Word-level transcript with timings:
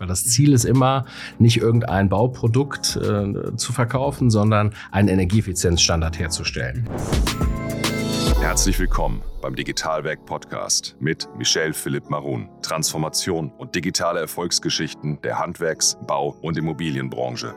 Weil 0.00 0.08
das 0.08 0.24
Ziel 0.24 0.54
ist 0.54 0.64
immer, 0.64 1.04
nicht 1.38 1.58
irgendein 1.58 2.08
Bauprodukt 2.08 2.96
äh, 2.96 3.54
zu 3.56 3.74
verkaufen, 3.74 4.30
sondern 4.30 4.72
einen 4.90 5.08
Energieeffizienzstandard 5.08 6.18
herzustellen. 6.18 6.88
Herzlich 8.40 8.78
willkommen 8.78 9.20
beim 9.42 9.54
Digitalwerk 9.54 10.24
Podcast 10.24 10.96
mit 11.00 11.28
Michel 11.36 11.74
Philipp 11.74 12.08
Marun. 12.08 12.48
Transformation 12.62 13.52
und 13.58 13.74
digitale 13.74 14.20
Erfolgsgeschichten 14.20 15.20
der 15.20 15.38
Handwerks-, 15.38 15.98
Bau- 16.06 16.34
und 16.40 16.56
Immobilienbranche. 16.56 17.54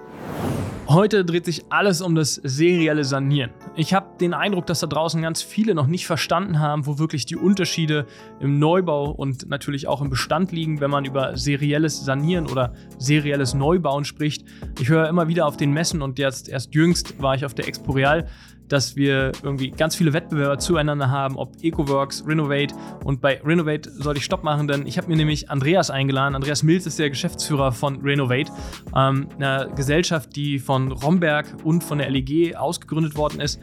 Heute 0.87 1.23
dreht 1.23 1.45
sich 1.45 1.63
alles 1.69 2.01
um 2.01 2.13
das 2.13 2.35
serielle 2.35 3.05
Sanieren. 3.05 3.51
Ich 3.75 3.93
habe 3.93 4.17
den 4.19 4.33
Eindruck, 4.33 4.65
dass 4.65 4.81
da 4.81 4.87
draußen 4.87 5.21
ganz 5.21 5.41
viele 5.41 5.75
noch 5.75 5.87
nicht 5.87 6.05
verstanden 6.05 6.59
haben, 6.59 6.85
wo 6.85 6.99
wirklich 6.99 7.25
die 7.25 7.37
Unterschiede 7.37 8.05
im 8.41 8.59
Neubau 8.59 9.09
und 9.09 9.49
natürlich 9.49 9.87
auch 9.87 10.01
im 10.01 10.09
Bestand 10.09 10.51
liegen, 10.51 10.81
wenn 10.81 10.91
man 10.91 11.05
über 11.05 11.37
serielles 11.37 12.03
Sanieren 12.03 12.47
oder 12.47 12.73
serielles 12.97 13.53
Neubauen 13.53 14.03
spricht. 14.03 14.45
Ich 14.79 14.89
höre 14.89 15.07
immer 15.07 15.29
wieder 15.29 15.47
auf 15.47 15.55
den 15.55 15.71
Messen 15.71 16.01
und 16.01 16.19
jetzt 16.19 16.49
erst 16.49 16.75
jüngst 16.75 17.21
war 17.21 17.33
ich 17.33 17.45
auf 17.45 17.53
der 17.53 17.67
Expo 17.67 17.93
Real 17.93 18.27
dass 18.73 18.95
wir 18.95 19.31
irgendwie 19.43 19.69
ganz 19.69 19.95
viele 19.95 20.13
Wettbewerber 20.13 20.57
zueinander 20.57 21.11
haben, 21.11 21.37
ob 21.37 21.51
EcoWorks, 21.61 22.25
Renovate. 22.25 22.73
Und 23.03 23.21
bei 23.21 23.39
Renovate 23.45 23.91
sollte 23.91 24.17
ich 24.17 24.25
Stopp 24.25 24.43
machen, 24.43 24.67
denn 24.67 24.87
ich 24.87 24.97
habe 24.97 25.07
mir 25.09 25.15
nämlich 25.15 25.51
Andreas 25.51 25.91
eingeladen. 25.91 26.33
Andreas 26.33 26.63
Milz 26.63 26.87
ist 26.87 26.97
der 26.97 27.11
Geschäftsführer 27.11 27.71
von 27.71 28.01
Renovate, 28.01 28.51
ähm, 28.95 29.27
einer 29.37 29.67
Gesellschaft, 29.67 30.35
die 30.35 30.57
von 30.57 30.91
Romberg 30.91 31.45
und 31.63 31.83
von 31.83 31.99
der 31.99 32.09
LEG 32.09 32.55
ausgegründet 32.55 33.15
worden 33.15 33.41
ist. 33.41 33.59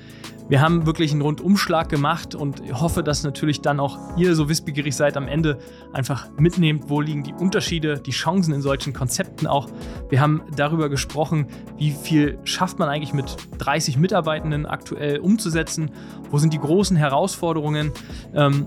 Wir 0.51 0.61
haben 0.61 0.85
wirklich 0.85 1.13
einen 1.13 1.21
Rundumschlag 1.21 1.89
gemacht 1.89 2.35
und 2.35 2.61
hoffe, 2.73 3.05
dass 3.05 3.23
natürlich 3.23 3.61
dann 3.61 3.79
auch 3.79 4.17
ihr 4.17 4.35
so 4.35 4.49
wissbegierig 4.49 4.97
seid, 4.97 5.17
am 5.17 5.29
Ende 5.29 5.61
einfach 5.93 6.29
mitnehmt, 6.39 6.91
wo 6.91 7.01
liegen 7.01 7.23
die 7.23 7.33
Unterschiede, 7.33 8.01
die 8.01 8.11
Chancen 8.11 8.53
in 8.53 8.61
solchen 8.61 8.93
Konzepten 8.93 9.47
auch. 9.47 9.69
Wir 10.09 10.21
haben 10.21 10.43
darüber 10.57 10.89
gesprochen, 10.89 11.47
wie 11.79 11.93
viel 11.93 12.41
schafft 12.43 12.81
man 12.81 12.89
eigentlich 12.89 13.13
mit 13.13 13.37
30 13.59 13.97
Mitarbeitenden 13.97 14.67
aktuell 14.67 15.21
umzusetzen, 15.21 15.93
wo 16.33 16.39
sind 16.39 16.53
die 16.53 16.59
großen 16.59 16.97
Herausforderungen. 16.97 17.93
Ähm, 18.35 18.67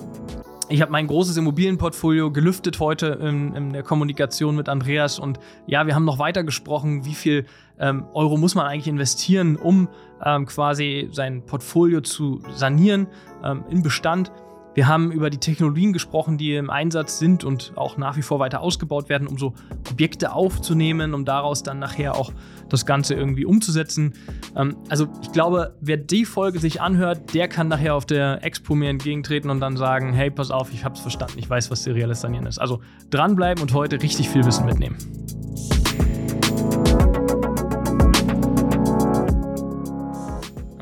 ich 0.69 0.81
habe 0.81 0.91
mein 0.91 1.07
großes 1.07 1.35
Immobilienportfolio 1.35 2.31
gelüftet 2.31 2.79
heute 2.79 3.07
in, 3.21 3.53
in, 3.55 3.73
der 3.73 3.83
Kommunikation 3.83 4.55
mit 4.55 4.69
Andreas 4.69 5.19
und 5.19 5.37
ja, 5.67 5.85
wir 5.85 5.95
haben 5.95 6.05
noch 6.05 6.17
weiter 6.17 6.45
gesprochen, 6.45 7.03
wie 7.03 7.13
viel 7.13 7.45
ähm, 7.77 8.05
Euro 8.13 8.37
muss 8.37 8.55
man 8.55 8.65
eigentlich 8.65 8.87
investieren, 8.87 9.57
um 9.57 9.89
ähm, 10.25 10.45
quasi 10.45 11.09
sein 11.11 11.45
Portfolio 11.45 12.01
zu 12.01 12.41
sanieren 12.55 13.07
ähm, 13.43 13.63
im 13.69 13.83
Bestand. 13.83 14.31
Wir 14.75 14.87
haben 14.87 15.11
über 15.11 15.29
die 15.29 15.37
Technologien 15.37 15.93
gesprochen, 15.93 16.37
die 16.37 16.55
im 16.55 16.69
Einsatz 16.69 17.19
sind 17.19 17.43
und 17.43 17.73
auch 17.75 17.97
nach 17.97 18.17
wie 18.17 18.23
vor 18.23 18.39
weiter 18.39 18.61
ausgebaut 18.61 19.07
werden, 19.07 19.27
um 19.27 19.37
so 19.37 19.53
Objekte 19.91 20.33
aufzunehmen, 20.33 21.13
um 21.13 21.25
daraus 21.25 21.61
dann 21.61 21.77
nachher 21.77 22.15
auch 22.15 22.31
das 22.69 22.85
Ganze 22.85 23.13
irgendwie 23.13 23.45
umzusetzen. 23.45 24.13
Ähm, 24.55 24.77
also 24.89 25.07
ich 25.21 25.31
glaube, 25.31 25.75
wer 25.79 25.97
die 25.97 26.25
Folge 26.25 26.59
sich 26.59 26.81
anhört, 26.81 27.33
der 27.35 27.47
kann 27.47 27.67
nachher 27.67 27.93
auf 27.93 28.05
der 28.05 28.43
Expo 28.43 28.73
mir 28.73 28.89
entgegentreten 28.89 29.51
und 29.51 29.59
dann 29.59 29.77
sagen, 29.77 30.13
hey, 30.13 30.31
pass 30.31 30.49
auf, 30.49 30.73
ich 30.73 30.83
hab's 30.83 31.01
verstanden, 31.01 31.37
ich 31.37 31.49
weiß, 31.49 31.69
was 31.69 31.83
serielles 31.83 32.21
Sanieren 32.21 32.47
ist. 32.47 32.57
Also 32.57 32.81
dranbleiben 33.11 33.61
und 33.61 33.73
heute 33.73 34.01
richtig 34.01 34.29
viel 34.29 34.43
Wissen 34.45 34.65
mitnehmen. 34.65 34.97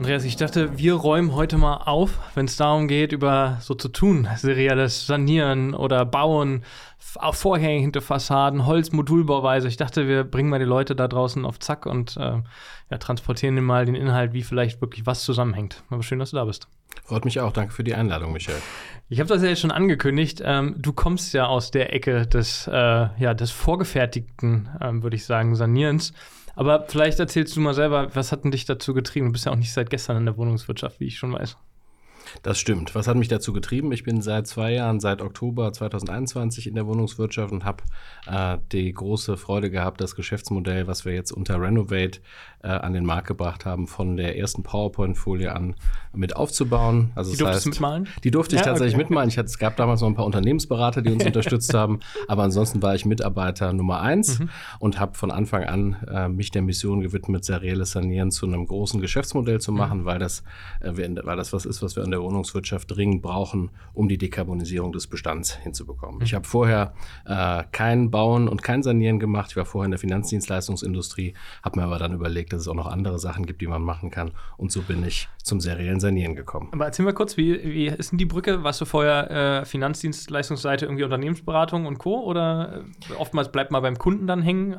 Andreas, 0.02 0.25
ich 0.25 0.35
dachte, 0.35 0.80
wir 0.80 0.95
räumen 0.95 1.35
heute 1.35 1.59
mal 1.59 1.75
auf, 1.75 2.17
wenn 2.33 2.45
es 2.45 2.57
darum 2.57 2.88
geht, 2.88 3.11
über 3.11 3.59
so 3.61 3.75
zu 3.75 3.88
tun, 3.88 4.27
serielles 4.35 5.05
Sanieren 5.05 5.75
oder 5.75 6.05
Bauen, 6.08 6.63
Vorhänge 6.97 7.80
hinter 7.80 8.02
Fassaden, 8.02 8.66
Holz, 8.66 8.91
Modulbauweise. 8.91 9.67
Ich 9.67 9.77
dachte, 9.77 10.08
wir 10.08 10.23
bringen 10.23 10.49
mal 10.49 10.58
die 10.58 10.66
Leute 10.66 10.95
da 10.95 11.08
draußen 11.08 11.45
auf 11.45 11.59
Zack 11.59 11.85
und 11.85 12.17
äh, 12.17 12.41
ja, 12.89 12.97
transportieren 12.97 13.55
ihnen 13.55 13.66
mal 13.67 13.85
den 13.85 13.93
Inhalt, 13.93 14.33
wie 14.33 14.41
vielleicht 14.41 14.81
wirklich 14.81 15.05
was 15.05 15.21
zusammenhängt. 15.21 15.83
Aber 15.92 16.02
schön, 16.02 16.17
dass 16.17 16.31
du 16.31 16.37
da 16.37 16.45
bist. 16.45 16.67
Freut 17.03 17.23
mich 17.23 17.39
auch. 17.39 17.53
Danke 17.53 17.71
für 17.71 17.83
die 17.83 17.93
Einladung, 17.93 18.33
Michel. 18.33 18.55
Ich 19.08 19.20
habe 19.20 19.30
das 19.30 19.43
ja 19.43 19.49
jetzt 19.49 19.61
schon 19.61 19.70
angekündigt. 19.70 20.42
Ähm, 20.43 20.73
du 20.80 20.93
kommst 20.93 21.31
ja 21.36 21.45
aus 21.45 21.70
der 21.70 21.93
Ecke 21.93 22.26
des, 22.26 22.65
äh, 22.65 22.71
ja, 22.71 23.36
des 23.36 23.52
vorgefertigten, 23.52 24.67
ähm, 24.81 25.03
würde 25.03 25.15
ich 25.15 25.26
sagen, 25.26 25.55
Sanierens. 25.55 26.14
Aber 26.56 26.86
vielleicht 26.88 27.20
erzählst 27.20 27.56
du 27.56 27.62
mal 27.62 27.73
selber, 27.73 28.14
was 28.14 28.32
hat 28.32 28.44
denn 28.44 28.52
dich 28.52 28.66
dazu 28.66 28.94
getrieben? 28.94 29.28
Du 29.28 29.32
bist 29.34 29.45
ja 29.45 29.52
auch 29.52 29.58
nicht 29.58 29.73
seit 29.73 29.89
gestern 29.89 30.17
in 30.17 30.26
der 30.26 30.38
Wohnungswirtschaft, 30.38 31.00
wie 31.00 31.08
ich 31.08 31.17
schon 31.17 31.34
weiß. 31.34 31.58
Das 32.44 32.60
stimmt. 32.60 32.95
Was 32.95 33.08
hat 33.08 33.17
mich 33.17 33.28
dazu 33.28 33.54
getrieben? 33.54 33.92
Ich 33.92 34.04
bin 34.04 34.22
seit 34.22 34.48
zwei 34.48 34.73
Jahren, 34.73 35.00
seit 35.00 35.22
Oktober 35.22 35.72
2021 35.73 36.67
in 36.67 36.76
der 36.76 36.88
Wohnungswirtschaft 36.88 37.52
und 37.52 37.66
habe 37.66 37.84
äh, 38.28 38.58
die 38.72 38.92
große 38.92 39.38
Freude 39.38 39.70
gehabt, 39.70 40.02
das 40.02 40.16
Geschäftsmodell, 40.16 40.88
was 40.88 41.06
wir 41.06 41.14
jetzt 41.14 41.32
unter 41.32 41.60
Renovate 41.60 42.20
äh, 42.64 42.67
an 42.67 42.94
den 42.94 43.05
Markt 43.05 43.27
gebracht 43.27 43.66
haben, 43.66 43.88
von 43.88 44.17
der 44.17 44.38
ersten 44.38 44.64
PowerPoint-Folie 44.64 45.54
an 45.54 45.76
mit 46.14 46.36
aufzubauen. 46.36 47.11
Also 47.16 47.32
die 47.32 47.38
das 47.38 47.58
heißt, 47.58 47.66
mitmalen? 47.67 48.08
Die 48.23 48.32
durfte 48.32 48.55
ich 48.55 48.61
ja, 48.61 48.67
tatsächlich 48.67 48.95
okay. 48.95 49.04
mitmalen. 49.04 49.30
Ich 49.30 49.38
hatte, 49.38 49.48
es 49.48 49.58
gab 49.58 49.77
damals 49.77 50.02
noch 50.02 50.08
ein 50.08 50.16
paar 50.16 50.26
Unternehmensberater, 50.26 51.02
die 51.02 51.11
uns 51.11 51.26
unterstützt 51.32 51.73
haben, 51.73 52.00
aber 52.27 52.44
ansonsten 52.44 52.82
war 52.82 52.95
ich 52.95 53.05
Mitarbeiter 53.05 53.73
Nummer 53.73 54.02
eins 54.02 54.39
mhm. 54.39 54.50
und 54.80 55.00
habe 55.00 55.17
von 55.17 55.32
Anfang 55.32 55.64
an 55.64 55.95
äh, 56.08 56.27
mich 56.27 56.52
der 56.52 56.61
Mission 56.61 57.02
gewidmet, 57.02 57.45
serielles 57.45 57.92
Sanieren 57.92 58.32
zu 58.32 58.45
einem 58.45 58.66
großen 58.66 59.02
Geschäftsmodell 59.02 59.60
zu 59.60 59.71
machen, 59.71 60.02
mhm. 60.02 60.05
weil, 60.05 60.20
das, 60.20 60.44
äh, 60.82 60.92
weil 60.95 61.38
das 61.38 61.54
was 61.54 61.66
ist, 61.66 61.82
was 61.82 61.95
wir 61.95 62.04
an 62.04 62.11
der 62.11 62.21
Wohnungswirtschaft 62.21 62.95
dringend 62.95 63.21
brauchen, 63.21 63.71
um 63.94 64.10
die 64.10 64.17
Dekarbonisierung 64.17 64.92
des 64.92 65.08
Bestands 65.08 65.55
hinzubekommen. 65.55 66.17
Mhm. 66.17 66.23
Ich 66.23 66.33
habe 66.33 66.48
vorher 66.48 66.94
äh, 67.26 67.64
kein 67.71 68.11
Bauen 68.11 68.48
und 68.48 68.61
kein 68.61 68.83
Sanieren 68.83 69.20
gemacht. 69.20 69.52
Ich 69.52 69.58
war 69.58 69.66
vorher 69.66 69.86
in 69.86 69.92
der 69.92 70.00
Finanzdienstleistungsindustrie, 70.00 71.33
habe 71.64 71.80
mir 71.80 71.86
aber 71.86 71.98
dann 71.98 72.14
überlegt, 72.14 72.51
dass 72.52 72.62
es 72.62 72.67
auch 72.67 72.76
noch 72.76 72.88
andere 72.88 73.20
Sachen 73.20 73.45
gibt, 73.45 73.62
die 73.62 73.67
man 73.67 73.82
machen 73.82 74.12
kann. 74.12 74.32
Und 74.58 74.72
so 74.72 74.82
bin 74.82 75.06
ich 75.06 75.28
zum 75.44 75.60
seriellen 75.60 76.00
Sanieren 76.00 76.36
gekommen. 76.36 76.70
Aber 76.72 76.86
erzähl 76.86 77.06
mal 77.06 77.14
kurz, 77.14 77.38
wie, 77.38 77.64
wie 77.64 77.88
ist 77.88 78.12
denn 78.12 78.17
die 78.17 78.26
Brücke? 78.26 78.64
Warst 78.64 78.82
du 78.82 78.86
vorher 78.86 79.62
äh, 79.62 79.66
Finanzdienstleistungsseite, 79.66 80.86
irgendwie 80.86 81.04
Unternehmensberatung 81.04 81.86
und 81.86 81.98
Co. 81.98 82.22
Oder 82.22 82.84
äh, 83.10 83.14
oftmals 83.14 83.52
bleibt 83.52 83.72
man 83.72 83.82
beim 83.82 83.98
Kunden 83.98 84.28
dann 84.28 84.42
hängen? 84.42 84.78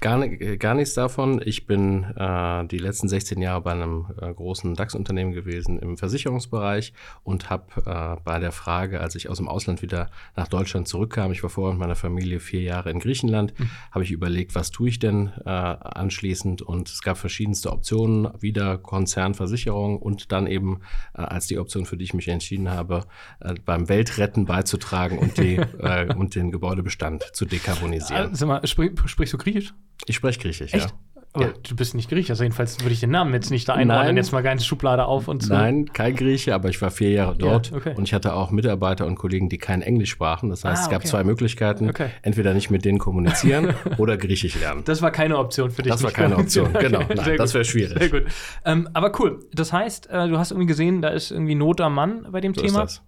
Gar, 0.00 0.28
gar 0.28 0.74
nichts 0.74 0.94
davon. 0.94 1.40
Ich 1.44 1.66
bin 1.66 2.04
äh, 2.16 2.66
die 2.66 2.78
letzten 2.78 3.08
16 3.08 3.40
Jahre 3.40 3.62
bei 3.62 3.72
einem 3.72 4.06
äh, 4.20 4.32
großen 4.32 4.74
DAX-Unternehmen 4.74 5.32
gewesen 5.32 5.78
im 5.78 5.96
Versicherungsbereich 5.96 6.92
und 7.22 7.50
habe 7.50 7.64
äh, 7.84 8.20
bei 8.22 8.38
der 8.38 8.52
Frage, 8.52 9.00
als 9.00 9.14
ich 9.14 9.28
aus 9.28 9.38
dem 9.38 9.48
Ausland 9.48 9.82
wieder 9.82 10.10
nach 10.36 10.48
Deutschland 10.48 10.88
zurückkam, 10.88 11.32
ich 11.32 11.42
war 11.42 11.50
vorher 11.50 11.72
mit 11.72 11.80
meiner 11.80 11.96
Familie 11.96 12.40
vier 12.40 12.62
Jahre 12.62 12.90
in 12.90 13.00
Griechenland, 13.00 13.58
mhm. 13.58 13.70
habe 13.90 14.04
ich 14.04 14.10
überlegt, 14.10 14.54
was 14.54 14.70
tue 14.70 14.88
ich 14.88 14.98
denn 14.98 15.32
äh, 15.44 15.48
anschließend 15.48 16.62
und 16.62 16.87
es 16.92 17.02
gab 17.02 17.18
verschiedenste 17.18 17.72
Optionen, 17.72 18.28
wieder 18.40 18.78
Konzernversicherung 18.78 19.98
und 19.98 20.32
dann 20.32 20.46
eben 20.46 20.80
äh, 21.14 21.22
als 21.22 21.46
die 21.46 21.58
Option, 21.58 21.86
für 21.86 21.96
die 21.96 22.04
ich 22.04 22.14
mich 22.14 22.28
entschieden 22.28 22.70
habe, 22.70 23.06
äh, 23.40 23.54
beim 23.64 23.88
Weltretten 23.88 24.46
beizutragen 24.46 25.18
und, 25.18 25.38
die, 25.38 25.60
und 26.16 26.34
den 26.34 26.50
Gebäudebestand 26.50 27.24
zu 27.32 27.44
dekarbonisieren. 27.44 28.28
Also, 28.30 28.46
mal, 28.46 28.66
sprich, 28.66 28.92
sprichst 29.06 29.34
du 29.34 29.38
Griechisch? 29.38 29.74
Ich 30.06 30.16
spreche 30.16 30.40
Griechisch, 30.40 30.72
Echt? 30.74 30.90
ja. 30.90 30.92
Aber 31.32 31.46
ja. 31.46 31.52
du 31.62 31.76
bist 31.76 31.94
nicht 31.94 32.08
Grieche, 32.08 32.32
also 32.32 32.42
jedenfalls 32.42 32.80
würde 32.80 32.92
ich 32.92 33.00
den 33.00 33.10
Namen 33.10 33.34
jetzt 33.34 33.50
nicht 33.50 33.68
da 33.68 33.74
einordnen, 33.74 34.06
Nein. 34.06 34.16
jetzt 34.16 34.32
mal 34.32 34.42
ganz 34.42 34.64
Schublade 34.64 35.04
auf 35.04 35.28
und 35.28 35.42
so. 35.42 35.52
Nein, 35.52 35.92
kein 35.92 36.16
Grieche, 36.16 36.54
aber 36.54 36.70
ich 36.70 36.80
war 36.80 36.90
vier 36.90 37.10
Jahre 37.10 37.36
dort 37.36 37.70
ja, 37.70 37.76
okay. 37.76 37.94
und 37.96 38.04
ich 38.04 38.14
hatte 38.14 38.32
auch 38.32 38.50
Mitarbeiter 38.50 39.06
und 39.06 39.16
Kollegen, 39.16 39.48
die 39.48 39.58
kein 39.58 39.82
Englisch 39.82 40.10
sprachen. 40.10 40.48
Das 40.48 40.64
heißt, 40.64 40.82
ah, 40.82 40.84
es 40.84 40.90
gab 40.90 41.06
zwei 41.06 41.24
Möglichkeiten, 41.24 41.90
okay. 41.90 42.08
entweder 42.22 42.54
nicht 42.54 42.70
mit 42.70 42.84
denen 42.84 42.98
kommunizieren 42.98 43.74
oder 43.98 44.16
Griechisch 44.16 44.58
lernen. 44.58 44.82
Das 44.84 45.02
war 45.02 45.10
keine 45.10 45.38
Option 45.38 45.70
für 45.70 45.82
dich. 45.82 45.92
Das 45.92 46.02
war 46.02 46.12
keine 46.12 46.36
Option, 46.36 46.72
genau. 46.72 47.00
Nein, 47.14 47.36
das 47.36 47.52
wäre 47.52 47.64
schwierig. 47.64 47.98
Sehr 47.98 48.08
gut. 48.08 48.24
Ähm, 48.64 48.88
aber 48.94 49.12
cool. 49.20 49.40
Das 49.52 49.72
heißt, 49.72 50.08
äh, 50.08 50.28
du 50.28 50.38
hast 50.38 50.50
irgendwie 50.50 50.66
gesehen, 50.66 51.02
da 51.02 51.08
ist 51.08 51.30
irgendwie 51.30 51.54
Not 51.54 51.80
am 51.80 51.94
Mann 51.94 52.26
bei 52.30 52.40
dem 52.40 52.54
so 52.54 52.62
Thema. 52.62 52.84
Ist 52.84 52.98
das. 52.98 53.02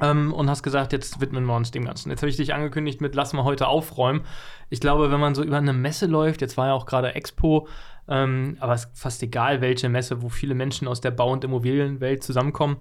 Ähm, 0.00 0.32
und 0.32 0.50
hast 0.50 0.62
gesagt, 0.62 0.92
jetzt 0.92 1.20
widmen 1.20 1.44
wir 1.44 1.54
uns 1.54 1.70
dem 1.70 1.84
Ganzen. 1.84 2.10
Jetzt 2.10 2.22
habe 2.22 2.30
ich 2.30 2.36
dich 2.36 2.52
angekündigt 2.52 3.00
mit 3.00 3.14
Lass 3.14 3.32
mal 3.32 3.44
heute 3.44 3.68
aufräumen. 3.68 4.22
Ich 4.70 4.80
glaube, 4.80 5.10
wenn 5.10 5.20
man 5.20 5.34
so 5.34 5.42
über 5.42 5.58
eine 5.58 5.72
Messe 5.72 6.06
läuft, 6.06 6.40
jetzt 6.40 6.56
war 6.56 6.68
ja 6.68 6.72
auch 6.72 6.86
gerade 6.86 7.14
Expo, 7.14 7.68
ähm, 8.08 8.56
aber 8.60 8.74
es 8.74 8.86
ist 8.86 8.98
fast 8.98 9.22
egal, 9.22 9.60
welche 9.60 9.88
Messe, 9.88 10.22
wo 10.22 10.28
viele 10.28 10.54
Menschen 10.54 10.88
aus 10.88 11.00
der 11.00 11.12
Bau- 11.12 11.32
und 11.32 11.44
Immobilienwelt 11.44 12.22
zusammenkommen, 12.22 12.76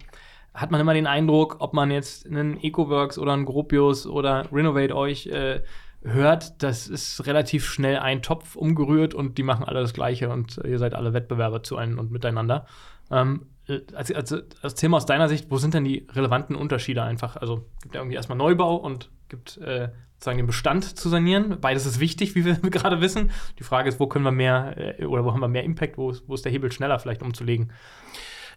hat 0.54 0.72
man 0.72 0.82
immer 0.82 0.94
den 0.94 1.08
Eindruck, 1.08 1.58
ob 1.60 1.74
man 1.74 1.92
jetzt 1.92 2.28
einen 2.28 2.62
EcoWorks 2.62 3.18
oder 3.18 3.34
einen 3.34 3.46
Gropius 3.46 4.06
oder 4.06 4.46
Renovate 4.52 4.96
euch 4.96 5.28
äh, 5.28 5.62
hört, 6.04 6.62
das 6.62 6.88
ist 6.88 7.26
relativ 7.26 7.66
schnell 7.66 7.98
ein 7.98 8.22
Topf 8.22 8.56
umgerührt 8.56 9.14
und 9.14 9.38
die 9.38 9.44
machen 9.44 9.66
alle 9.66 9.82
das 9.82 9.94
Gleiche 9.94 10.30
und 10.30 10.60
ihr 10.64 10.80
seid 10.80 10.94
alle 10.94 11.14
Wettbewerber 11.14 11.64
zu 11.64 11.78
einem 11.78 12.00
und 12.00 12.12
miteinander. 12.12 12.66
Ähm, 13.12 13.48
also, 13.94 14.14
also 14.14 14.38
erzähl 14.62 14.90
mal 14.90 14.98
aus 14.98 15.06
deiner 15.06 15.30
Sicht, 15.30 15.50
wo 15.50 15.58
sind 15.58 15.74
denn 15.74 15.86
die 15.86 16.06
relevanten 16.12 16.56
Unterschiede 16.56 17.04
einfach? 17.04 17.38
Also 17.38 17.66
gibt 17.82 17.96
ja 17.96 18.02
irgendwie 18.02 18.18
erstmal 18.18 18.38
Neubau 18.38 18.76
und 18.76 19.10
gibt 19.30 19.58
äh, 19.58 19.90
sozusagen 20.14 20.38
den 20.38 20.48
Bestand 20.48 20.98
zu 20.98 21.10
sanieren. 21.10 21.60
Beides 21.62 21.86
ist 21.86 22.00
wichtig, 22.00 22.36
wie 22.36 22.46
wir 22.46 22.56
gerade 22.70 23.02
wissen. 23.02 23.32
Die 23.60 23.64
Frage 23.64 23.90
ist, 23.90 24.00
wo 24.00 24.08
können 24.08 24.26
wir 24.26 24.32
mehr 24.32 25.00
äh, 25.00 25.06
oder 25.06 25.24
wo 25.24 25.32
haben 25.32 25.40
wir 25.40 25.48
mehr 25.48 25.64
Impact, 25.64 25.98
wo, 25.98 26.14
wo 26.28 26.34
ist 26.34 26.44
der 26.44 26.52
Hebel 26.52 26.72
schneller 26.72 27.00
vielleicht 27.00 27.22
umzulegen? 27.22 27.72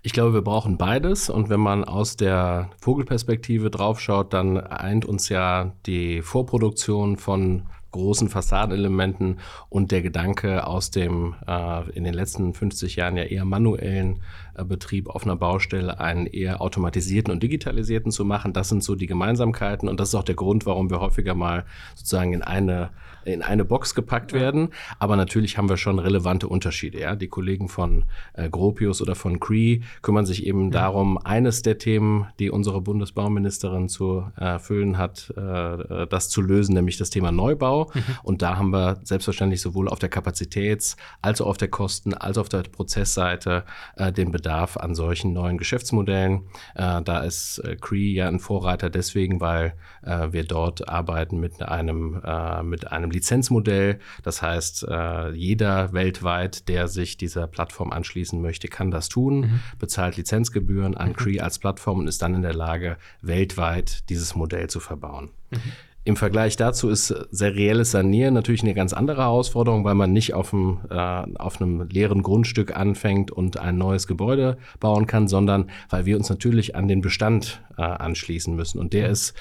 Ich 0.06 0.12
glaube, 0.12 0.34
wir 0.34 0.42
brauchen 0.42 0.76
beides. 0.76 1.28
Und 1.28 1.48
wenn 1.48 1.58
man 1.58 1.82
aus 1.82 2.14
der 2.14 2.70
Vogelperspektive 2.80 3.70
draufschaut, 3.70 4.32
dann 4.32 4.56
eint 4.56 5.04
uns 5.04 5.28
ja 5.28 5.72
die 5.84 6.22
Vorproduktion 6.22 7.16
von 7.16 7.64
großen 7.90 8.28
Fassadenelementen 8.28 9.40
und 9.68 9.90
der 9.90 10.02
Gedanke 10.02 10.64
aus 10.64 10.92
dem 10.92 11.34
äh, 11.48 11.90
in 11.90 12.04
den 12.04 12.14
letzten 12.14 12.54
50 12.54 12.94
Jahren 12.94 13.16
ja 13.16 13.24
eher 13.24 13.44
manuellen 13.44 14.20
Betrieb 14.64 15.08
auf 15.08 15.24
einer 15.24 15.36
Baustelle 15.36 16.00
einen 16.00 16.26
eher 16.26 16.60
automatisierten 16.60 17.32
und 17.32 17.42
digitalisierten 17.42 18.12
zu 18.12 18.24
machen. 18.24 18.52
Das 18.52 18.68
sind 18.68 18.82
so 18.82 18.94
die 18.94 19.06
Gemeinsamkeiten 19.06 19.88
und 19.88 20.00
das 20.00 20.08
ist 20.10 20.14
auch 20.14 20.24
der 20.24 20.34
Grund, 20.34 20.66
warum 20.66 20.90
wir 20.90 21.00
häufiger 21.00 21.34
mal 21.34 21.64
sozusagen 21.94 22.32
in 22.32 22.42
eine 22.42 22.90
in 23.26 23.42
eine 23.42 23.64
Box 23.64 23.94
gepackt 23.94 24.32
werden. 24.32 24.68
Aber 24.98 25.16
natürlich 25.16 25.58
haben 25.58 25.68
wir 25.68 25.76
schon 25.76 25.98
relevante 25.98 26.48
Unterschiede. 26.48 27.00
Ja? 27.00 27.16
Die 27.16 27.28
Kollegen 27.28 27.68
von 27.68 28.04
äh, 28.34 28.48
Gropius 28.48 29.02
oder 29.02 29.14
von 29.14 29.40
Cree 29.40 29.80
kümmern 30.02 30.24
sich 30.24 30.46
eben 30.46 30.66
ja. 30.66 30.82
darum, 30.82 31.18
eines 31.18 31.62
der 31.62 31.78
Themen, 31.78 32.28
die 32.38 32.50
unsere 32.50 32.80
Bundesbauministerin 32.80 33.88
zu 33.88 34.30
erfüllen 34.36 34.96
hat, 34.96 35.34
äh, 35.36 36.06
das 36.06 36.28
zu 36.28 36.40
lösen, 36.40 36.74
nämlich 36.74 36.96
das 36.96 37.10
Thema 37.10 37.32
Neubau. 37.32 37.90
Mhm. 37.92 38.02
Und 38.22 38.42
da 38.42 38.56
haben 38.56 38.70
wir 38.70 39.00
selbstverständlich 39.02 39.60
sowohl 39.60 39.88
auf 39.88 39.98
der 39.98 40.10
Kapazitäts- 40.10 40.96
als 41.20 41.40
auch 41.40 41.48
auf 41.48 41.58
der 41.58 41.68
Kosten- 41.68 42.14
als 42.14 42.38
auch 42.38 42.42
auf 42.42 42.48
der 42.48 42.62
Prozessseite 42.62 43.64
äh, 43.96 44.12
den 44.12 44.30
Bedarf 44.30 44.45
an 44.48 44.94
solchen 44.94 45.32
neuen 45.32 45.58
Geschäftsmodellen. 45.58 46.43
Äh, 46.75 47.02
da 47.02 47.20
ist 47.20 47.58
äh, 47.58 47.76
Cree 47.76 48.12
ja 48.12 48.28
ein 48.28 48.40
Vorreiter 48.40 48.90
deswegen, 48.90 49.40
weil 49.40 49.75
äh, 50.02 50.32
wir 50.32 50.44
dort 50.44 50.88
arbeiten 50.88 51.38
mit 51.38 51.62
einem, 51.62 52.20
äh, 52.25 52.62
mit 52.62 52.90
einem 52.93 53.10
Lizenzmodell. 53.10 53.98
Das 54.22 54.43
heißt, 54.43 54.87
äh, 54.88 55.31
jeder 55.32 55.93
weltweit, 55.93 56.69
der 56.69 56.88
sich 56.88 57.16
dieser 57.16 57.46
Plattform 57.46 57.93
anschließen 57.93 58.40
möchte, 58.40 58.69
kann 58.69 58.90
das 58.90 59.08
tun, 59.08 59.40
mhm. 59.40 59.60
bezahlt 59.78 60.16
Lizenzgebühren 60.16 60.96
an 60.96 61.10
mhm. 61.10 61.16
Cree 61.16 61.40
als 61.40 61.58
Plattform 61.58 62.00
und 62.00 62.08
ist 62.08 62.22
dann 62.22 62.34
in 62.34 62.42
der 62.42 62.54
Lage, 62.54 62.96
weltweit 63.22 64.08
dieses 64.10 64.34
Modell 64.34 64.69
zu 64.69 64.81
verbauen. 64.81 65.31
Mhm. 65.50 65.72
Im 66.06 66.14
Vergleich 66.14 66.56
dazu 66.56 66.88
ist 66.88 67.08
serielles 67.32 67.90
Sanieren 67.90 68.32
natürlich 68.32 68.62
eine 68.62 68.74
ganz 68.74 68.92
andere 68.92 69.22
Herausforderung, 69.22 69.84
weil 69.84 69.96
man 69.96 70.12
nicht 70.12 70.34
auf 70.34 70.54
einem, 70.54 70.78
äh, 70.88 70.94
auf 70.94 71.60
einem 71.60 71.88
leeren 71.88 72.22
Grundstück 72.22 72.76
anfängt 72.76 73.32
und 73.32 73.56
ein 73.56 73.76
neues 73.76 74.06
Gebäude 74.06 74.56
bauen 74.78 75.08
kann, 75.08 75.26
sondern 75.26 75.68
weil 75.90 76.06
wir 76.06 76.16
uns 76.16 76.30
natürlich 76.30 76.76
an 76.76 76.86
den 76.86 77.00
Bestand 77.00 77.60
äh, 77.76 77.82
anschließen 77.82 78.54
müssen. 78.54 78.78
Und 78.78 78.92
der 78.92 79.06
mhm. 79.06 79.12
ist 79.14 79.34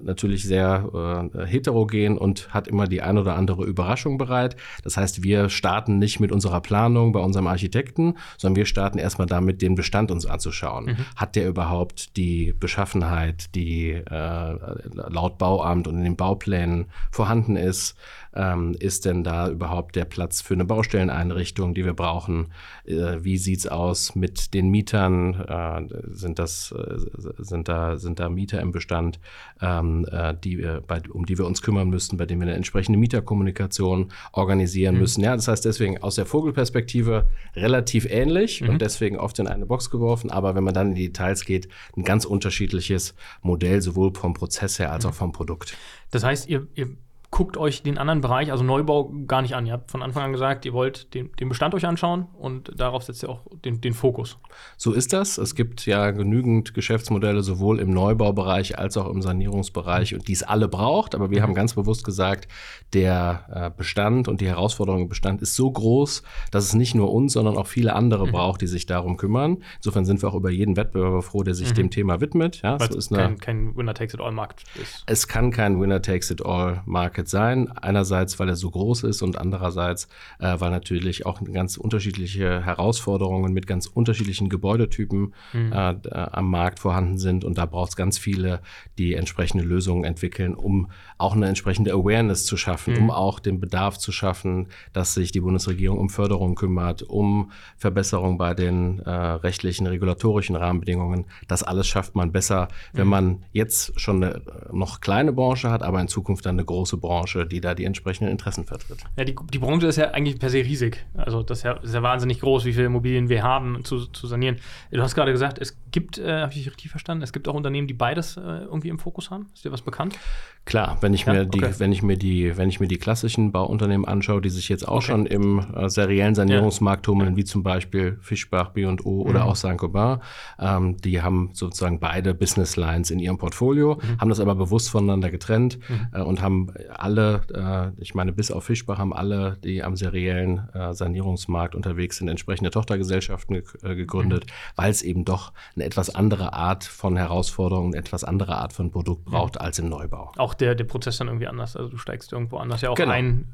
natürlich 0.00 0.44
sehr 0.44 1.30
äh, 1.34 1.44
heterogen 1.46 2.18
und 2.18 2.52
hat 2.52 2.68
immer 2.68 2.86
die 2.86 3.02
ein 3.02 3.18
oder 3.18 3.34
andere 3.34 3.64
Überraschung 3.64 4.18
bereit. 4.18 4.56
Das 4.82 4.96
heißt, 4.96 5.22
wir 5.22 5.48
starten 5.48 5.98
nicht 5.98 6.20
mit 6.20 6.32
unserer 6.32 6.60
Planung 6.60 7.12
bei 7.12 7.20
unserem 7.20 7.46
Architekten, 7.46 8.14
sondern 8.38 8.56
wir 8.56 8.66
starten 8.66 8.98
erstmal 8.98 9.26
damit, 9.26 9.62
den 9.62 9.74
Bestand 9.74 10.10
uns 10.10 10.26
anzuschauen. 10.26 10.86
Mhm. 10.86 10.96
Hat 11.16 11.36
der 11.36 11.48
überhaupt 11.48 12.16
die 12.16 12.54
Beschaffenheit, 12.58 13.54
die 13.54 13.90
äh, 13.90 14.58
laut 14.94 15.38
Bauamt 15.38 15.88
und 15.88 15.95
in 15.98 16.04
den 16.04 16.16
Bauplänen 16.16 16.86
vorhanden 17.10 17.56
ist? 17.56 17.96
Ähm, 18.36 18.76
ist 18.78 19.04
denn 19.04 19.24
da 19.24 19.48
überhaupt 19.48 19.96
der 19.96 20.04
Platz 20.04 20.42
für 20.42 20.54
eine 20.54 20.64
Baustelleneinrichtung, 20.64 21.74
die 21.74 21.84
wir 21.84 21.94
brauchen? 21.94 22.52
Äh, 22.84 23.24
wie 23.24 23.38
sieht's 23.38 23.66
aus 23.66 24.14
mit 24.14 24.54
den 24.54 24.68
Mietern? 24.68 25.34
Äh, 25.34 25.88
sind 26.12 26.38
das, 26.38 26.72
äh, 26.72 26.98
sind 27.38 27.68
da, 27.68 27.96
sind 27.96 28.20
da 28.20 28.28
Mieter 28.28 28.60
im 28.60 28.72
Bestand? 28.72 29.18
ähm, 29.60 30.06
äh, 30.10 30.34
die 30.42 30.58
wir, 30.58 30.82
bei, 30.86 31.00
um 31.10 31.26
die 31.26 31.38
wir 31.38 31.46
uns 31.46 31.62
kümmern 31.62 31.88
müssen, 31.88 32.16
bei 32.16 32.26
denen 32.26 32.40
wir 32.40 32.48
eine 32.48 32.56
entsprechende 32.56 32.98
Mieterkommunikation 32.98 34.12
organisieren 34.32 34.94
mhm. 34.94 35.00
müssen. 35.00 35.24
Ja, 35.24 35.34
das 35.34 35.48
heißt 35.48 35.64
deswegen 35.64 36.02
aus 36.02 36.16
der 36.16 36.26
Vogelperspektive 36.26 37.26
relativ 37.54 38.06
ähnlich 38.10 38.60
mhm. 38.60 38.70
und 38.70 38.82
deswegen 38.82 39.18
oft 39.18 39.38
in 39.38 39.46
eine 39.46 39.66
Box 39.66 39.90
geworfen. 39.90 40.30
Aber 40.30 40.54
wenn 40.54 40.64
man 40.64 40.74
dann 40.74 40.88
in 40.88 40.94
die 40.94 41.06
Details 41.06 41.44
geht, 41.44 41.68
ein 41.96 42.04
ganz 42.04 42.24
unterschiedliches 42.24 43.14
Modell, 43.42 43.80
sowohl 43.80 44.12
vom 44.14 44.34
Prozess 44.34 44.78
her 44.78 44.92
als 44.92 45.04
mhm. 45.04 45.10
auch 45.10 45.14
vom 45.14 45.32
Produkt. 45.32 45.76
Das 46.10 46.24
heißt, 46.24 46.48
ihr, 46.48 46.66
ihr 46.74 46.96
guckt 47.36 47.58
euch 47.58 47.82
den 47.82 47.98
anderen 47.98 48.22
Bereich, 48.22 48.50
also 48.50 48.64
Neubau, 48.64 49.12
gar 49.26 49.42
nicht 49.42 49.54
an. 49.54 49.66
Ihr 49.66 49.74
habt 49.74 49.90
von 49.90 50.02
Anfang 50.02 50.22
an 50.22 50.32
gesagt, 50.32 50.64
ihr 50.64 50.72
wollt 50.72 51.12
den, 51.12 51.30
den 51.32 51.50
Bestand 51.50 51.74
euch 51.74 51.84
anschauen 51.84 52.28
und 52.38 52.72
darauf 52.80 53.02
setzt 53.02 53.22
ihr 53.22 53.28
auch 53.28 53.42
den, 53.62 53.82
den, 53.82 53.92
Fokus. 53.92 54.38
So 54.78 54.94
ist 54.94 55.12
das. 55.12 55.36
Es 55.36 55.54
gibt 55.54 55.84
ja 55.84 56.12
genügend 56.12 56.72
Geschäftsmodelle, 56.72 57.42
sowohl 57.42 57.78
im 57.78 57.90
Neubaubereich 57.90 58.78
als 58.78 58.96
auch 58.96 59.10
im 59.10 59.20
Sanierungsbereich, 59.20 60.14
und 60.14 60.28
die 60.28 60.32
es 60.32 60.44
alle 60.44 60.66
braucht. 60.66 61.14
Aber 61.14 61.30
wir 61.30 61.40
mhm. 61.40 61.42
haben 61.42 61.54
ganz 61.54 61.74
bewusst 61.74 62.06
gesagt, 62.06 62.48
der 62.94 63.44
äh, 63.52 63.70
Bestand 63.76 64.28
und 64.28 64.40
die 64.40 64.46
Herausforderung 64.46 65.02
im 65.02 65.08
Bestand 65.10 65.42
ist 65.42 65.56
so 65.56 65.70
groß, 65.70 66.22
dass 66.52 66.64
es 66.64 66.72
nicht 66.72 66.94
nur 66.94 67.12
uns, 67.12 67.34
sondern 67.34 67.58
auch 67.58 67.66
viele 67.66 67.94
andere 67.94 68.28
mhm. 68.28 68.32
braucht, 68.32 68.62
die 68.62 68.66
sich 68.66 68.86
darum 68.86 69.18
kümmern. 69.18 69.58
Insofern 69.76 70.06
sind 70.06 70.22
wir 70.22 70.30
auch 70.30 70.36
über 70.36 70.50
jeden 70.50 70.78
Wettbewerber 70.78 71.20
froh, 71.20 71.42
der 71.42 71.52
sich 71.52 71.68
mhm. 71.72 71.74
dem 71.74 71.90
Thema 71.90 72.22
widmet. 72.22 72.62
Ja, 72.62 72.80
Weil 72.80 72.88
es 72.88 72.96
ist 72.96 73.12
kein, 73.12 73.36
kein 73.36 73.76
Winner-Takes-it-all-Markt 73.76 74.64
ist. 74.80 75.04
Es 75.04 75.28
kann 75.28 75.50
kein 75.50 75.78
Winner-Takes-it-all-Market 75.78 77.25
Market 77.26 77.28
sein. 77.28 77.68
Einerseits, 77.76 78.38
weil 78.38 78.48
er 78.48 78.56
so 78.56 78.70
groß 78.70 79.04
ist 79.04 79.22
und 79.22 79.38
andererseits, 79.38 80.08
äh, 80.38 80.58
weil 80.58 80.70
natürlich 80.70 81.26
auch 81.26 81.40
ganz 81.52 81.76
unterschiedliche 81.76 82.64
Herausforderungen 82.64 83.52
mit 83.52 83.66
ganz 83.66 83.86
unterschiedlichen 83.86 84.48
Gebäudetypen 84.48 85.34
mhm. 85.52 85.72
äh, 85.72 85.96
am 86.12 86.50
Markt 86.50 86.78
vorhanden 86.78 87.18
sind. 87.18 87.44
Und 87.44 87.58
da 87.58 87.66
braucht 87.66 87.90
es 87.90 87.96
ganz 87.96 88.18
viele, 88.18 88.60
die 88.98 89.14
entsprechende 89.14 89.64
Lösungen 89.64 90.04
entwickeln, 90.04 90.54
um 90.54 90.90
auch 91.18 91.34
eine 91.34 91.46
entsprechende 91.46 91.92
Awareness 91.92 92.46
zu 92.46 92.56
schaffen, 92.56 92.94
mhm. 92.94 93.02
um 93.04 93.10
auch 93.10 93.40
den 93.40 93.60
Bedarf 93.60 93.98
zu 93.98 94.12
schaffen, 94.12 94.68
dass 94.92 95.14
sich 95.14 95.32
die 95.32 95.40
Bundesregierung 95.40 95.98
um 95.98 96.08
Förderung 96.08 96.54
kümmert, 96.54 97.02
um 97.02 97.50
Verbesserung 97.76 98.38
bei 98.38 98.54
den 98.54 99.00
äh, 99.00 99.10
rechtlichen, 99.10 99.86
regulatorischen 99.86 100.56
Rahmenbedingungen. 100.56 101.26
Das 101.48 101.62
alles 101.62 101.86
schafft 101.86 102.14
man 102.14 102.32
besser, 102.32 102.68
wenn 102.92 103.04
mhm. 103.04 103.10
man 103.10 103.44
jetzt 103.52 103.98
schon 103.98 104.22
eine 104.22 104.42
noch 104.72 105.00
kleine 105.00 105.32
Branche 105.32 105.70
hat, 105.70 105.82
aber 105.82 106.00
in 106.00 106.08
Zukunft 106.08 106.46
dann 106.46 106.56
eine 106.56 106.64
große 106.64 106.96
Branche, 106.96 107.05
die 107.46 107.60
da 107.60 107.74
die 107.74 107.84
entsprechenden 107.84 108.30
Interessen 108.30 108.64
vertritt. 108.64 108.98
Ja, 109.16 109.24
die, 109.24 109.34
die 109.52 109.58
Branche 109.58 109.86
ist 109.86 109.96
ja 109.96 110.10
eigentlich 110.10 110.38
per 110.38 110.50
se 110.50 110.58
riesig. 110.58 111.04
Also 111.14 111.42
das 111.42 111.58
ist 111.58 111.64
ja, 111.64 111.72
ist 111.72 111.94
ja 111.94 112.02
wahnsinnig 112.02 112.40
groß, 112.40 112.64
wie 112.64 112.72
viele 112.72 112.86
Immobilien 112.86 113.28
wir 113.28 113.42
haben 113.42 113.84
zu, 113.84 114.06
zu 114.06 114.26
sanieren. 114.26 114.56
Du 114.90 115.02
hast 115.02 115.14
gerade 115.14 115.32
gesagt, 115.32 115.58
es 115.58 115.76
gibt, 115.96 116.18
äh, 116.18 116.42
habe 116.42 116.52
ich 116.52 116.66
richtig 116.66 116.90
verstanden, 116.90 117.22
es 117.22 117.32
gibt 117.32 117.48
auch 117.48 117.54
Unternehmen, 117.54 117.88
die 117.88 117.94
beides 117.94 118.36
äh, 118.36 118.40
irgendwie 118.40 118.90
im 118.90 118.98
Fokus 118.98 119.30
haben. 119.30 119.46
Ist 119.54 119.64
dir 119.64 119.72
was 119.72 119.80
bekannt? 119.80 120.18
Klar, 120.66 120.98
wenn 121.00 121.14
ich 121.14 121.24
ja, 121.24 121.32
mir 121.32 121.46
die, 121.46 121.62
okay. 121.62 121.74
wenn 121.78 121.90
ich 121.90 122.02
mir 122.02 122.18
die, 122.18 122.54
wenn 122.58 122.68
ich 122.68 122.80
mir 122.80 122.88
die 122.88 122.98
klassischen 122.98 123.50
Bauunternehmen 123.50 124.04
anschaue, 124.04 124.42
die 124.42 124.50
sich 124.50 124.68
jetzt 124.68 124.86
auch 124.86 124.96
okay. 124.96 125.06
schon 125.06 125.24
im 125.24 125.64
äh, 125.74 125.88
seriellen 125.88 126.34
Sanierungsmarkt 126.34 127.06
tummeln, 127.06 127.30
ja. 127.30 127.36
wie 127.36 127.44
zum 127.44 127.62
Beispiel 127.62 128.18
Fischbach, 128.20 128.70
B&O 128.70 128.90
mhm. 128.90 129.30
oder 129.30 129.46
auch 129.46 129.56
Saint-Gobain, 129.56 130.18
ähm, 130.58 130.98
die 130.98 131.22
haben 131.22 131.50
sozusagen 131.54 131.98
beide 131.98 132.34
Business 132.34 132.76
Lines 132.76 133.10
in 133.10 133.18
ihrem 133.20 133.38
Portfolio, 133.38 133.94
mhm. 133.94 134.20
haben 134.20 134.28
das 134.28 134.40
aber 134.40 134.54
bewusst 134.54 134.90
voneinander 134.90 135.30
getrennt 135.30 135.78
mhm. 135.88 136.08
äh, 136.12 136.20
und 136.20 136.42
haben 136.42 136.74
alle, 136.92 137.94
äh, 137.96 138.02
ich 138.02 138.14
meine 138.14 138.32
bis 138.32 138.50
auf 138.50 138.64
Fischbach 138.64 138.98
haben 138.98 139.14
alle, 139.14 139.56
die 139.64 139.82
am 139.82 139.96
seriellen 139.96 140.68
äh, 140.74 140.92
Sanierungsmarkt 140.92 141.74
unterwegs 141.74 142.18
sind, 142.18 142.28
entsprechende 142.28 142.70
Tochtergesellschaften 142.70 143.54
ge 143.54 143.94
gegründet, 143.94 144.44
mhm. 144.44 144.50
weil 144.74 144.90
es 144.90 145.00
eben 145.00 145.24
doch 145.24 145.52
eine 145.74 145.85
etwas 145.86 146.14
andere 146.14 146.52
Art 146.52 146.84
von 146.84 147.16
Herausforderungen, 147.16 147.94
etwas 147.94 148.24
andere 148.24 148.56
Art 148.56 148.72
von 148.72 148.90
Produkt 148.90 149.24
braucht 149.24 149.60
als 149.60 149.78
im 149.78 149.88
Neubau. 149.88 150.32
Auch 150.36 150.52
der, 150.52 150.74
der 150.74 150.84
Prozess 150.84 151.18
dann 151.18 151.28
irgendwie 151.28 151.46
anders. 151.46 151.76
Also 151.76 151.90
du 151.90 151.96
steigst 151.96 152.32
irgendwo 152.32 152.58
anders 152.58 152.82
ja 152.82 152.90
auch 152.90 152.96
genau. 152.96 153.12
ein. 153.12 153.52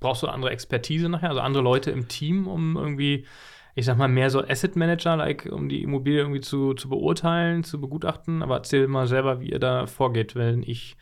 Brauchst 0.00 0.22
du 0.22 0.26
andere 0.26 0.50
Expertise 0.50 1.08
nachher, 1.08 1.28
also 1.28 1.40
andere 1.40 1.62
Leute 1.62 1.90
im 1.90 2.08
Team, 2.08 2.48
um 2.48 2.76
irgendwie, 2.76 3.26
ich 3.74 3.84
sag 3.84 3.98
mal, 3.98 4.08
mehr 4.08 4.30
so 4.30 4.42
Asset 4.42 4.74
Manager, 4.74 5.16
like, 5.16 5.48
um 5.52 5.68
die 5.68 5.82
Immobilie 5.82 6.20
irgendwie 6.20 6.40
zu, 6.40 6.74
zu 6.74 6.88
beurteilen, 6.88 7.62
zu 7.62 7.80
begutachten. 7.80 8.42
Aber 8.42 8.56
erzähl 8.56 8.88
mal 8.88 9.06
selber, 9.06 9.40
wie 9.40 9.50
ihr 9.50 9.60
da 9.60 9.86
vorgeht, 9.86 10.34
wenn 10.34 10.62
ich 10.62 10.96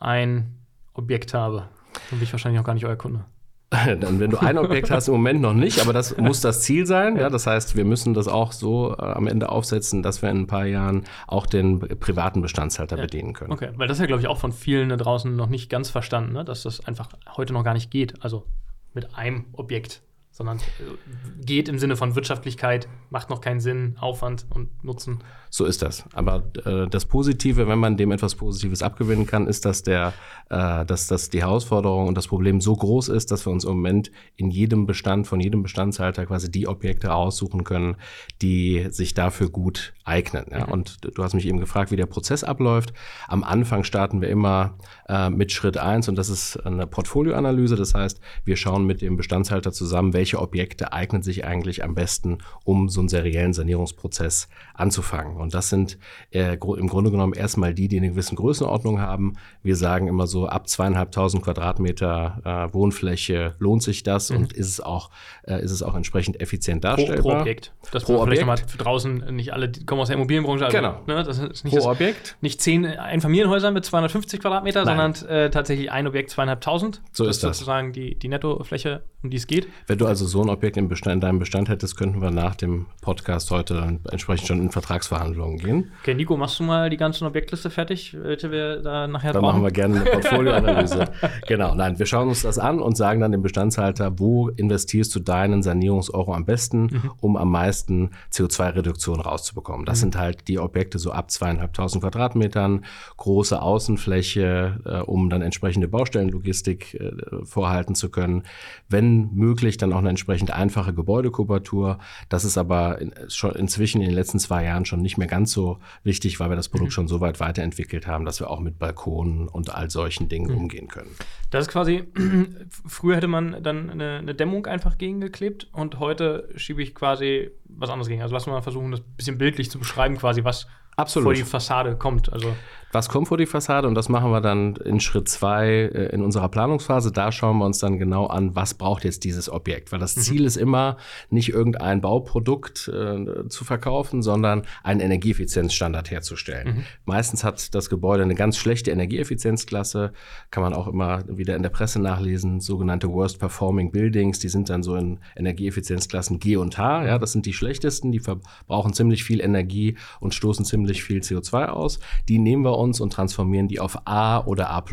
ein 0.00 0.58
Objekt 0.94 1.34
habe. 1.34 1.68
Dann 2.10 2.18
bin 2.18 2.22
ich 2.22 2.32
wahrscheinlich 2.32 2.60
auch 2.60 2.64
gar 2.64 2.74
nicht 2.74 2.86
euer 2.86 2.96
Kunde. 2.96 3.24
Dann, 4.00 4.18
wenn 4.18 4.30
du 4.30 4.38
ein 4.38 4.56
Objekt 4.56 4.90
hast, 4.90 5.08
im 5.08 5.14
Moment 5.14 5.42
noch 5.42 5.52
nicht, 5.52 5.80
aber 5.82 5.92
das 5.92 6.16
muss 6.16 6.40
das 6.40 6.62
Ziel 6.62 6.86
sein. 6.86 7.16
Ja, 7.16 7.28
das 7.28 7.46
heißt, 7.46 7.76
wir 7.76 7.84
müssen 7.84 8.14
das 8.14 8.26
auch 8.26 8.52
so 8.52 8.96
äh, 8.96 9.02
am 9.02 9.26
Ende 9.26 9.50
aufsetzen, 9.50 10.02
dass 10.02 10.22
wir 10.22 10.30
in 10.30 10.38
ein 10.38 10.46
paar 10.46 10.64
Jahren 10.64 11.04
auch 11.26 11.44
den 11.44 11.80
privaten 11.80 12.40
Bestandshalter 12.40 12.96
ja. 12.96 13.02
bedienen 13.02 13.34
können. 13.34 13.52
Okay, 13.52 13.70
weil 13.76 13.86
das 13.86 13.98
ist 13.98 14.00
ja, 14.00 14.06
glaube 14.06 14.22
ich, 14.22 14.28
auch 14.28 14.38
von 14.38 14.52
vielen 14.52 14.88
da 14.88 14.96
draußen 14.96 15.36
noch 15.36 15.48
nicht 15.48 15.68
ganz 15.68 15.90
verstanden, 15.90 16.32
ne? 16.32 16.46
dass 16.46 16.62
das 16.62 16.86
einfach 16.86 17.10
heute 17.36 17.52
noch 17.52 17.62
gar 17.62 17.74
nicht 17.74 17.90
geht. 17.90 18.24
Also 18.24 18.46
mit 18.94 19.14
einem 19.14 19.44
Objekt 19.52 20.00
sondern 20.38 20.58
äh, 20.58 21.44
geht 21.44 21.68
im 21.68 21.80
Sinne 21.80 21.96
von 21.96 22.14
Wirtschaftlichkeit, 22.14 22.88
macht 23.10 23.28
noch 23.28 23.40
keinen 23.40 23.58
Sinn, 23.58 23.96
Aufwand 24.00 24.46
und 24.50 24.84
Nutzen. 24.84 25.18
So 25.50 25.64
ist 25.64 25.82
das. 25.82 26.04
Aber 26.12 26.44
äh, 26.64 26.86
das 26.88 27.06
Positive, 27.06 27.66
wenn 27.66 27.80
man 27.80 27.96
dem 27.96 28.12
etwas 28.12 28.36
Positives 28.36 28.82
abgewinnen 28.82 29.26
kann, 29.26 29.48
ist, 29.48 29.64
dass, 29.64 29.82
der, 29.82 30.14
äh, 30.48 30.86
dass, 30.86 31.08
dass 31.08 31.28
die 31.28 31.40
Herausforderung 31.40 32.06
und 32.06 32.14
das 32.16 32.28
Problem 32.28 32.60
so 32.60 32.76
groß 32.76 33.08
ist, 33.08 33.32
dass 33.32 33.44
wir 33.46 33.52
uns 33.52 33.64
im 33.64 33.70
Moment 33.70 34.12
in 34.36 34.50
jedem 34.50 34.86
Bestand, 34.86 35.26
von 35.26 35.40
jedem 35.40 35.64
Bestandshalter 35.64 36.24
quasi 36.24 36.50
die 36.52 36.68
Objekte 36.68 37.12
aussuchen 37.12 37.64
können, 37.64 37.96
die 38.40 38.86
sich 38.90 39.14
dafür 39.14 39.50
gut 39.50 39.92
eignen. 40.08 40.46
Ja? 40.50 40.66
Mhm. 40.66 40.72
Und 40.72 40.98
du 41.16 41.22
hast 41.22 41.34
mich 41.34 41.46
eben 41.46 41.60
gefragt, 41.60 41.90
wie 41.90 41.96
der 41.96 42.06
Prozess 42.06 42.42
abläuft. 42.42 42.92
Am 43.28 43.44
Anfang 43.44 43.84
starten 43.84 44.20
wir 44.20 44.28
immer 44.28 44.74
äh, 45.08 45.30
mit 45.30 45.52
Schritt 45.52 45.76
eins 45.76 46.08
und 46.08 46.16
das 46.16 46.28
ist 46.28 46.56
eine 46.66 46.86
Portfolioanalyse. 46.86 47.76
Das 47.76 47.94
heißt, 47.94 48.20
wir 48.44 48.56
schauen 48.56 48.86
mit 48.86 49.02
dem 49.02 49.16
Bestandshalter 49.16 49.72
zusammen, 49.72 50.12
welche 50.12 50.40
Objekte 50.40 50.92
eignen 50.92 51.22
sich 51.22 51.44
eigentlich 51.44 51.84
am 51.84 51.94
besten, 51.94 52.38
um 52.64 52.88
so 52.88 53.00
einen 53.00 53.08
seriellen 53.08 53.52
Sanierungsprozess 53.52 54.48
anzufangen. 54.74 55.36
Und 55.36 55.54
das 55.54 55.68
sind 55.68 55.98
äh, 56.30 56.54
im 56.54 56.88
Grunde 56.88 57.10
genommen 57.10 57.34
erstmal 57.34 57.74
die, 57.74 57.88
die 57.88 57.98
eine 57.98 58.10
gewisse 58.10 58.34
Größenordnung 58.34 59.00
haben. 59.00 59.34
Wir 59.62 59.76
sagen 59.76 60.08
immer 60.08 60.26
so, 60.26 60.46
ab 60.46 60.68
zweieinhalbtausend 60.68 61.42
Quadratmeter 61.42 62.68
äh, 62.70 62.74
Wohnfläche 62.74 63.54
lohnt 63.58 63.82
sich 63.82 64.02
das 64.02 64.30
mhm. 64.30 64.38
und 64.38 64.52
ist 64.52 64.68
es 64.68 64.80
auch, 64.80 65.10
äh, 65.42 65.62
ist 65.62 65.72
es 65.72 65.82
auch 65.82 65.94
entsprechend 65.94 66.40
effizient 66.40 66.84
darstellbar. 66.84 67.22
Pro, 67.22 67.30
pro 67.30 67.40
Objekt. 67.40 67.72
Das 67.92 68.04
pro 68.04 68.20
Objekt. 68.20 68.70
Für 68.70 68.78
draußen 68.78 69.34
nicht 69.34 69.52
alle, 69.52 69.68
die 69.68 69.84
kommen 69.98 70.02
aus 70.02 70.08
der 70.08 70.16
Immobilienbranche. 70.16 70.64
Also, 70.64 70.76
genau. 70.76 71.00
Ne, 71.06 71.22
das 71.22 71.38
ist 71.38 71.64
nicht 71.64 71.72
pro 71.72 71.76
das, 71.76 71.86
Objekt. 71.86 72.36
Nicht 72.40 72.60
zehn 72.60 72.86
Einfamilienhäuser 72.86 73.70
mit 73.70 73.84
250 73.84 74.40
Quadratmeter, 74.40 74.84
Nein. 74.84 75.14
sondern 75.14 75.30
äh, 75.30 75.50
tatsächlich 75.50 75.90
ein 75.90 76.06
Objekt 76.06 76.30
zweieinhalbtausend. 76.30 77.02
So 77.12 77.24
das 77.24 77.36
ist 77.36 77.44
das. 77.44 77.58
sozusagen 77.58 77.92
die, 77.92 78.18
die 78.18 78.28
Nettofläche, 78.28 79.02
um 79.22 79.30
die 79.30 79.36
es 79.36 79.46
geht. 79.46 79.68
Wenn 79.86 79.98
du 79.98 80.06
also 80.06 80.26
so 80.26 80.42
ein 80.42 80.48
Objekt 80.48 80.76
im 80.76 80.88
Bestand, 80.88 81.14
in 81.14 81.20
deinem 81.20 81.38
Bestand 81.38 81.68
hättest, 81.68 81.96
könnten 81.96 82.22
wir 82.22 82.30
nach 82.30 82.54
dem 82.54 82.86
Podcast 83.00 83.50
heute 83.50 83.98
entsprechend 84.10 84.46
schon 84.46 84.60
in 84.60 84.70
Vertragsverhandlungen 84.70 85.58
gehen. 85.58 85.92
Okay, 86.00 86.14
Nico, 86.14 86.36
machst 86.36 86.60
du 86.60 86.64
mal 86.64 86.90
die 86.90 86.96
ganze 86.96 87.24
Objektliste 87.24 87.70
fertig, 87.70 88.16
welche 88.20 88.50
wir 88.50 88.80
da 88.80 89.06
nachher 89.08 89.32
Dann 89.32 89.42
machen 89.42 89.62
wir 89.62 89.70
gerne 89.70 90.00
eine 90.00 90.10
Portfolioanalyse. 90.10 91.06
genau, 91.48 91.74
nein, 91.74 91.98
wir 91.98 92.06
schauen 92.06 92.28
uns 92.28 92.42
das 92.42 92.58
an 92.58 92.80
und 92.80 92.96
sagen 92.96 93.20
dann 93.20 93.32
dem 93.32 93.42
Bestandshalter, 93.42 94.18
wo 94.18 94.48
investierst 94.48 95.14
du 95.14 95.20
deinen 95.20 95.62
Sanierungseuro 95.62 96.34
am 96.34 96.44
besten, 96.44 96.82
mhm. 96.82 97.10
um 97.20 97.36
am 97.36 97.50
meisten 97.50 98.10
CO2-Reduktion 98.32 99.20
rauszubekommen. 99.20 99.86
Das 99.88 99.98
mhm. 99.98 100.00
sind 100.02 100.16
halt 100.18 100.48
die 100.48 100.58
Objekte 100.58 100.98
so 100.98 101.12
ab 101.12 101.30
zweieinhalbtausend 101.30 102.02
Quadratmetern, 102.02 102.84
große 103.16 103.60
Außenfläche, 103.60 104.80
äh, 104.84 104.98
um 104.98 105.30
dann 105.30 105.40
entsprechende 105.40 105.88
Baustellenlogistik 105.88 106.94
äh, 106.94 107.12
vorhalten 107.44 107.94
zu 107.94 108.10
können. 108.10 108.42
Wenn 108.88 109.34
möglich, 109.34 109.78
dann 109.78 109.94
auch 109.94 109.98
eine 109.98 110.10
entsprechend 110.10 110.50
einfache 110.50 110.92
Gebäudekubatur. 110.92 111.98
Das 112.28 112.44
ist 112.44 112.58
aber 112.58 113.00
in, 113.00 113.14
schon 113.28 113.52
inzwischen 113.52 114.02
in 114.02 114.08
den 114.08 114.14
letzten 114.14 114.38
zwei 114.38 114.64
Jahren 114.64 114.84
schon 114.84 115.00
nicht 115.00 115.16
mehr 115.16 115.26
ganz 115.26 115.52
so 115.52 115.78
wichtig, 116.04 116.38
weil 116.38 116.50
wir 116.50 116.56
das 116.56 116.68
Produkt 116.68 116.90
mhm. 116.90 116.94
schon 116.94 117.08
so 117.08 117.20
weit 117.20 117.40
weiterentwickelt 117.40 118.06
haben, 118.06 118.26
dass 118.26 118.40
wir 118.40 118.50
auch 118.50 118.60
mit 118.60 118.78
Balkonen 118.78 119.48
und 119.48 119.74
all 119.74 119.88
solchen 119.88 120.28
Dingen 120.28 120.50
mhm. 120.50 120.58
umgehen 120.58 120.88
können. 120.88 121.10
Das 121.50 121.62
ist 121.62 121.72
quasi, 121.72 122.04
früher 122.86 123.16
hätte 123.16 123.28
man 123.28 123.62
dann 123.62 123.88
eine, 123.88 124.18
eine 124.18 124.34
Dämmung 124.34 124.66
einfach 124.66 124.98
gegengeklebt 124.98 125.68
und 125.72 125.98
heute 125.98 126.50
schiebe 126.56 126.82
ich 126.82 126.94
quasi 126.94 127.50
was 127.68 127.90
anderes 127.90 128.08
gegen. 128.08 128.22
Also 128.22 128.34
lass 128.34 128.46
mal 128.46 128.60
versuchen, 128.62 128.90
das 128.90 129.00
ein 129.00 129.16
bisschen 129.16 129.38
bildlich 129.38 129.70
zu 129.70 129.78
beschreiben, 129.78 130.16
quasi, 130.16 130.44
was 130.44 130.66
Absolut. 130.96 131.26
vor 131.26 131.34
die 131.34 131.44
Fassade 131.44 131.96
kommt. 131.96 132.32
Also 132.32 132.54
was 132.92 133.08
kommt 133.08 133.28
vor 133.28 133.36
die 133.36 133.46
Fassade 133.46 133.86
und 133.86 133.94
das 133.94 134.08
machen 134.08 134.30
wir 134.30 134.40
dann 134.40 134.76
in 134.76 135.00
Schritt 135.00 135.28
zwei 135.28 135.68
äh, 135.68 136.14
in 136.14 136.22
unserer 136.22 136.48
Planungsphase. 136.48 137.12
Da 137.12 137.32
schauen 137.32 137.58
wir 137.58 137.66
uns 137.66 137.78
dann 137.78 137.98
genau 137.98 138.26
an, 138.26 138.54
was 138.56 138.74
braucht 138.74 139.04
jetzt 139.04 139.24
dieses 139.24 139.50
Objekt. 139.50 139.92
Weil 139.92 139.98
das 139.98 140.16
mhm. 140.16 140.20
Ziel 140.20 140.44
ist 140.44 140.56
immer, 140.56 140.96
nicht 141.30 141.50
irgendein 141.50 142.00
Bauprodukt 142.00 142.88
äh, 142.88 143.48
zu 143.48 143.64
verkaufen, 143.64 144.22
sondern 144.22 144.62
einen 144.82 145.00
Energieeffizienzstandard 145.00 146.10
herzustellen. 146.10 146.68
Mhm. 146.68 146.84
Meistens 147.04 147.44
hat 147.44 147.74
das 147.74 147.90
Gebäude 147.90 148.22
eine 148.22 148.34
ganz 148.34 148.56
schlechte 148.56 148.90
Energieeffizienzklasse, 148.90 150.12
kann 150.50 150.62
man 150.62 150.72
auch 150.72 150.88
immer 150.88 151.24
wieder 151.28 151.56
in 151.56 151.62
der 151.62 151.70
Presse 151.70 152.00
nachlesen, 152.00 152.60
sogenannte 152.60 153.10
Worst 153.10 153.38
Performing 153.38 153.92
Buildings, 153.92 154.38
die 154.38 154.48
sind 154.48 154.70
dann 154.70 154.82
so 154.82 154.96
in 154.96 155.20
Energieeffizienzklassen 155.36 156.38
G 156.38 156.56
und 156.56 156.78
H, 156.78 157.06
ja, 157.06 157.18
das 157.18 157.32
sind 157.32 157.44
die 157.44 157.52
schlechtesten, 157.52 158.12
die 158.12 158.20
verbrauchen 158.20 158.92
ziemlich 158.92 159.24
viel 159.24 159.40
Energie 159.40 159.96
und 160.20 160.34
stoßen 160.34 160.64
ziemlich 160.64 161.02
viel 161.02 161.20
CO2 161.20 161.66
aus. 161.66 162.00
Die 162.28 162.38
nehmen 162.38 162.64
wir 162.64 162.77
uns 162.78 163.00
und 163.00 163.12
transformieren 163.12 163.68
die 163.68 163.80
auf 163.80 164.06
A 164.06 164.38
oder 164.44 164.70
A+. 164.70 164.84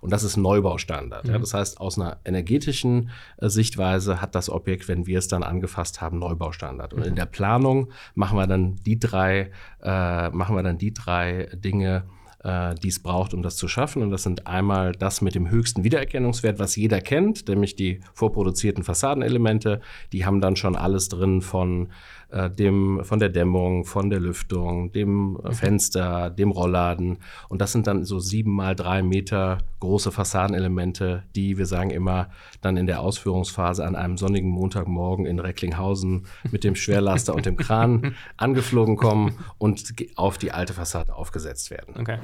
Und 0.00 0.12
das 0.12 0.22
ist 0.22 0.36
Neubaustandard. 0.36 1.24
Mhm. 1.24 1.30
Ja, 1.30 1.38
das 1.38 1.54
heißt, 1.54 1.80
aus 1.80 1.98
einer 1.98 2.18
energetischen 2.24 3.10
äh, 3.38 3.48
Sichtweise 3.48 4.20
hat 4.20 4.34
das 4.34 4.50
Objekt, 4.50 4.88
wenn 4.88 5.06
wir 5.06 5.18
es 5.18 5.28
dann 5.28 5.42
angefasst 5.42 6.00
haben, 6.00 6.18
Neubaustandard. 6.18 6.92
Und 6.92 7.00
mhm. 7.00 7.06
in 7.06 7.14
der 7.14 7.26
Planung 7.26 7.90
machen 8.14 8.36
wir 8.36 8.46
dann 8.46 8.76
die 8.84 8.98
drei, 8.98 9.50
äh, 9.82 10.30
machen 10.30 10.56
wir 10.56 10.62
dann 10.62 10.78
die 10.78 10.92
drei 10.92 11.48
Dinge, 11.54 12.04
äh, 12.42 12.74
die 12.74 12.88
es 12.88 13.02
braucht, 13.02 13.34
um 13.34 13.42
das 13.42 13.56
zu 13.56 13.68
schaffen. 13.68 14.02
Und 14.02 14.10
das 14.10 14.22
sind 14.22 14.46
einmal 14.46 14.92
das 14.92 15.20
mit 15.20 15.34
dem 15.34 15.50
höchsten 15.50 15.84
Wiedererkennungswert, 15.84 16.58
was 16.58 16.76
jeder 16.76 17.00
kennt, 17.00 17.48
nämlich 17.48 17.76
die 17.76 18.00
vorproduzierten 18.14 18.82
Fassadenelemente. 18.82 19.80
Die 20.12 20.24
haben 20.24 20.40
dann 20.40 20.56
schon 20.56 20.76
alles 20.76 21.08
drin 21.08 21.42
von 21.42 21.88
äh, 22.30 22.50
dem, 22.50 23.00
von 23.04 23.18
der 23.18 23.28
Dämmung, 23.28 23.84
von 23.84 24.10
der 24.10 24.20
Lüftung, 24.20 24.92
dem 24.92 25.38
äh, 25.44 25.52
Fenster, 25.52 26.30
dem 26.30 26.50
Rollladen. 26.50 27.18
Und 27.48 27.60
das 27.60 27.72
sind 27.72 27.86
dann 27.86 28.04
so 28.04 28.18
sieben 28.18 28.52
mal 28.52 28.74
drei 28.74 29.02
Meter 29.02 29.58
große 29.80 30.12
Fassadenelemente, 30.12 31.24
die, 31.34 31.58
wir 31.58 31.66
sagen 31.66 31.90
immer, 31.90 32.28
dann 32.60 32.76
in 32.76 32.86
der 32.86 33.00
Ausführungsphase 33.00 33.84
an 33.84 33.96
einem 33.96 34.16
sonnigen 34.16 34.50
Montagmorgen 34.50 35.26
in 35.26 35.38
Recklinghausen 35.38 36.26
mit 36.50 36.64
dem 36.64 36.76
Schwerlaster 36.76 37.34
und 37.34 37.46
dem 37.46 37.56
Kran 37.56 38.14
angeflogen 38.36 38.96
kommen 38.96 39.36
und 39.58 39.94
auf 40.16 40.38
die 40.38 40.52
alte 40.52 40.74
Fassade 40.74 41.14
aufgesetzt 41.14 41.70
werden. 41.70 41.94
Okay. 41.98 42.18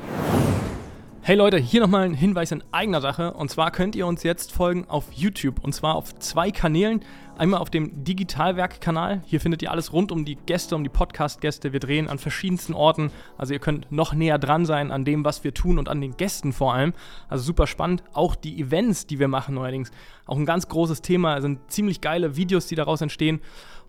Hey 1.26 1.34
Leute, 1.34 1.58
hier 1.58 1.80
nochmal 1.80 2.04
ein 2.04 2.14
Hinweis 2.14 2.52
in 2.52 2.62
eigener 2.70 3.00
Sache. 3.00 3.32
Und 3.32 3.50
zwar 3.50 3.72
könnt 3.72 3.96
ihr 3.96 4.06
uns 4.06 4.22
jetzt 4.22 4.52
folgen 4.52 4.84
auf 4.86 5.12
YouTube. 5.12 5.58
Und 5.64 5.72
zwar 5.72 5.96
auf 5.96 6.16
zwei 6.20 6.52
Kanälen. 6.52 7.00
Einmal 7.36 7.60
auf 7.60 7.68
dem 7.68 8.04
Digitalwerk-Kanal. 8.04 9.22
Hier 9.26 9.40
findet 9.40 9.60
ihr 9.60 9.72
alles 9.72 9.92
rund 9.92 10.12
um 10.12 10.24
die 10.24 10.36
Gäste, 10.36 10.76
um 10.76 10.84
die 10.84 10.88
Podcast-Gäste. 10.88 11.72
Wir 11.72 11.80
drehen 11.80 12.08
an 12.08 12.18
verschiedensten 12.18 12.74
Orten. 12.74 13.10
Also 13.36 13.54
ihr 13.54 13.58
könnt 13.58 13.90
noch 13.90 14.14
näher 14.14 14.38
dran 14.38 14.66
sein 14.66 14.92
an 14.92 15.04
dem, 15.04 15.24
was 15.24 15.42
wir 15.42 15.52
tun 15.52 15.80
und 15.80 15.88
an 15.88 16.00
den 16.00 16.16
Gästen 16.16 16.52
vor 16.52 16.74
allem. 16.74 16.92
Also 17.28 17.42
super 17.42 17.66
spannend. 17.66 18.04
Auch 18.12 18.36
die 18.36 18.60
Events, 18.60 19.08
die 19.08 19.18
wir 19.18 19.26
machen 19.26 19.56
neuerdings. 19.56 19.90
Auch 20.26 20.36
ein 20.36 20.46
ganz 20.46 20.68
großes 20.68 21.02
Thema. 21.02 21.38
Es 21.38 21.42
sind 21.42 21.58
ziemlich 21.72 22.00
geile 22.00 22.36
Videos, 22.36 22.68
die 22.68 22.76
daraus 22.76 23.00
entstehen. 23.00 23.40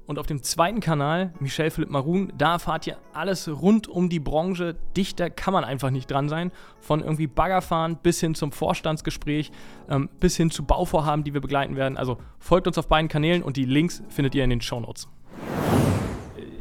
Und 0.07 0.19
auf 0.19 0.25
dem 0.25 0.41
zweiten 0.41 0.79
Kanal, 0.79 1.33
Michel 1.41 1.69
Philipp 1.69 1.89
Marun, 1.89 2.31
da 2.37 2.53
erfahrt 2.53 2.87
ihr 2.87 2.97
alles 3.13 3.49
rund 3.49 3.89
um 3.89 4.07
die 4.07 4.21
Branche. 4.21 4.75
Dichter 4.95 5.29
kann 5.29 5.53
man 5.53 5.65
einfach 5.65 5.89
nicht 5.89 6.09
dran 6.09 6.29
sein. 6.29 6.51
Von 6.79 7.01
irgendwie 7.01 7.27
Baggerfahren 7.27 7.97
bis 7.97 8.21
hin 8.21 8.33
zum 8.33 8.53
Vorstandsgespräch, 8.53 9.51
ähm, 9.89 10.09
bis 10.21 10.37
hin 10.37 10.49
zu 10.49 10.63
Bauvorhaben, 10.63 11.25
die 11.25 11.33
wir 11.33 11.41
begleiten 11.41 11.75
werden. 11.75 11.97
Also 11.97 12.17
folgt 12.39 12.67
uns 12.67 12.77
auf 12.77 12.87
beiden 12.87 13.09
Kanälen 13.09 13.43
und 13.43 13.57
die 13.57 13.65
Links 13.65 14.01
findet 14.07 14.33
ihr 14.33 14.45
in 14.45 14.49
den 14.49 14.61
Show 14.61 14.79
Notes. 14.79 15.09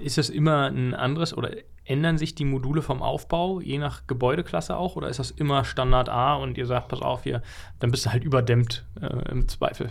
Ist 0.02 0.18
das 0.18 0.28
immer 0.28 0.66
ein 0.66 0.94
anderes 0.94 1.36
oder 1.36 1.50
Ändern 1.86 2.18
sich 2.18 2.34
die 2.34 2.44
Module 2.44 2.82
vom 2.82 3.00
Aufbau, 3.00 3.60
je 3.60 3.78
nach 3.78 4.06
Gebäudeklasse 4.06 4.76
auch, 4.76 4.96
oder 4.96 5.08
ist 5.08 5.18
das 5.18 5.30
immer 5.30 5.64
Standard 5.64 6.08
A 6.08 6.34
und 6.34 6.58
ihr 6.58 6.66
sagt, 6.66 6.88
pass 6.88 7.00
auf, 7.00 7.22
hier, 7.22 7.42
dann 7.78 7.90
bist 7.90 8.06
du 8.06 8.10
halt 8.10 8.24
überdämmt 8.24 8.84
äh, 9.00 9.30
im 9.30 9.46
Zweifel? 9.48 9.90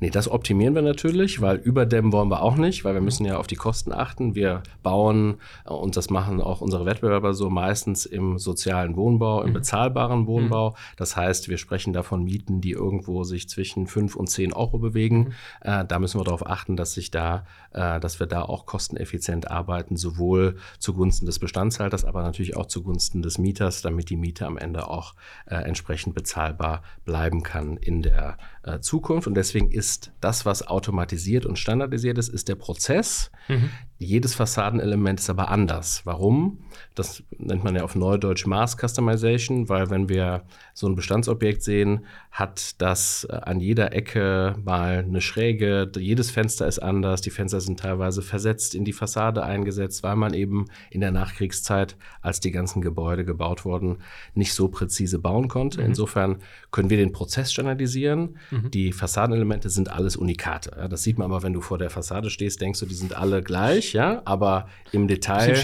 Nee, 0.00 0.10
das 0.10 0.30
optimieren 0.30 0.74
wir 0.74 0.82
natürlich, 0.82 1.40
weil 1.40 1.56
überdämmen 1.56 2.12
wollen 2.12 2.30
wir 2.30 2.42
auch 2.42 2.56
nicht, 2.56 2.84
weil 2.84 2.94
wir 2.94 3.00
müssen 3.00 3.26
ja 3.26 3.36
auf 3.36 3.46
die 3.46 3.56
Kosten 3.56 3.92
achten. 3.92 4.34
Wir 4.34 4.62
bauen, 4.82 5.36
äh, 5.66 5.70
und 5.70 5.96
das 5.96 6.10
machen 6.10 6.40
auch 6.40 6.60
unsere 6.60 6.86
Wettbewerber 6.86 7.34
so, 7.34 7.50
meistens 7.50 8.06
im 8.06 8.38
sozialen 8.38 8.96
Wohnbau, 8.96 9.42
im 9.42 9.50
mhm. 9.50 9.54
bezahlbaren 9.54 10.26
Wohnbau. 10.26 10.70
Mhm. 10.70 10.74
Das 10.96 11.16
heißt, 11.16 11.48
wir 11.48 11.58
sprechen 11.58 11.92
davon 11.92 12.24
Mieten, 12.24 12.60
die 12.60 12.72
irgendwo 12.72 13.24
sich 13.24 13.48
zwischen 13.48 13.86
5 13.86 14.16
und 14.16 14.28
10 14.28 14.52
Euro 14.52 14.78
bewegen. 14.78 15.18
Mhm. 15.18 15.32
Äh, 15.60 15.84
da 15.84 15.98
müssen 15.98 16.20
wir 16.20 16.24
darauf 16.24 16.46
achten, 16.46 16.76
dass 16.76 16.94
sich 16.94 17.10
da, 17.10 17.44
äh, 17.72 18.00
dass 18.00 18.20
wir 18.20 18.26
da 18.26 18.42
auch 18.42 18.64
kosteneffizient 18.64 19.50
arbeiten, 19.50 19.96
sowohl 19.96 20.56
zugunsten 20.78 21.26
des 21.26 21.33
des 21.34 21.38
Bestandshalters, 21.40 22.04
aber 22.04 22.22
natürlich 22.22 22.56
auch 22.56 22.66
zugunsten 22.66 23.22
des 23.22 23.38
Mieters, 23.38 23.82
damit 23.82 24.10
die 24.10 24.16
Miete 24.16 24.46
am 24.46 24.56
Ende 24.56 24.88
auch 24.88 25.14
äh, 25.46 25.56
entsprechend 25.56 26.14
bezahlbar 26.14 26.82
bleiben 27.04 27.42
kann 27.42 27.76
in 27.76 28.02
der 28.02 28.38
äh, 28.62 28.80
Zukunft. 28.80 29.26
Und 29.26 29.34
deswegen 29.34 29.70
ist 29.70 30.12
das, 30.20 30.46
was 30.46 30.66
automatisiert 30.66 31.46
und 31.46 31.58
standardisiert 31.58 32.18
ist, 32.18 32.28
ist 32.28 32.48
der 32.48 32.54
Prozess. 32.54 33.30
Mhm. 33.48 33.70
Jedes 33.98 34.34
Fassadenelement 34.34 35.20
ist 35.20 35.30
aber 35.30 35.48
anders. 35.48 36.02
Warum? 36.04 36.63
Das 36.94 37.22
nennt 37.38 37.64
man 37.64 37.74
ja 37.76 37.84
auf 37.84 37.94
Neudeutsch 37.94 38.46
Mass 38.46 38.76
Customization, 38.76 39.68
weil 39.68 39.90
wenn 39.90 40.08
wir 40.08 40.42
so 40.72 40.86
ein 40.86 40.96
Bestandsobjekt 40.96 41.62
sehen, 41.62 42.06
hat 42.30 42.80
das 42.80 43.26
äh, 43.30 43.32
an 43.32 43.60
jeder 43.60 43.92
Ecke 43.92 44.56
mal 44.64 45.04
eine 45.06 45.20
Schräge. 45.20 45.90
Jedes 45.96 46.30
Fenster 46.30 46.66
ist 46.66 46.80
anders. 46.80 47.20
Die 47.20 47.30
Fenster 47.30 47.60
sind 47.60 47.78
teilweise 47.78 48.22
versetzt 48.22 48.74
in 48.74 48.84
die 48.84 48.92
Fassade 48.92 49.44
eingesetzt, 49.44 50.02
weil 50.02 50.16
man 50.16 50.34
eben 50.34 50.66
in 50.90 51.00
der 51.00 51.12
Nachkriegszeit, 51.12 51.96
als 52.22 52.40
die 52.40 52.50
ganzen 52.50 52.82
Gebäude 52.82 53.24
gebaut 53.24 53.64
wurden, 53.64 53.98
nicht 54.34 54.52
so 54.52 54.68
präzise 54.68 55.20
bauen 55.20 55.48
konnte. 55.48 55.80
Mhm. 55.80 55.86
Insofern 55.86 56.38
können 56.72 56.90
wir 56.90 56.96
den 56.96 57.12
Prozess 57.12 57.52
standardisieren. 57.52 58.36
Mhm. 58.50 58.70
Die 58.72 58.92
Fassadenelemente 58.92 59.70
sind 59.70 59.90
alles 59.90 60.16
Unikate. 60.16 60.88
Das 60.90 61.04
sieht 61.04 61.18
man 61.18 61.30
aber, 61.30 61.44
wenn 61.44 61.52
du 61.52 61.60
vor 61.60 61.78
der 61.78 61.90
Fassade 61.90 62.30
stehst, 62.30 62.60
denkst 62.60 62.80
du, 62.80 62.86
die 62.86 62.94
sind 62.94 63.16
alle 63.16 63.42
gleich, 63.42 63.92
ja, 63.92 64.22
aber 64.24 64.68
im 64.90 65.06
Detail, 65.06 65.56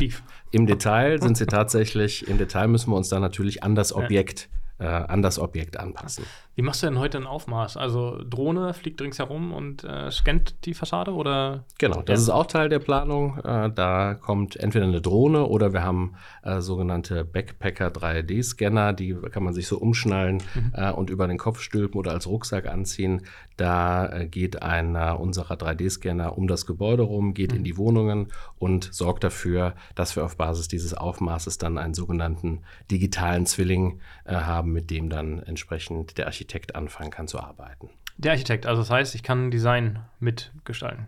im 0.51 0.67
Detail 0.67 1.21
sind 1.21 1.37
sie 1.37 1.47
tatsächlich, 1.47 2.27
im 2.29 2.39
Detail 2.39 2.69
müssen 2.69 2.91
wir 2.91 2.97
uns 2.97 3.09
da 3.09 3.21
natürlich 3.21 3.63
an 3.63 3.75
das 3.75 3.93
Objekt 3.93 4.49
äh, 4.81 4.87
an 4.87 5.23
das 5.23 5.39
Objekt 5.39 5.79
anpassen. 5.79 6.25
Wie 6.61 6.63
machst 6.63 6.83
du 6.83 6.89
denn 6.89 6.99
heute 6.99 7.17
ein 7.17 7.27
Aufmaß? 7.27 7.79
Also 7.79 8.23
Drohne 8.23 8.75
fliegt 8.75 9.01
ringsherum 9.01 9.55
und 9.55 9.83
äh, 9.83 10.11
scannt 10.11 10.67
die 10.67 10.75
Fassade 10.75 11.15
oder? 11.15 11.65
Genau, 11.79 12.03
das 12.03 12.19
ja. 12.19 12.25
ist 12.25 12.29
auch 12.29 12.45
Teil 12.45 12.69
der 12.69 12.81
Planung. 12.81 13.39
Äh, 13.39 13.71
da 13.71 14.13
kommt 14.13 14.57
entweder 14.57 14.85
eine 14.85 15.01
Drohne 15.01 15.47
oder 15.47 15.73
wir 15.73 15.83
haben 15.83 16.17
äh, 16.43 16.61
sogenannte 16.61 17.25
Backpacker 17.25 17.87
3D-Scanner, 17.89 18.93
die 18.93 19.15
kann 19.31 19.43
man 19.43 19.55
sich 19.55 19.69
so 19.69 19.79
umschnallen 19.79 20.43
mhm. 20.55 20.73
Äh, 20.75 20.93
und 20.93 21.09
über 21.09 21.27
den 21.27 21.39
Kopf 21.39 21.61
stülpen 21.61 21.99
oder 21.99 22.11
als 22.11 22.27
Rucksack 22.27 22.67
anziehen. 22.67 23.23
Da 23.57 24.07
äh, 24.13 24.27
geht 24.27 24.61
einer 24.61 25.19
unserer 25.19 25.55
3D-Scanner 25.55 26.37
um 26.37 26.47
das 26.47 26.67
Gebäude 26.67 27.05
rum, 27.05 27.33
geht 27.33 27.53
mhm. 27.53 27.57
in 27.57 27.65
die 27.65 27.79
Wohnungen 27.79 28.27
und 28.59 28.93
sorgt 28.93 29.25
dafür, 29.25 29.75
dass 29.95 30.15
wir 30.15 30.27
auf 30.27 30.37
Basis 30.37 30.69
dieses 30.69 30.93
Aufmaßes 30.93 31.57
dann 31.57 31.79
einen 31.79 31.95
sogenannten 31.95 32.61
digitalen 32.91 33.47
Zwilling 33.47 34.01
äh, 34.27 34.35
haben, 34.35 34.73
mit 34.73 34.91
dem 34.91 35.09
dann 35.09 35.43
entsprechend 35.43 36.19
der 36.19 36.27
Architekt 36.27 36.50
Architekt 36.51 36.75
anfangen 36.75 37.13
kann 37.13 37.29
zu 37.29 37.39
arbeiten. 37.39 37.91
Der 38.17 38.33
Architekt, 38.33 38.67
also 38.67 38.83
das 38.83 38.91
heißt, 38.91 39.15
ich 39.15 39.23
kann 39.23 39.53
Design 39.53 40.01
mitgestalten 40.19 41.07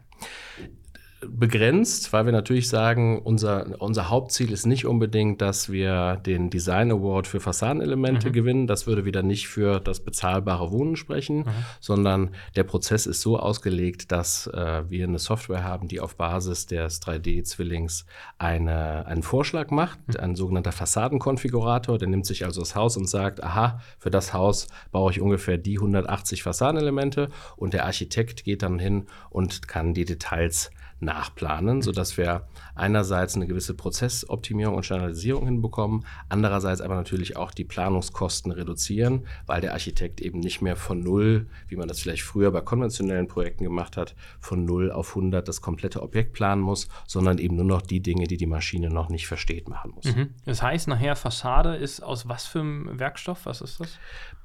begrenzt, 1.29 2.13
weil 2.13 2.27
wir 2.27 2.33
natürlich 2.33 2.69
sagen, 2.69 3.21
unser, 3.23 3.81
unser 3.81 4.09
Hauptziel 4.09 4.53
ist 4.53 4.67
nicht 4.67 4.87
unbedingt, 4.87 5.41
dass 5.41 5.71
wir 5.71 6.17
den 6.17 6.51
Design 6.51 6.91
Award 6.91 7.27
für 7.27 7.41
Fassadenelemente 7.41 8.29
mhm. 8.29 8.33
gewinnen. 8.33 8.67
Das 8.67 8.87
würde 8.87 9.05
wieder 9.05 9.23
nicht 9.23 9.49
für 9.49 9.81
das 9.81 10.01
bezahlbare 10.01 10.71
Wohnen 10.71 10.97
sprechen, 10.97 11.39
mhm. 11.39 11.51
sondern 11.81 12.31
der 12.57 12.65
Prozess 12.65 13.07
ist 13.07 13.21
so 13.21 13.39
ausgelegt, 13.39 14.13
dass 14.13 14.47
äh, 14.49 14.83
wir 14.89 15.07
eine 15.07 15.19
Software 15.19 15.65
haben, 15.65 15.89
die 15.89 16.01
auf 16.01 16.17
Basis 16.17 16.67
des 16.67 17.01
3D-Zwillings 17.03 18.05
eine, 18.39 19.07
einen 19.07 19.23
Vorschlag 19.23 19.71
macht, 19.71 19.99
mhm. 20.09 20.17
ein 20.21 20.37
sogenannter 20.37 20.73
Fassadenkonfigurator. 20.73 21.99
Der 21.99 22.09
nimmt 22.09 22.27
sich 22.27 22.45
also 22.45 22.61
das 22.61 22.75
Haus 22.75 22.97
und 22.97 23.09
sagt, 23.09 23.43
aha, 23.43 23.81
für 23.99 24.11
das 24.11 24.33
Haus 24.33 24.69
baue 24.91 25.11
ich 25.11 25.21
ungefähr 25.21 25.59
die 25.59 25.79
180 25.79 26.43
Fassadenelemente 26.43 27.29
und 27.57 27.75
der 27.75 27.85
Architekt 27.87 28.45
geht 28.45 28.63
dann 28.63 28.79
hin 28.79 29.07
und 29.31 29.69
kann 29.69 29.95
die 29.95 30.05
Details 30.05 30.71
nachplanen, 31.03 31.83
sodass 31.83 32.17
wir 32.17 32.47
einerseits 32.75 33.35
eine 33.35 33.47
gewisse 33.47 33.75
Prozessoptimierung 33.75 34.77
und 34.77 34.85
Standardisierung 34.85 35.47
hinbekommen, 35.47 36.07
andererseits 36.29 36.81
aber 36.81 36.95
natürlich 36.95 37.37
auch 37.37 37.51
die 37.51 37.65
Planungskosten 37.65 38.53
reduzieren, 38.53 39.27
weil 39.47 39.61
der 39.61 39.73
Architekt 39.73 40.21
eben 40.21 40.41
nicht 40.41 40.63
mehr 40.63 40.77
von 40.77 41.01
null, 41.01 41.47
wie 41.69 41.77
man 41.77 41.89
das 41.89 42.01
vielleicht 42.01 42.23
früher 42.23 42.51
bei 42.53 42.61
konventionellen 42.61 43.29
Projekten 43.29 43.65
gemacht 43.65 43.97
hat, 43.97 44.15
von 44.41 44.65
null 44.65 44.91
auf 44.93 45.11
100 45.11 45.47
das 45.47 45.61
komplette 45.61 46.03
Objekt 46.03 46.33
planen 46.33 46.63
muss, 46.63 46.89
sondern 47.07 47.39
eben 47.39 47.57
nur 47.57 47.65
noch 47.65 47.83
die 47.83 48.01
Dinge, 48.01 48.27
die 48.27 48.37
die 48.37 48.47
Maschine 48.47 48.89
noch 48.89 49.09
nicht 49.09 49.27
versteht, 49.27 49.69
machen 49.69 49.93
muss. 49.95 50.05
Mhm. 50.05 50.31
Das 50.45 50.63
heißt, 50.63 50.89
nachher 50.89 51.17
Fassade 51.17 51.77
ist 51.77 52.01
aus 52.01 52.29
was 52.29 52.47
für 52.47 52.61
einem 52.61 52.99
Werkstoff? 52.99 53.45
Was 53.45 53.61
ist 53.61 53.81
das? 53.81 53.99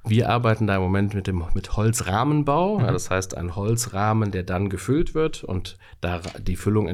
Wir 0.10 0.30
arbeiten 0.30 0.68
da 0.68 0.76
im 0.76 0.82
Moment 0.82 1.14
mit 1.14 1.28
dem 1.28 1.44
mit 1.54 1.76
Holzrahmenbau. 1.76 2.80
Mhm. 2.80 2.86
Ja, 2.86 2.92
das 2.92 3.10
heißt, 3.10 3.38
ein 3.38 3.56
Holzrahmen, 3.56 4.32
der 4.32 4.44
dann 4.44 4.70
gefüllt 4.70 5.14
wird 5.14 5.44
und 5.44 5.78
da 6.02 6.22
die 6.40 6.56
Füllung 6.56 6.88
äh, 6.88 6.94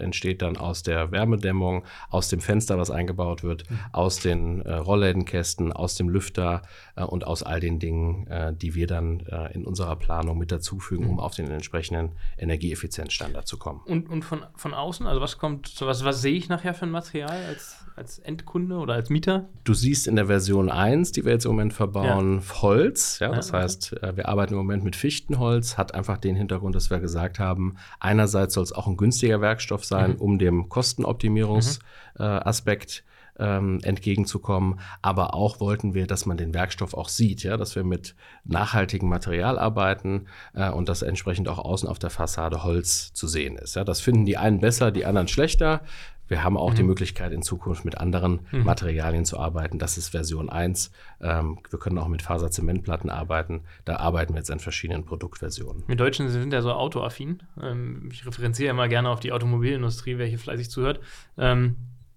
entsteht 0.00 0.42
dann 0.42 0.56
aus 0.56 0.82
der 0.82 1.10
Wärmedämmung, 1.10 1.84
aus 2.10 2.28
dem 2.28 2.40
Fenster, 2.40 2.78
was 2.78 2.90
eingebaut 2.90 3.42
wird, 3.42 3.70
mhm. 3.70 3.78
aus 3.92 4.20
den 4.20 4.62
äh, 4.62 4.74
Rolllädenkästen, 4.74 5.72
aus 5.72 5.94
dem 5.94 6.08
Lüfter 6.08 6.62
äh, 6.96 7.04
und 7.04 7.26
aus 7.26 7.42
all 7.42 7.60
den 7.60 7.78
Dingen, 7.78 8.26
äh, 8.28 8.52
die 8.54 8.74
wir 8.74 8.86
dann 8.86 9.20
äh, 9.20 9.52
in 9.54 9.64
unserer 9.64 9.96
Planung 9.96 10.38
mit 10.38 10.52
dazufügen, 10.52 11.04
mhm. 11.04 11.10
um 11.10 11.20
auf 11.20 11.34
den 11.34 11.50
entsprechenden 11.50 12.12
Energieeffizienzstandard 12.36 13.46
zu 13.46 13.58
kommen. 13.58 13.80
Und, 13.86 14.08
und 14.08 14.24
von, 14.24 14.44
von 14.54 14.74
außen, 14.74 15.06
also 15.06 15.20
was 15.20 15.38
kommt, 15.38 15.80
was, 15.80 16.04
was 16.04 16.22
sehe 16.22 16.36
ich 16.36 16.48
nachher 16.48 16.74
für 16.74 16.86
ein 16.86 16.90
Material 16.90 17.44
als, 17.48 17.84
als 17.98 18.18
Endkunde 18.20 18.76
oder 18.76 18.94
als 18.94 19.10
Mieter? 19.10 19.48
Du 19.64 19.74
siehst 19.74 20.06
in 20.06 20.16
der 20.16 20.24
Version 20.26 20.70
1, 20.70 21.12
die 21.12 21.24
wir 21.24 21.32
jetzt 21.32 21.44
im 21.44 21.50
Moment 21.50 21.74
verbauen, 21.74 22.40
ja. 22.40 22.62
Holz. 22.62 23.18
Ja, 23.18 23.34
das 23.34 23.48
ja, 23.48 23.54
okay. 23.54 23.64
heißt, 23.64 24.02
äh, 24.02 24.16
wir 24.16 24.28
arbeiten 24.28 24.54
im 24.54 24.58
Moment 24.58 24.84
mit 24.84 24.96
Fichtenholz, 24.96 25.76
hat 25.76 25.94
einfach 25.94 26.16
den 26.16 26.36
Hintergrund, 26.36 26.74
dass 26.74 26.88
wir 26.90 27.00
gesagt 27.00 27.38
haben, 27.38 27.76
einerseits 28.00 28.54
soll 28.54 28.64
es 28.64 28.72
auch 28.72 28.86
ein 28.86 28.96
günstiger 28.96 29.42
Werkstoff 29.42 29.84
sein, 29.84 30.12
mhm. 30.12 30.16
um 30.16 30.38
dem 30.38 30.68
Kostenoptimierungsaspekt 30.68 33.04
mhm. 33.04 33.08
Ähm, 33.40 33.78
entgegenzukommen. 33.84 34.80
Aber 35.00 35.32
auch 35.32 35.60
wollten 35.60 35.94
wir, 35.94 36.08
dass 36.08 36.26
man 36.26 36.36
den 36.36 36.54
Werkstoff 36.54 36.92
auch 36.92 37.08
sieht, 37.08 37.44
ja, 37.44 37.56
dass 37.56 37.76
wir 37.76 37.84
mit 37.84 38.16
nachhaltigem 38.44 39.08
Material 39.08 39.60
arbeiten 39.60 40.26
äh, 40.54 40.70
und 40.70 40.88
dass 40.88 41.02
entsprechend 41.02 41.48
auch 41.48 41.60
außen 41.60 41.88
auf 41.88 42.00
der 42.00 42.10
Fassade 42.10 42.64
Holz 42.64 43.12
zu 43.12 43.28
sehen 43.28 43.56
ist. 43.56 43.76
Ja, 43.76 43.84
das 43.84 44.00
finden 44.00 44.24
die 44.24 44.38
einen 44.38 44.58
besser, 44.58 44.90
die 44.90 45.06
anderen 45.06 45.28
schlechter. 45.28 45.82
Wir 46.28 46.44
haben 46.44 46.56
auch 46.56 46.72
mhm. 46.72 46.76
die 46.76 46.82
Möglichkeit, 46.84 47.32
in 47.32 47.42
Zukunft 47.42 47.84
mit 47.84 47.98
anderen 47.98 48.40
mhm. 48.52 48.64
Materialien 48.64 49.24
zu 49.24 49.38
arbeiten. 49.38 49.78
Das 49.78 49.98
ist 49.98 50.10
Version 50.10 50.48
1. 50.48 50.92
Ähm, 51.20 51.58
wir 51.68 51.78
können 51.78 51.98
auch 51.98 52.08
mit 52.08 52.22
Faserzementplatten 52.22 53.10
arbeiten. 53.10 53.62
Da 53.84 53.96
arbeiten 53.96 54.34
wir 54.34 54.38
jetzt 54.38 54.50
an 54.50 54.60
verschiedenen 54.60 55.04
Produktversionen. 55.04 55.82
Wir 55.86 55.96
Deutschen 55.96 56.28
sind 56.28 56.52
ja 56.52 56.62
so 56.62 56.72
autoaffin. 56.72 57.42
Ähm, 57.60 58.08
ich 58.12 58.26
referenziere 58.26 58.70
immer 58.70 58.88
gerne 58.88 59.10
auf 59.10 59.20
die 59.20 59.32
Automobilindustrie, 59.32 60.18
wer 60.18 60.26
hier 60.26 60.38
fleißig 60.38 60.70
zuhört. 60.70 61.00
Ähm, 61.36 61.76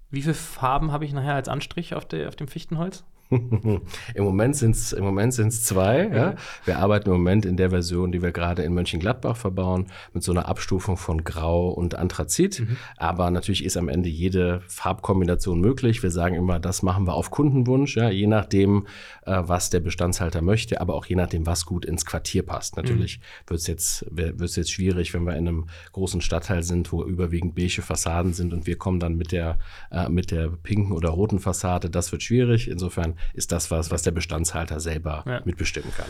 wie 0.09 0.21
viele 0.21 0.33
Farben 0.33 0.91
habe 0.91 1.05
ich 1.05 1.13
nachher 1.13 1.35
als 1.35 1.47
Anstrich 1.47 1.95
auf, 1.95 2.05
der, 2.05 2.27
auf 2.27 2.35
dem 2.35 2.47
Fichtenholz? 2.47 3.05
Im 4.15 4.23
Moment 4.23 4.57
sind 4.57 4.75
es 4.75 4.91
im 4.91 5.05
Moment 5.05 5.33
sind's 5.33 5.63
zwei. 5.63 6.07
Ja. 6.07 6.35
Wir 6.65 6.79
arbeiten 6.79 7.09
im 7.09 7.15
Moment 7.15 7.45
in 7.45 7.55
der 7.55 7.69
Version, 7.69 8.11
die 8.11 8.21
wir 8.21 8.31
gerade 8.31 8.63
in 8.63 8.73
Mönchengladbach 8.73 9.37
verbauen, 9.37 9.87
mit 10.13 10.23
so 10.23 10.33
einer 10.33 10.49
Abstufung 10.49 10.97
von 10.97 11.23
Grau 11.23 11.69
und 11.69 11.95
Anthrazit. 11.95 12.59
Mhm. 12.59 12.77
Aber 12.97 13.31
natürlich 13.31 13.63
ist 13.63 13.77
am 13.77 13.87
Ende 13.87 14.09
jede 14.09 14.61
Farbkombination 14.67 15.61
möglich. 15.61 16.03
Wir 16.03 16.11
sagen 16.11 16.35
immer, 16.35 16.59
das 16.59 16.83
machen 16.83 17.07
wir 17.07 17.13
auf 17.13 17.31
Kundenwunsch, 17.31 17.95
ja, 17.95 18.09
je 18.09 18.27
nachdem, 18.27 18.85
äh, 19.25 19.41
was 19.43 19.69
der 19.69 19.79
Bestandshalter 19.79 20.41
möchte, 20.41 20.81
aber 20.81 20.93
auch 20.95 21.05
je 21.05 21.15
nachdem, 21.15 21.45
was 21.45 21.65
gut 21.65 21.85
ins 21.85 22.05
Quartier 22.05 22.43
passt. 22.43 22.75
Natürlich 22.75 23.19
mhm. 23.19 23.49
wird 23.49 23.59
es 23.61 23.67
jetzt, 23.67 24.05
wird's 24.09 24.57
jetzt 24.57 24.71
schwierig, 24.71 25.13
wenn 25.13 25.23
wir 25.23 25.37
in 25.37 25.47
einem 25.47 25.67
großen 25.93 26.19
Stadtteil 26.19 26.63
sind, 26.63 26.91
wo 26.91 27.03
überwiegend 27.03 27.55
beige 27.55 27.81
Fassaden 27.81 28.33
sind 28.33 28.51
und 28.53 28.67
wir 28.67 28.77
kommen 28.77 28.99
dann 28.99 29.15
mit 29.15 29.31
der, 29.31 29.57
äh, 29.89 30.09
mit 30.09 30.31
der 30.31 30.49
pinken 30.49 30.91
oder 30.91 31.09
roten 31.09 31.39
Fassade. 31.39 31.89
Das 31.89 32.11
wird 32.11 32.23
schwierig. 32.23 32.69
Insofern 32.69 33.15
ist 33.33 33.51
das 33.51 33.71
was, 33.71 33.91
was 33.91 34.01
der 34.01 34.11
Bestandshalter 34.11 34.79
selber 34.79 35.23
ja. 35.27 35.41
mitbestimmen 35.45 35.91
kann. 35.95 36.07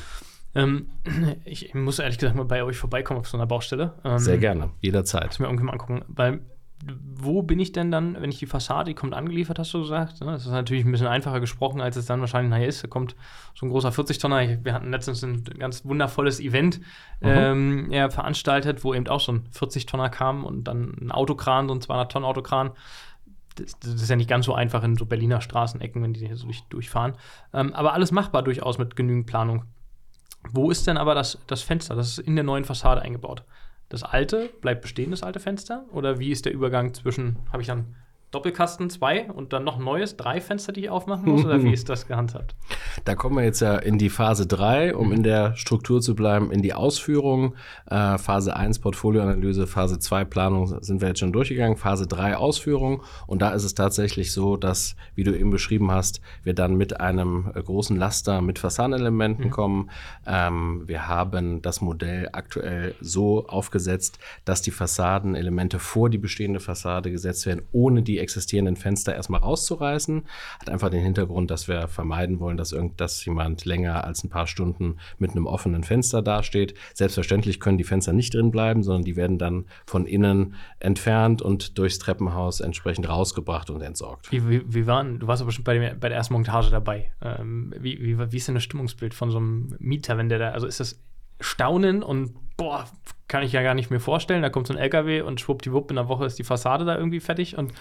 Ähm, 0.54 0.89
ich 1.45 1.74
muss 1.74 2.00
ehrlich 2.00 2.17
gesagt 2.17 2.36
mal 2.36 2.45
bei 2.45 2.63
euch 2.63 2.78
vorbeikommen 2.78 3.19
auf 3.19 3.28
so 3.28 3.38
einer 3.38 3.47
Baustelle. 3.47 3.93
Ähm, 4.04 4.19
Sehr 4.19 4.38
gerne, 4.38 4.71
jederzeit. 4.82 5.28
Muss 5.28 5.39
mir 5.39 5.45
irgendwie 5.45 5.65
mal 5.65 5.74
angucken, 5.74 6.04
weil 6.08 6.41
wo 6.84 7.43
bin 7.43 7.60
ich 7.60 7.71
denn 7.71 7.91
dann, 7.91 8.19
wenn 8.19 8.32
ich 8.32 8.39
die 8.39 8.45
Fassade, 8.45 8.89
die 8.89 8.95
kommt 8.95 9.13
angeliefert, 9.13 9.60
hast 9.60 9.74
du 9.74 9.82
gesagt? 9.82 10.21
Ne? 10.21 10.32
Das 10.32 10.45
ist 10.45 10.52
natürlich 10.52 10.84
ein 10.84 10.91
bisschen 10.91 11.08
einfacher 11.08 11.39
gesprochen, 11.39 11.82
als 11.82 11.95
es 11.95 12.06
dann 12.06 12.21
wahrscheinlich 12.21 12.50
nachher 12.50 12.67
ist. 12.67 12.84
Da 12.84 12.88
kommt 12.88 13.15
so 13.54 13.65
ein 13.65 13.69
großer 13.69 13.89
40-Tonner. 13.89 14.63
Wir 14.63 14.74
hatten 14.74 14.89
letztens 14.89 15.24
ein 15.24 15.43
ganz 15.43 15.86
wundervolles 15.86 16.39
Event 16.39 16.80
mhm. 17.19 17.28
ähm, 17.28 17.91
ja, 17.91 18.10
veranstaltet, 18.10 18.84
wo 18.84 18.93
eben 18.93 19.08
auch 19.08 19.19
so 19.19 19.34
ein 19.34 19.43
40-Tonner 19.54 20.10
kam 20.10 20.43
und 20.43 20.63
dann 20.63 20.95
ein 21.00 21.12
Autokran, 21.12 21.67
so 21.67 21.76
ein 21.76 21.82
200-Tonnen-Autokran 21.82 22.71
das, 23.56 23.78
das, 23.80 23.94
ist 23.94 24.10
ja 24.10 24.16
nicht 24.16 24.30
ganz 24.30 24.46
so 24.46 24.54
einfach 24.54 24.84
in 24.84 24.96
so 24.96 25.06
Berliner 25.06 25.42
Straßenecken, 25.42 26.02
wenn 26.02 26.14
die 26.14 26.26
hier 26.26 26.36
so 26.36 26.46
durch, 26.46 26.64
durchfahren. 26.70 27.14
Ähm, 27.54 27.74
aber 27.74 27.94
alles 27.94 28.12
machbar 28.12 28.44
durchaus 28.44 28.78
mit 28.78 28.96
genügend 28.96 29.28
Planung. 29.28 29.66
Wo 30.52 30.72
ist 30.72 30.88
denn 30.88 30.98
aber 30.98 31.16
das, 31.16 31.38
das 31.48 31.62
Fenster? 31.62 31.96
Das 31.96 32.08
ist 32.08 32.20
in 32.20 32.36
der 32.36 32.44
neuen 32.44 32.66
Fassade 32.66 33.02
eingebaut. 33.02 33.44
Das 33.90 34.04
alte 34.04 34.50
bleibt 34.62 34.82
bestehen, 34.82 35.12
das 35.12 35.24
alte 35.24 35.40
Fenster? 35.40 35.86
Oder 35.92 36.18
wie 36.20 36.32
ist 36.32 36.46
der 36.46 36.54
Übergang 36.54 36.94
zwischen, 36.94 37.38
habe 37.52 37.62
ich 37.62 37.68
dann 37.68 37.96
Doppelkasten 38.32 38.89
zwei 38.89 39.30
und 39.30 39.52
dann 39.52 39.65
noch 39.65 39.78
neues, 39.78 40.15
drei 40.15 40.39
Fenster, 40.39 40.72
die 40.72 40.82
ich 40.82 40.89
aufmachen 40.89 41.30
muss? 41.30 41.44
Oder 41.44 41.62
wie 41.63 41.74
ist 41.74 41.89
das 41.89 42.08
gehandhabt? 42.08 42.56
Da 43.04 43.15
kommen 43.15 43.36
wir 43.36 43.44
jetzt 43.44 43.60
ja 43.60 43.76
in 43.76 43.98
die 43.98 44.10
Phase 44.10 44.48
3, 44.48 44.96
um 44.96 45.08
mhm. 45.08 45.13
in 45.13 45.24
der 45.24 45.56
Struktur 45.58 46.02
zu 46.02 46.15
bleiben, 46.15 46.50
in 46.52 46.62
die 46.62 46.74
Ausführung. 46.74 47.56
Äh, 47.88 48.17
Phase 48.17 48.56
1 48.56 48.80
Portfolioanalyse, 48.80 49.67
Phase 49.67 50.00
2 50.00 50.24
Planung 50.26 50.82
sind 50.82 51.02
wir 51.02 51.10
jetzt 51.10 51.20
schon 51.20 51.34
durchgegangen, 51.34 51.76
Phase 51.76 52.08
3 52.08 52.38
Ausführung. 52.38 53.04
Und 53.28 53.41
da 53.41 53.52
ist 53.52 53.65
es 53.65 53.76
tatsächlich 53.76 54.32
so, 54.32 54.56
dass, 54.56 54.96
wie 55.13 55.26
du 55.26 55.38
eben 55.38 55.52
beschrieben 55.52 55.91
hast, 55.91 56.22
wir 56.44 56.54
dann 56.54 56.76
mit 56.76 57.02
einem 57.02 57.52
äh, 57.54 57.62
großen 57.62 57.98
Laster 57.98 58.41
mit 58.41 58.60
Fassadenelementen 58.60 59.48
mhm. 59.48 59.52
kommen. 59.52 59.89
Ähm, 60.26 60.84
wir 60.88 61.10
haben 61.10 61.62
das 61.62 61.82
Modell 61.82 62.30
aktuell 62.32 62.96
so 63.02 63.46
aufgesetzt, 63.48 64.20
dass 64.46 64.62
die 64.62 64.72
Fassadenelemente 64.72 65.80
vor 65.80 66.10
die 66.10 66.17
bestehende 66.17 66.62
Fassade 66.62 67.12
gesetzt 67.12 67.46
werden, 67.46 67.63
ohne 67.74 68.02
die 68.04 68.20
existierenden 68.21 68.75
Fenster 68.75 69.13
erstmal 69.13 69.41
rauszureißen. 69.41 70.23
Hat 70.60 70.69
einfach 70.69 70.89
den 70.89 71.03
Hintergrund, 71.03 71.51
dass 71.51 71.67
wir 71.67 71.88
vermeiden 71.88 72.39
wollen, 72.39 72.57
dass, 72.57 72.71
irgend, 72.71 73.01
jemand 73.25 73.65
länger 73.65 74.03
als 74.03 74.23
ein 74.23 74.29
paar 74.29 74.47
Stunden 74.47 74.97
mit 75.17 75.31
einem 75.31 75.47
offenen 75.47 75.84
Fenster 75.84 76.21
dasteht. 76.21 76.75
Selbstverständlich 76.93 77.60
können 77.60 77.77
die 77.77 77.84
Fenster 77.84 78.13
nicht 78.13 78.34
drin 78.34 78.51
bleiben, 78.51 78.84
sondern 78.84 79.03
die 79.03 79.15
werden 79.15 79.38
dann 79.38 79.65
von 79.86 80.05
innen 80.05 80.55
entfernt 80.79 81.41
und 81.41 81.77
durchs 81.77 81.99
Treppenhaus 81.99 82.60
entsprechend 82.60 83.10
rausgebracht 83.10 83.69
und 83.69 83.81
entsorgt. 83.81 84.31
Wie, 84.31 84.47
wie, 84.47 84.62
wie 84.65 84.88
waren, 84.88 85.19
du 85.19 85.27
warst 85.27 85.41
aber 85.41 85.51
schon 85.51 85.63
bei, 85.63 85.77
dem, 85.77 85.99
bei 85.99 86.10
der 86.10 86.17
ersten 86.17 86.34
Montage 86.34 86.69
dabei. 86.69 87.12
Ähm, 87.21 87.73
wie, 87.79 87.99
wie, 88.01 88.31
wie 88.31 88.38
ist 88.38 88.47
denn 88.47 88.55
das 88.55 88.63
Stimmungsbild 88.63 89.13
von 89.13 89.31
so 89.31 89.38
einem 89.38 89.75
Mieter, 89.79 90.17
wenn 90.17 90.29
der 90.29 90.39
da, 90.39 90.49
also 90.51 90.67
ist 90.67 90.79
das 90.79 90.99
Staunen 91.39 92.03
und 92.03 92.34
boah, 92.57 92.86
kann 93.27 93.43
ich 93.43 93.53
ja 93.53 93.63
gar 93.63 93.73
nicht 93.73 93.89
mehr 93.89 93.99
vorstellen. 93.99 94.41
Da 94.41 94.49
kommt 94.49 94.67
so 94.67 94.73
ein 94.73 94.79
LKW 94.79 95.21
und 95.21 95.39
schwuppdiwupp, 95.39 95.89
in 95.89 95.95
der 95.95 96.07
Woche 96.07 96.25
ist 96.25 96.38
die 96.38 96.43
Fassade 96.43 96.86
da 96.86 96.95
irgendwie 96.95 97.19
fertig 97.19 97.57
und 97.57 97.73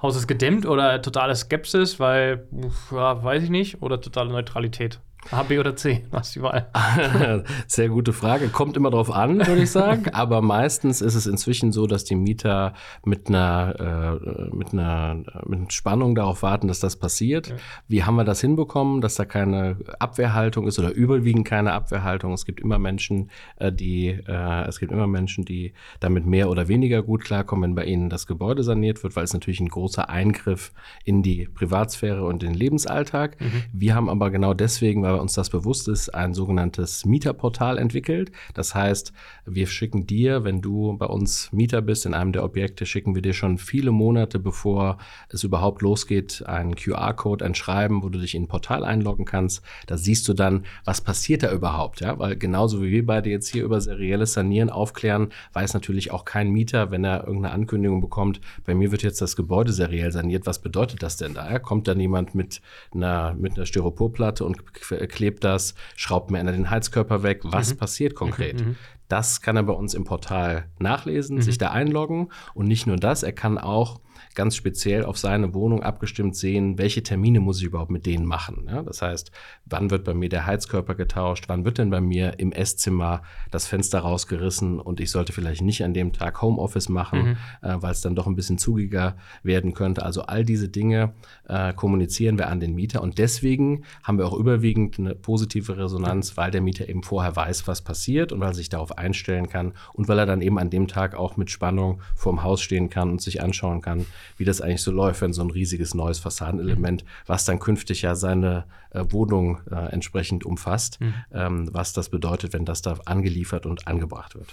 Haus 0.00 0.16
ist 0.16 0.28
gedämmt 0.28 0.64
oder 0.66 1.02
totale 1.02 1.34
Skepsis, 1.34 1.98
weil, 1.98 2.46
ja, 2.92 3.22
weiß 3.22 3.42
ich 3.42 3.50
nicht, 3.50 3.82
oder 3.82 4.00
totale 4.00 4.30
Neutralität? 4.30 5.00
A, 5.30 5.42
B 5.42 5.58
oder 5.58 5.76
C? 5.76 6.04
Was 6.10 6.32
die 6.32 6.42
Wahl? 6.42 6.68
Sehr 7.66 7.88
gute 7.88 8.12
Frage. 8.12 8.48
Kommt 8.48 8.76
immer 8.76 8.90
drauf 8.90 9.10
an, 9.10 9.38
würde 9.46 9.62
ich 9.62 9.70
sagen. 9.70 10.08
Aber 10.12 10.40
meistens 10.40 11.02
ist 11.02 11.14
es 11.14 11.26
inzwischen 11.26 11.70
so, 11.70 11.86
dass 11.86 12.04
die 12.04 12.14
Mieter 12.14 12.72
mit 13.04 13.28
einer, 13.28 14.20
äh, 14.20 14.56
mit 14.56 14.72
einer 14.72 15.22
mit 15.44 15.72
Spannung 15.72 16.14
darauf 16.14 16.42
warten, 16.42 16.68
dass 16.68 16.80
das 16.80 16.96
passiert. 16.96 17.48
Ja. 17.48 17.54
Wie 17.88 18.04
haben 18.04 18.16
wir 18.16 18.24
das 18.24 18.40
hinbekommen, 18.40 19.00
dass 19.02 19.16
da 19.16 19.26
keine 19.26 19.76
Abwehrhaltung 19.98 20.66
ist 20.66 20.78
oder 20.78 20.92
überwiegend 20.92 21.46
keine 21.46 21.72
Abwehrhaltung? 21.72 22.32
Es 22.32 22.46
gibt 22.46 22.60
immer 22.60 22.78
Menschen, 22.78 23.30
äh, 23.56 23.70
die, 23.70 24.08
äh, 24.08 24.66
es 24.66 24.78
gibt 24.78 24.92
immer 24.92 25.06
Menschen, 25.06 25.44
die 25.44 25.74
damit 26.00 26.24
mehr 26.24 26.48
oder 26.48 26.68
weniger 26.68 27.02
gut 27.02 27.22
klarkommen, 27.24 27.70
wenn 27.70 27.74
bei 27.74 27.84
ihnen 27.84 28.08
das 28.08 28.26
Gebäude 28.26 28.62
saniert 28.62 29.02
wird, 29.02 29.14
weil 29.14 29.24
es 29.24 29.34
natürlich 29.34 29.60
ein 29.60 29.68
großer 29.68 30.08
Eingriff 30.08 30.72
in 31.04 31.22
die 31.22 31.46
Privatsphäre 31.46 32.24
und 32.24 32.42
den 32.42 32.54
Lebensalltag. 32.54 33.38
Mhm. 33.40 33.64
Wir 33.72 33.94
haben 33.94 34.08
aber 34.08 34.30
genau 34.30 34.54
deswegen, 34.54 35.04
weil 35.08 35.20
uns 35.20 35.32
das 35.32 35.48
bewusst 35.48 35.88
ist, 35.88 36.10
ein 36.14 36.34
sogenanntes 36.34 37.06
Mieterportal 37.06 37.78
entwickelt. 37.78 38.30
Das 38.52 38.74
heißt, 38.74 39.14
wir 39.46 39.66
schicken 39.66 40.06
dir, 40.06 40.44
wenn 40.44 40.60
du 40.60 40.98
bei 40.98 41.06
uns 41.06 41.50
Mieter 41.50 41.80
bist 41.80 42.04
in 42.04 42.12
einem 42.12 42.32
der 42.32 42.44
Objekte, 42.44 42.84
schicken 42.84 43.14
wir 43.14 43.22
dir 43.22 43.32
schon 43.32 43.56
viele 43.56 43.90
Monate, 43.90 44.38
bevor 44.38 44.98
es 45.30 45.44
überhaupt 45.44 45.80
losgeht, 45.80 46.44
einen 46.46 46.74
QR-Code, 46.76 47.42
ein 47.44 47.54
Schreiben, 47.54 48.02
wo 48.02 48.10
du 48.10 48.18
dich 48.18 48.34
in 48.34 48.42
ein 48.42 48.48
Portal 48.48 48.84
einloggen 48.84 49.24
kannst. 49.24 49.62
Da 49.86 49.96
siehst 49.96 50.28
du 50.28 50.34
dann, 50.34 50.66
was 50.84 51.00
passiert 51.00 51.42
da 51.42 51.52
überhaupt, 51.52 52.02
ja? 52.02 52.18
Weil 52.18 52.36
genauso 52.36 52.82
wie 52.82 52.90
wir 52.90 53.06
beide 53.06 53.30
jetzt 53.30 53.48
hier 53.48 53.64
über 53.64 53.80
serielles 53.80 54.34
Sanieren 54.34 54.68
aufklären, 54.68 55.30
weiß 55.54 55.72
natürlich 55.72 56.10
auch 56.10 56.26
kein 56.26 56.50
Mieter, 56.50 56.90
wenn 56.90 57.04
er 57.04 57.26
irgendeine 57.26 57.54
Ankündigung 57.54 58.02
bekommt, 58.02 58.42
bei 58.66 58.74
mir 58.74 58.92
wird 58.92 59.02
jetzt 59.02 59.22
das 59.22 59.36
Gebäude 59.36 59.72
seriell 59.72 60.12
saniert, 60.12 60.44
was 60.44 60.58
bedeutet 60.58 61.02
das 61.02 61.16
denn 61.16 61.32
da? 61.32 61.58
Kommt 61.58 61.88
dann 61.88 61.98
jemand 61.98 62.34
mit 62.34 62.60
einer, 62.92 63.34
mit 63.34 63.56
einer 63.56 63.64
Styroporplatte 63.64 64.44
und 64.44 64.58
klebt 65.06 65.44
das, 65.44 65.74
schraubt 65.96 66.30
mir 66.30 66.38
einer 66.38 66.52
den 66.52 66.70
Heizkörper 66.70 67.22
weg. 67.22 67.40
Was 67.44 67.74
mhm. 67.74 67.78
passiert 67.78 68.14
konkret? 68.14 68.60
Mhm, 68.60 68.66
mhm. 68.68 68.76
Das 69.08 69.40
kann 69.40 69.56
er 69.56 69.62
bei 69.62 69.72
uns 69.72 69.94
im 69.94 70.04
Portal 70.04 70.66
nachlesen, 70.78 71.36
mhm. 71.36 71.42
sich 71.42 71.58
da 71.58 71.70
einloggen 71.70 72.30
und 72.54 72.66
nicht 72.66 72.86
nur 72.86 72.96
das, 72.96 73.22
er 73.22 73.32
kann 73.32 73.56
auch 73.56 74.00
ganz 74.34 74.56
speziell 74.56 75.04
auf 75.04 75.18
seine 75.18 75.54
Wohnung 75.54 75.82
abgestimmt 75.82 76.36
sehen, 76.36 76.78
welche 76.78 77.02
Termine 77.02 77.40
muss 77.40 77.58
ich 77.58 77.64
überhaupt 77.64 77.90
mit 77.90 78.06
denen 78.06 78.26
machen. 78.26 78.66
Ja, 78.68 78.82
das 78.82 79.02
heißt, 79.02 79.30
wann 79.66 79.90
wird 79.90 80.04
bei 80.04 80.14
mir 80.14 80.28
der 80.28 80.46
Heizkörper 80.46 80.94
getauscht, 80.94 81.44
wann 81.48 81.64
wird 81.64 81.78
denn 81.78 81.90
bei 81.90 82.00
mir 82.00 82.38
im 82.38 82.52
Esszimmer 82.52 83.22
das 83.50 83.66
Fenster 83.66 84.00
rausgerissen 84.00 84.80
und 84.80 85.00
ich 85.00 85.10
sollte 85.10 85.32
vielleicht 85.32 85.62
nicht 85.62 85.84
an 85.84 85.94
dem 85.94 86.12
Tag 86.12 86.42
Homeoffice 86.42 86.88
machen, 86.88 87.36
mhm. 87.62 87.68
äh, 87.68 87.82
weil 87.82 87.92
es 87.92 88.00
dann 88.00 88.14
doch 88.14 88.26
ein 88.26 88.36
bisschen 88.36 88.58
zugiger 88.58 89.16
werden 89.42 89.74
könnte. 89.74 90.04
Also 90.04 90.22
all 90.22 90.44
diese 90.44 90.68
Dinge 90.68 91.14
äh, 91.48 91.72
kommunizieren 91.72 92.38
wir 92.38 92.48
an 92.48 92.60
den 92.60 92.74
Mieter 92.74 93.02
und 93.02 93.18
deswegen 93.18 93.84
haben 94.02 94.18
wir 94.18 94.26
auch 94.26 94.38
überwiegend 94.38 94.98
eine 94.98 95.14
positive 95.14 95.76
Resonanz, 95.76 96.36
weil 96.36 96.50
der 96.50 96.60
Mieter 96.60 96.88
eben 96.88 97.02
vorher 97.02 97.34
weiß, 97.34 97.66
was 97.66 97.82
passiert 97.82 98.32
und 98.32 98.40
weil 98.40 98.50
er 98.50 98.54
sich 98.54 98.68
darauf 98.68 98.96
einstellen 98.98 99.48
kann 99.48 99.72
und 99.92 100.08
weil 100.08 100.18
er 100.18 100.26
dann 100.26 100.42
eben 100.42 100.58
an 100.58 100.70
dem 100.70 100.88
Tag 100.88 101.14
auch 101.14 101.36
mit 101.36 101.50
Spannung 101.50 102.00
vorm 102.14 102.42
Haus 102.42 102.60
stehen 102.60 102.90
kann 102.90 103.10
und 103.10 103.20
sich 103.20 103.42
anschauen 103.42 103.80
kann, 103.80 104.06
wie 104.36 104.44
das 104.44 104.60
eigentlich 104.60 104.82
so 104.82 104.90
läuft, 104.90 105.20
wenn 105.20 105.32
so 105.32 105.42
ein 105.42 105.50
riesiges 105.50 105.94
neues 105.94 106.18
Fassadenelement, 106.18 107.04
was 107.26 107.44
dann 107.44 107.58
künftig 107.58 108.02
ja 108.02 108.14
seine 108.14 108.64
äh, 108.90 109.04
Wohnung 109.10 109.60
äh, 109.70 109.92
entsprechend 109.92 110.44
umfasst, 110.44 111.00
mhm. 111.00 111.14
ähm, 111.32 111.68
was 111.72 111.92
das 111.92 112.08
bedeutet, 112.08 112.52
wenn 112.52 112.64
das 112.64 112.82
da 112.82 112.98
angeliefert 113.04 113.66
und 113.66 113.86
angebracht 113.86 114.34
wird. 114.34 114.48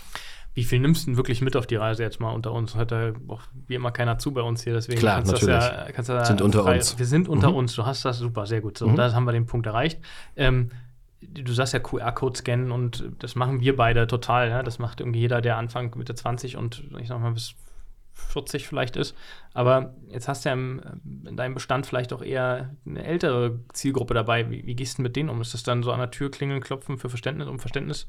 Wie 0.56 0.63
viel 0.63 0.80
nimmst 0.80 1.04
du 1.04 1.12
denn 1.12 1.18
wirklich 1.18 1.41
mit 1.41 1.58
auf 1.58 1.68
die 1.68 1.76
Reise 1.76 2.02
jetzt 2.02 2.22
mal 2.22 2.32
unter 2.32 2.54
uns? 2.54 2.76
Hat 2.76 2.91
da 2.91 3.12
auch 3.28 3.41
wie 3.68 3.76
immer 3.76 3.91
keiner 3.91 4.18
zu 4.18 4.32
bei 4.32 4.41
uns 4.41 4.63
hier, 4.63 4.74
deswegen 4.74 5.00
Klar, 5.00 5.18
kannst 5.18 5.34
natürlich. 5.34 5.56
Das 5.56 5.65
ja, 5.68 5.91
kannst 5.91 6.10
du 6.10 6.26
sind 6.26 6.41
unter 6.41 6.63
frei, 6.63 6.76
uns. 6.78 6.98
Wir 6.98 7.06
sind 7.06 7.28
unter 7.28 7.50
mhm. 7.50 7.58
uns. 7.58 7.76
Du 7.76 7.86
hast 7.86 8.06
das 8.06 8.20
super, 8.20 8.46
sehr 8.46 8.62
gut. 8.62 8.78
So, 8.78 8.88
mhm. 8.88 8.96
da 8.96 9.12
haben 9.12 9.26
wir 9.26 9.34
den 9.34 9.48
Punkt 9.48 9.68
erreicht. 9.68 10.00
Ähm, 10.38 10.72
du 11.20 11.52
sagst 11.52 11.74
ja 11.74 11.80
QR-Code 11.80 12.38
scannen 12.38 12.72
und 12.72 13.04
das 13.20 13.36
machen 13.36 13.60
wir 13.60 13.76
beide 13.76 14.08
total. 14.08 14.50
Ja? 14.50 14.63
Das 14.63 14.80
macht 14.80 15.02
irgendwie 15.02 15.20
jeder, 15.20 15.41
der 15.41 15.58
Anfang 15.58 15.94
Mitte 15.98 16.15
20 16.15 16.56
und 16.56 16.86
ich 17.00 17.10
sag 17.10 17.20
mal 17.20 17.32
bis 17.32 17.56
40 18.15 18.67
vielleicht 18.67 18.95
ist. 18.95 19.15
Aber 19.54 19.93
jetzt 20.08 20.28
hast 20.28 20.45
du 20.45 20.49
ja 20.49 20.54
im, 20.54 20.82
in 21.25 21.38
deinem 21.38 21.54
Bestand 21.54 21.86
vielleicht 21.86 22.13
auch 22.13 22.21
eher 22.21 22.75
eine 22.86 23.04
ältere 23.04 23.60
Zielgruppe 23.73 24.13
dabei. 24.13 24.49
Wie, 24.49 24.65
wie 24.65 24.75
gehst 24.75 24.97
du 24.97 25.01
mit 25.01 25.15
denen 25.15 25.30
um? 25.30 25.41
Ist 25.41 25.54
das 25.54 25.63
dann 25.63 25.84
so 25.84 25.91
an 25.91 25.99
der 25.99 26.12
Tür 26.12 26.32
klingeln, 26.32 26.62
klopfen 26.62 26.97
für 26.97 27.10
Verständnis, 27.10 27.47
um 27.47 27.60
Verständnis 27.60 28.08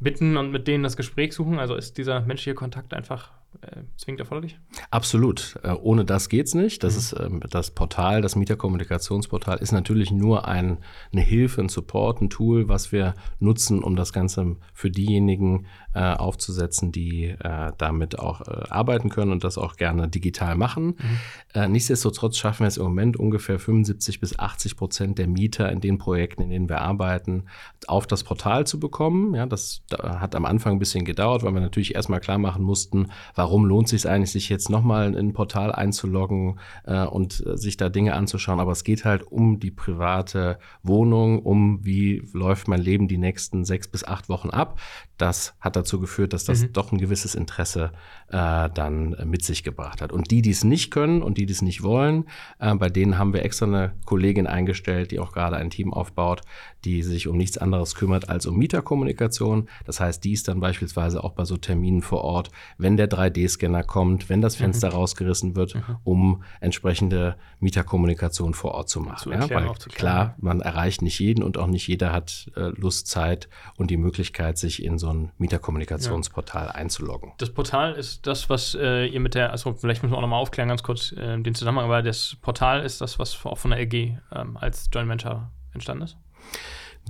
bitten 0.00 0.36
und 0.36 0.50
mit 0.50 0.66
denen 0.68 0.84
das 0.84 0.96
Gespräch 0.96 1.34
suchen? 1.34 1.58
Also 1.58 1.74
ist 1.74 1.98
dieser 1.98 2.20
menschliche 2.20 2.54
Kontakt 2.54 2.94
einfach 2.94 3.32
äh, 3.60 3.82
zwingend 3.96 4.20
erforderlich? 4.20 4.58
Absolut. 4.90 5.58
Äh, 5.62 5.72
ohne 5.72 6.04
das 6.04 6.28
geht 6.28 6.46
es 6.46 6.54
nicht. 6.54 6.82
Das 6.82 6.94
mhm. 6.94 6.98
ist 6.98 7.12
ähm, 7.20 7.40
das 7.50 7.70
Portal, 7.70 8.22
das 8.22 8.34
Mieterkommunikationsportal 8.36 9.58
ist 9.58 9.72
natürlich 9.72 10.10
nur 10.10 10.48
ein, 10.48 10.78
eine 11.12 11.20
Hilfe, 11.20 11.60
ein 11.60 11.68
Support, 11.68 12.22
ein 12.22 12.30
Tool, 12.30 12.68
was 12.68 12.92
wir 12.92 13.14
nutzen, 13.38 13.82
um 13.82 13.96
das 13.96 14.12
Ganze 14.12 14.56
für 14.72 14.90
diejenigen 14.90 15.66
äh, 15.94 16.00
aufzusetzen, 16.00 16.92
die 16.92 17.26
äh, 17.26 17.72
damit 17.76 18.18
auch 18.18 18.40
äh, 18.40 18.68
arbeiten 18.70 19.10
können 19.10 19.32
und 19.32 19.44
das 19.44 19.58
auch 19.58 19.76
gerne 19.76 20.08
digital 20.08 20.56
machen. 20.56 20.86
Mhm. 20.86 21.18
Äh, 21.54 21.68
nichtsdestotrotz 21.68 22.38
schaffen 22.38 22.64
wir 22.64 22.68
es 22.68 22.78
im 22.78 22.84
Moment 22.84 23.16
ungefähr 23.16 23.58
75 23.58 24.20
bis 24.20 24.38
80 24.38 24.76
Prozent 24.76 25.18
der 25.18 25.28
Mieter 25.28 25.70
in 25.70 25.80
den 25.80 25.98
Projekten, 25.98 26.42
in 26.42 26.50
denen 26.50 26.68
wir 26.68 26.80
arbeiten, 26.80 27.44
auf 27.86 28.06
das 28.06 28.24
Portal 28.24 28.66
zu 28.66 28.80
bekommen. 28.80 29.34
Ja, 29.34 29.46
das 29.46 29.82
hat 29.92 30.34
am 30.34 30.46
Anfang 30.46 30.74
ein 30.74 30.78
bisschen 30.78 31.04
gedauert, 31.04 31.42
weil 31.42 31.52
wir 31.52 31.60
natürlich 31.60 31.94
erstmal 31.94 32.20
klar 32.20 32.38
machen 32.38 32.62
mussten, 32.62 33.08
warum 33.42 33.64
lohnt 33.64 33.86
es 33.86 34.02
sich 34.02 34.08
eigentlich, 34.08 34.30
sich 34.30 34.48
jetzt 34.48 34.70
nochmal 34.70 35.08
in 35.08 35.16
ein 35.16 35.32
Portal 35.32 35.72
einzuloggen 35.72 36.60
äh, 36.84 37.04
und 37.04 37.44
äh, 37.44 37.56
sich 37.56 37.76
da 37.76 37.88
Dinge 37.88 38.14
anzuschauen. 38.14 38.60
Aber 38.60 38.70
es 38.70 38.84
geht 38.84 39.04
halt 39.04 39.24
um 39.24 39.58
die 39.58 39.72
private 39.72 40.60
Wohnung, 40.84 41.42
um 41.42 41.84
wie 41.84 42.22
läuft 42.32 42.68
mein 42.68 42.80
Leben 42.80 43.08
die 43.08 43.18
nächsten 43.18 43.64
sechs 43.64 43.88
bis 43.88 44.04
acht 44.04 44.28
Wochen 44.28 44.50
ab. 44.50 44.78
Das 45.18 45.54
hat 45.60 45.74
dazu 45.74 45.98
geführt, 45.98 46.32
dass 46.32 46.44
das 46.44 46.62
mhm. 46.62 46.72
doch 46.72 46.92
ein 46.92 46.98
gewisses 46.98 47.34
Interesse 47.34 47.90
äh, 48.28 48.70
dann 48.70 49.16
mit 49.24 49.44
sich 49.44 49.64
gebracht 49.64 50.02
hat. 50.02 50.12
Und 50.12 50.30
die, 50.30 50.40
die 50.40 50.50
es 50.50 50.62
nicht 50.62 50.92
können 50.92 51.20
und 51.20 51.36
die, 51.36 51.46
die 51.46 51.52
es 51.52 51.62
nicht 51.62 51.82
wollen, 51.82 52.26
äh, 52.60 52.72
bei 52.76 52.90
denen 52.90 53.18
haben 53.18 53.32
wir 53.32 53.44
extra 53.44 53.66
eine 53.66 53.92
Kollegin 54.04 54.46
eingestellt, 54.46 55.10
die 55.10 55.18
auch 55.18 55.32
gerade 55.32 55.56
ein 55.56 55.70
Team 55.70 55.92
aufbaut, 55.92 56.42
die 56.84 57.02
sich 57.02 57.26
um 57.26 57.36
nichts 57.36 57.58
anderes 57.58 57.96
kümmert 57.96 58.28
als 58.28 58.46
um 58.46 58.56
Mieterkommunikation. 58.56 59.68
Das 59.84 59.98
heißt, 59.98 60.22
die 60.22 60.32
ist 60.32 60.46
dann 60.46 60.60
beispielsweise 60.60 61.24
auch 61.24 61.32
bei 61.32 61.44
so 61.44 61.56
Terminen 61.56 62.02
vor 62.02 62.22
Ort, 62.22 62.50
wenn 62.78 62.96
der 62.96 63.08
3D-Scanner 63.32 63.82
kommt, 63.82 64.28
wenn 64.28 64.40
das 64.40 64.56
Fenster 64.56 64.88
mhm. 64.88 64.94
rausgerissen 64.94 65.56
wird, 65.56 65.74
mhm. 65.74 65.98
um 66.04 66.44
entsprechende 66.60 67.36
Mieterkommunikation 67.60 68.54
vor 68.54 68.72
Ort 68.72 68.88
zu 68.88 69.00
machen. 69.00 69.18
Zu 69.22 69.30
erklären, 69.30 69.64
ja, 69.66 69.72
klar, 69.94 70.34
man 70.38 70.60
erreicht 70.60 71.02
nicht 71.02 71.18
jeden 71.18 71.42
und 71.42 71.58
auch 71.58 71.66
nicht 71.66 71.86
jeder 71.86 72.12
hat 72.12 72.50
äh, 72.56 72.68
Lust, 72.78 73.06
Zeit 73.06 73.48
und 73.76 73.90
die 73.90 73.96
Möglichkeit, 73.96 74.58
sich 74.58 74.82
in 74.82 74.98
so 74.98 75.12
ein 75.12 75.32
Mieterkommunikationsportal 75.38 76.66
ja. 76.66 76.70
einzuloggen. 76.72 77.32
Das 77.38 77.50
Portal 77.50 77.94
ist 77.94 78.26
das, 78.26 78.48
was 78.48 78.74
äh, 78.74 79.06
ihr 79.06 79.20
mit 79.20 79.34
der, 79.34 79.50
also 79.50 79.74
vielleicht 79.74 80.02
müssen 80.02 80.12
wir 80.12 80.18
auch 80.18 80.22
nochmal 80.22 80.40
aufklären, 80.40 80.68
ganz 80.68 80.82
kurz 80.82 81.12
äh, 81.12 81.38
den 81.40 81.54
Zusammenhang, 81.54 81.86
aber 81.86 82.02
das 82.02 82.36
Portal 82.40 82.84
ist 82.84 83.00
das, 83.00 83.18
was 83.18 83.44
auch 83.44 83.58
von 83.58 83.70
der 83.70 83.80
LG 83.80 84.18
ähm, 84.32 84.56
als 84.56 84.88
Joint 84.92 85.08
Venture 85.08 85.50
entstanden 85.72 86.04
ist? 86.04 86.16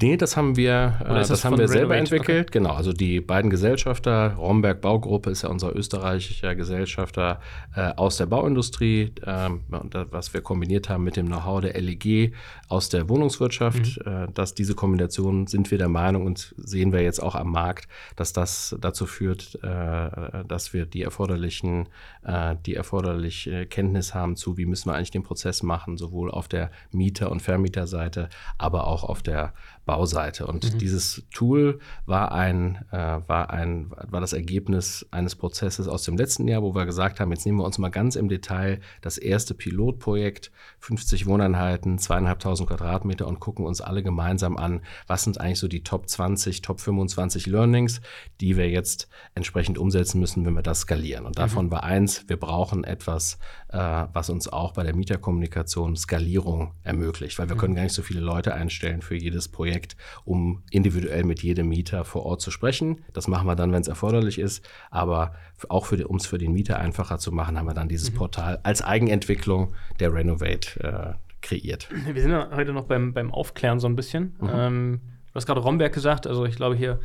Nee, 0.00 0.16
das 0.16 0.36
haben 0.36 0.56
wir, 0.56 0.96
äh, 1.00 1.08
das, 1.14 1.28
das 1.28 1.44
haben 1.44 1.58
wir 1.58 1.68
selber 1.68 1.96
entwickelt. 1.96 2.48
Okay. 2.48 2.58
Genau, 2.58 2.72
also 2.72 2.92
die 2.92 3.20
beiden 3.20 3.50
Gesellschafter, 3.50 4.34
Romberg 4.34 4.80
Baugruppe 4.80 5.30
ist 5.30 5.42
ja 5.42 5.48
unser 5.48 5.76
österreichischer 5.76 6.54
Gesellschafter 6.54 7.40
äh, 7.76 7.92
aus 7.96 8.16
der 8.16 8.26
Bauindustrie, 8.26 9.12
äh, 9.22 9.50
was 9.68 10.32
wir 10.32 10.40
kombiniert 10.40 10.88
haben 10.88 11.04
mit 11.04 11.16
dem 11.16 11.26
Know-how 11.26 11.60
der 11.60 11.80
LEG 11.80 12.32
aus 12.68 12.88
der 12.88 13.08
Wohnungswirtschaft. 13.08 14.00
Mhm. 14.04 14.12
Äh, 14.12 14.26
dass 14.32 14.54
diese 14.54 14.74
Kombination 14.74 15.46
sind 15.46 15.70
wir 15.70 15.78
der 15.78 15.88
Meinung 15.88 16.26
und 16.26 16.54
sehen 16.56 16.92
wir 16.92 17.02
jetzt 17.02 17.22
auch 17.22 17.34
am 17.34 17.50
Markt, 17.50 17.86
dass 18.16 18.32
das 18.32 18.74
dazu 18.80 19.06
führt, 19.06 19.58
äh, 19.62 20.44
dass 20.48 20.72
wir 20.72 20.86
die 20.86 21.02
erforderlichen, 21.02 21.88
äh, 22.24 22.56
die 22.64 22.74
erforderliche 22.74 23.66
Kenntnis 23.66 24.14
haben 24.14 24.36
zu, 24.36 24.56
wie 24.56 24.66
müssen 24.66 24.90
wir 24.90 24.94
eigentlich 24.94 25.10
den 25.10 25.22
Prozess 25.22 25.62
machen, 25.62 25.98
sowohl 25.98 26.30
auf 26.30 26.48
der 26.48 26.70
Mieter- 26.90 27.30
und 27.30 27.40
Vermieterseite, 27.40 28.30
aber 28.58 28.86
auch 28.86 29.04
auf 29.04 29.22
der 29.22 29.52
Bauseite. 29.84 30.46
Und 30.46 30.72
mhm. 30.74 30.78
dieses 30.78 31.24
Tool 31.32 31.80
war 32.06 32.30
ein, 32.32 32.84
äh, 32.92 32.96
war 33.26 33.50
ein, 33.50 33.90
war 33.90 34.20
das 34.20 34.32
Ergebnis 34.32 35.06
eines 35.10 35.34
Prozesses 35.34 35.88
aus 35.88 36.04
dem 36.04 36.16
letzten 36.16 36.46
Jahr, 36.46 36.62
wo 36.62 36.74
wir 36.74 36.86
gesagt 36.86 37.18
haben, 37.18 37.32
jetzt 37.32 37.44
nehmen 37.46 37.58
wir 37.58 37.64
uns 37.64 37.78
mal 37.78 37.88
ganz 37.88 38.14
im 38.14 38.28
Detail 38.28 38.80
das 39.00 39.18
erste 39.18 39.54
Pilotprojekt, 39.54 40.52
50 40.78 41.26
Wohneinheiten, 41.26 41.98
zweieinhalbtausend 41.98 42.68
Quadratmeter 42.68 43.26
und 43.26 43.40
gucken 43.40 43.66
uns 43.66 43.80
alle 43.80 44.04
gemeinsam 44.04 44.56
an, 44.56 44.82
was 45.08 45.24
sind 45.24 45.40
eigentlich 45.40 45.58
so 45.58 45.66
die 45.66 45.82
Top 45.82 46.08
20, 46.08 46.62
Top 46.62 46.80
25 46.80 47.46
Learnings, 47.46 48.00
die 48.40 48.56
wir 48.56 48.70
jetzt 48.70 49.08
entsprechend 49.34 49.78
umsetzen 49.78 50.20
müssen, 50.20 50.46
wenn 50.46 50.54
wir 50.54 50.62
das 50.62 50.80
skalieren. 50.80 51.26
Und 51.26 51.38
davon 51.38 51.66
mhm. 51.66 51.70
war 51.72 51.82
eins, 51.82 52.24
wir 52.28 52.36
brauchen 52.36 52.84
etwas, 52.84 53.38
äh, 53.68 53.78
was 53.78 54.30
uns 54.30 54.46
auch 54.46 54.74
bei 54.74 54.84
der 54.84 54.94
Mieterkommunikation 54.94 55.96
Skalierung 55.96 56.74
ermöglicht, 56.84 57.40
weil 57.40 57.48
wir 57.48 57.56
mhm. 57.56 57.60
können 57.60 57.74
gar 57.74 57.82
nicht 57.82 57.94
so 57.94 58.02
viele 58.02 58.20
Leute 58.20 58.54
einstellen 58.54 59.02
für 59.02 59.16
jedes 59.16 59.48
Projekt 59.48 59.71
Projekt, 59.72 59.96
um 60.24 60.62
individuell 60.70 61.24
mit 61.24 61.42
jedem 61.42 61.68
Mieter 61.68 62.04
vor 62.04 62.26
Ort 62.26 62.40
zu 62.40 62.50
sprechen. 62.50 63.04
Das 63.12 63.26
machen 63.26 63.46
wir 63.46 63.56
dann, 63.56 63.72
wenn 63.72 63.80
es 63.80 63.88
erforderlich 63.88 64.38
ist. 64.38 64.68
Aber 64.90 65.34
auch 65.68 65.90
um 65.92 66.16
es 66.16 66.26
für 66.26 66.38
den 66.38 66.52
Mieter 66.52 66.78
einfacher 66.78 67.18
zu 67.18 67.32
machen, 67.32 67.58
haben 67.58 67.66
wir 67.66 67.74
dann 67.74 67.88
dieses 67.88 68.12
mhm. 68.12 68.16
Portal 68.16 68.60
als 68.62 68.82
Eigenentwicklung 68.82 69.74
der 70.00 70.12
Renovate 70.12 70.80
äh, 70.80 71.14
kreiert. 71.40 71.88
Wir 71.90 72.20
sind 72.20 72.30
ja 72.30 72.50
heute 72.54 72.72
noch 72.72 72.84
beim, 72.84 73.14
beim 73.14 73.32
Aufklären 73.32 73.80
so 73.80 73.88
ein 73.88 73.96
bisschen. 73.96 74.36
Mhm. 74.40 74.50
Ähm, 74.52 75.00
du 75.28 75.34
hast 75.34 75.46
gerade 75.46 75.60
Romberg 75.60 75.92
gesagt, 75.92 76.26
also 76.26 76.44
ich 76.44 76.56
glaube 76.56 76.76
hier 76.76 77.00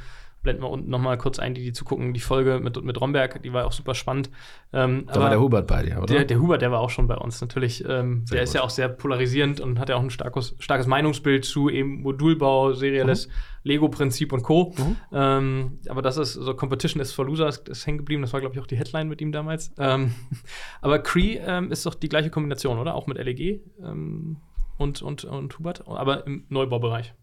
blenden 0.47 0.63
wir 0.63 0.69
unten 0.69 0.89
nochmal 0.89 1.17
kurz 1.17 1.39
ein, 1.39 1.53
die, 1.53 1.61
die 1.61 1.73
zu 1.73 1.83
gucken. 1.83 2.13
Die 2.13 2.21
Folge 2.21 2.61
mit, 2.63 2.81
mit 2.81 3.01
Romberg, 3.01 3.43
die 3.43 3.51
war 3.51 3.65
auch 3.65 3.73
super 3.73 3.93
spannend. 3.93 4.29
Ähm, 4.71 5.05
da 5.11 5.19
war 5.19 5.29
der 5.29 5.41
Hubert 5.41 5.67
bei 5.67 5.83
dir, 5.83 5.97
oder? 5.97 6.05
Der, 6.05 6.23
der, 6.23 6.39
Hubert, 6.39 6.61
der 6.61 6.71
war 6.71 6.79
auch 6.79 6.89
schon 6.89 7.05
bei 7.05 7.17
uns 7.17 7.41
natürlich. 7.41 7.83
Ähm, 7.83 8.23
der 8.31 8.37
gut. 8.37 8.43
ist 8.43 8.53
ja 8.53 8.61
auch 8.61 8.69
sehr 8.69 8.87
polarisierend 8.87 9.59
und 9.59 9.77
hat 9.77 9.89
ja 9.89 9.97
auch 9.97 10.01
ein 10.01 10.09
starkes, 10.09 10.55
starkes 10.59 10.87
Meinungsbild 10.87 11.43
zu 11.43 11.69
eben 11.69 12.01
Modulbau, 12.01 12.71
serielles 12.71 13.27
mhm. 13.27 13.31
Lego-Prinzip 13.63 14.31
und 14.31 14.43
Co. 14.43 14.73
Mhm. 14.77 14.95
Ähm, 15.11 15.79
aber 15.89 16.01
das 16.01 16.15
ist 16.15 16.35
so 16.35 16.53
Competition 16.53 17.01
is 17.01 17.11
for 17.11 17.25
Losers, 17.25 17.57
ist 17.57 17.85
hängen 17.85 17.97
geblieben. 17.97 18.21
Das 18.21 18.31
war, 18.31 18.39
glaube 18.39 18.55
ich, 18.55 18.61
auch 18.61 18.67
die 18.67 18.77
Headline 18.77 19.09
mit 19.09 19.19
ihm 19.19 19.33
damals. 19.33 19.73
Ähm, 19.77 20.13
aber 20.81 20.99
Cree 20.99 21.39
ähm, 21.45 21.73
ist 21.73 21.85
doch 21.85 21.93
die 21.93 22.07
gleiche 22.07 22.29
Kombination, 22.29 22.79
oder? 22.79 22.95
Auch 22.95 23.07
mit 23.07 23.17
LEG 23.17 23.59
ähm, 23.83 24.37
und, 24.77 25.01
und, 25.01 25.25
und 25.25 25.59
Hubert, 25.59 25.85
aber 25.85 26.25
im 26.25 26.45
Neubaubereich. 26.47 27.13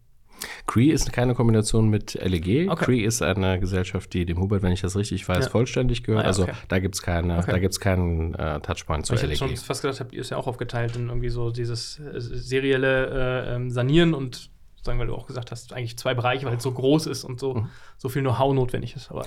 Cree 0.67 0.89
ist 0.89 1.11
keine 1.13 1.33
Kombination 1.33 1.89
mit 1.89 2.13
LEG. 2.15 2.69
Okay. 2.69 2.85
Cree 2.85 3.03
ist 3.03 3.21
eine 3.21 3.59
Gesellschaft, 3.59 4.13
die 4.13 4.25
dem 4.25 4.39
Hubert, 4.39 4.63
wenn 4.63 4.71
ich 4.71 4.81
das 4.81 4.95
richtig 4.95 5.27
weiß, 5.27 5.45
ja. 5.45 5.51
vollständig 5.51 6.03
gehört. 6.03 6.25
Ah, 6.25 6.31
ja, 6.31 6.37
okay. 6.37 6.51
Also 6.51 6.65
da 6.67 6.79
gibt 6.79 6.95
es 6.95 7.01
keine, 7.01 7.37
okay. 7.37 7.51
da 7.51 7.59
gibt's 7.59 7.79
keinen 7.79 8.33
äh, 8.35 8.59
Touchpoint 8.61 9.05
zu 9.05 9.13
ich 9.13 9.21
LEG. 9.21 9.31
Ich 9.31 9.41
hätte 9.41 9.55
schon 9.55 9.65
fast 9.65 9.81
gedacht, 9.81 9.99
habt 9.99 10.13
ihr 10.13 10.21
es 10.21 10.29
ja 10.29 10.37
auch 10.37 10.47
aufgeteilt 10.47 10.95
in 10.95 11.07
irgendwie 11.09 11.29
so 11.29 11.51
dieses 11.51 11.99
äh, 11.99 12.19
serielle 12.19 13.45
äh, 13.47 13.55
ähm, 13.55 13.69
Sanieren 13.69 14.13
und 14.13 14.49
sagen, 14.85 14.99
weil 14.99 15.07
du 15.07 15.15
auch 15.15 15.27
gesagt 15.27 15.51
hast, 15.51 15.73
eigentlich 15.73 15.97
zwei 15.97 16.13
Bereiche, 16.13 16.45
weil 16.45 16.57
es 16.57 16.63
so 16.63 16.71
groß 16.71 17.07
ist 17.07 17.23
und 17.23 17.39
so, 17.39 17.55
mhm. 17.55 17.69
so 17.97 18.07
viel 18.07 18.21
Know-how 18.21 18.53
notwendig 18.53 18.95
ist. 18.95 19.11
Aber 19.11 19.25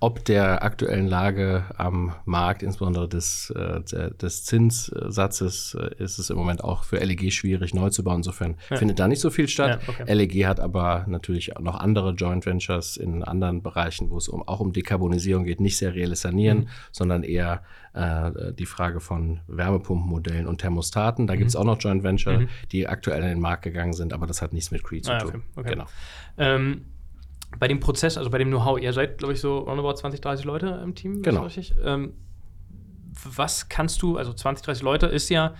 ob 0.00 0.24
der 0.24 0.62
aktuellen 0.62 1.08
Lage 1.08 1.64
am 1.76 2.14
Markt, 2.24 2.62
insbesondere 2.62 3.08
des, 3.08 3.50
äh, 3.50 3.80
des 4.14 4.44
Zinssatzes, 4.44 5.76
äh, 5.78 6.02
ist 6.02 6.18
es 6.18 6.30
im 6.30 6.36
Moment 6.36 6.62
auch 6.62 6.84
für 6.84 6.98
LEG 6.98 7.32
schwierig, 7.32 7.74
neu 7.74 7.90
zu 7.90 8.04
bauen. 8.04 8.18
Insofern 8.18 8.54
ja. 8.70 8.76
findet 8.76 9.00
da 9.00 9.08
nicht 9.08 9.20
so 9.20 9.30
viel 9.30 9.48
statt. 9.48 9.80
Ja, 9.82 9.88
okay. 9.88 10.14
LEG 10.14 10.46
hat 10.46 10.60
aber 10.60 11.04
natürlich 11.08 11.52
noch 11.60 11.80
andere 11.80 12.12
Joint 12.12 12.46
Ventures 12.46 12.96
in 12.96 13.24
anderen 13.24 13.62
Bereichen, 13.62 14.10
wo 14.10 14.18
es 14.18 14.28
um, 14.28 14.46
auch 14.46 14.60
um 14.60 14.72
Dekarbonisierung 14.72 15.44
geht, 15.44 15.60
nicht 15.60 15.76
serielles 15.76 16.20
Sanieren, 16.20 16.58
mhm. 16.58 16.68
sondern 16.92 17.24
eher 17.24 17.64
äh, 17.92 18.52
die 18.52 18.66
Frage 18.66 19.00
von 19.00 19.40
Wärmepumpenmodellen 19.48 20.46
und 20.46 20.60
Thermostaten. 20.60 21.26
Da 21.26 21.34
mhm. 21.34 21.38
gibt 21.38 21.50
es 21.50 21.56
auch 21.56 21.64
noch 21.64 21.80
Joint 21.80 22.04
Venture, 22.04 22.38
mhm. 22.38 22.48
die 22.70 22.86
aktuell 22.86 23.22
in 23.22 23.30
den 23.30 23.40
Markt 23.40 23.64
gegangen 23.64 23.94
sind, 23.94 24.12
aber 24.12 24.28
das 24.28 24.42
hat 24.42 24.52
nichts 24.52 24.70
mit 24.70 24.84
Cree 24.84 25.00
zu 25.00 25.12
ah, 25.12 25.18
tun. 25.18 25.30
Okay, 25.30 25.42
okay. 25.56 25.70
Genau. 25.70 25.86
Ähm, 26.36 26.84
bei 27.58 27.68
dem 27.68 27.80
Prozess, 27.80 28.18
also 28.18 28.30
bei 28.30 28.38
dem 28.38 28.48
Know-how, 28.48 28.78
ihr 28.78 28.92
seid, 28.92 29.18
glaube 29.18 29.34
ich, 29.34 29.40
so 29.40 29.58
roundabout 29.58 29.94
20, 29.94 30.20
30 30.20 30.44
Leute 30.44 30.80
im 30.82 30.94
Team. 30.94 31.22
Genau. 31.22 31.48
Ähm, 31.84 32.14
was 33.24 33.68
kannst 33.68 34.02
du, 34.02 34.16
also 34.16 34.32
20, 34.32 34.64
30 34.64 34.82
Leute 34.82 35.06
ist 35.06 35.28
ja 35.28 35.54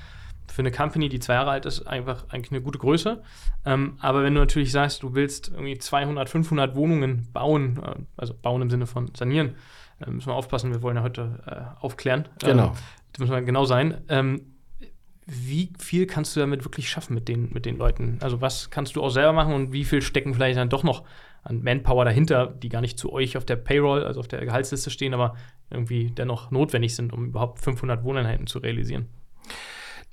für 0.51 0.63
eine 0.63 0.71
Company, 0.71 1.09
die 1.09 1.21
zwei 1.21 1.35
Jahre 1.35 1.51
alt 1.51 1.67
ist, 1.67 1.87
einfach 1.87 2.25
eigentlich 2.31 2.53
eine 2.53 2.63
gute 2.63 2.79
Größe. 2.79 3.23
Ähm, 3.65 3.97
aber 4.01 4.23
wenn 4.23 4.35
du 4.35 4.41
natürlich 4.41 4.73
sagst, 4.73 5.03
du 5.03 5.15
willst 5.15 5.49
irgendwie 5.49 5.77
200, 5.79 6.29
500 6.29 6.75
Wohnungen 6.75 7.29
bauen, 7.33 7.81
äh, 7.85 7.95
also 8.17 8.35
bauen 8.35 8.63
im 8.63 8.71
Sinne 8.71 8.87
von 8.87 9.11
sanieren, 9.15 9.55
äh, 10.01 10.11
müssen 10.11 10.29
wir 10.29 10.35
aufpassen, 10.35 10.73
wir 10.73 10.83
wollen 10.83 10.97
ja 10.97 11.03
heute 11.03 11.41
äh, 11.47 11.85
aufklären. 11.85 12.29
Genau. 12.41 12.69
Ähm, 12.69 12.73
das 13.13 13.21
müssen 13.21 13.33
wir 13.33 13.43
genau 13.43 13.65
sein. 13.65 14.03
Ähm, 14.09 14.55
wie 15.31 15.71
viel 15.79 16.07
kannst 16.07 16.35
du 16.35 16.41
damit 16.41 16.65
wirklich 16.65 16.89
schaffen 16.89 17.15
mit 17.15 17.29
den, 17.29 17.53
mit 17.53 17.67
den 17.67 17.77
Leuten? 17.77 18.19
Also 18.21 18.41
was 18.41 18.71
kannst 18.71 18.97
du 18.97 19.03
auch 19.03 19.11
selber 19.11 19.35
machen 19.35 19.53
und 19.53 19.73
wie 19.73 19.85
viel 19.85 20.01
stecken 20.01 20.33
vielleicht 20.33 20.57
dann 20.57 20.71
doch 20.71 20.83
noch 20.83 21.05
an 21.43 21.63
Manpower 21.63 22.07
dahinter, 22.07 22.47
die 22.47 22.71
gar 22.71 22.81
nicht 22.81 22.99
zu 22.99 23.13
euch 23.13 23.37
auf 23.37 23.45
der 23.45 23.57
Payroll, 23.57 24.05
also 24.05 24.21
auf 24.21 24.29
der 24.29 24.45
Gehaltsliste 24.45 24.91
stehen, 24.91 25.13
aber 25.13 25.37
irgendwie 25.71 26.11
dennoch 26.11 26.51
notwendig 26.51 26.95
sind, 26.97 27.13
um 27.13 27.27
überhaupt 27.27 27.61
500 27.61 28.05
Wohneinheiten 28.05 28.47
zu 28.47 28.59
realisieren? 28.59 29.07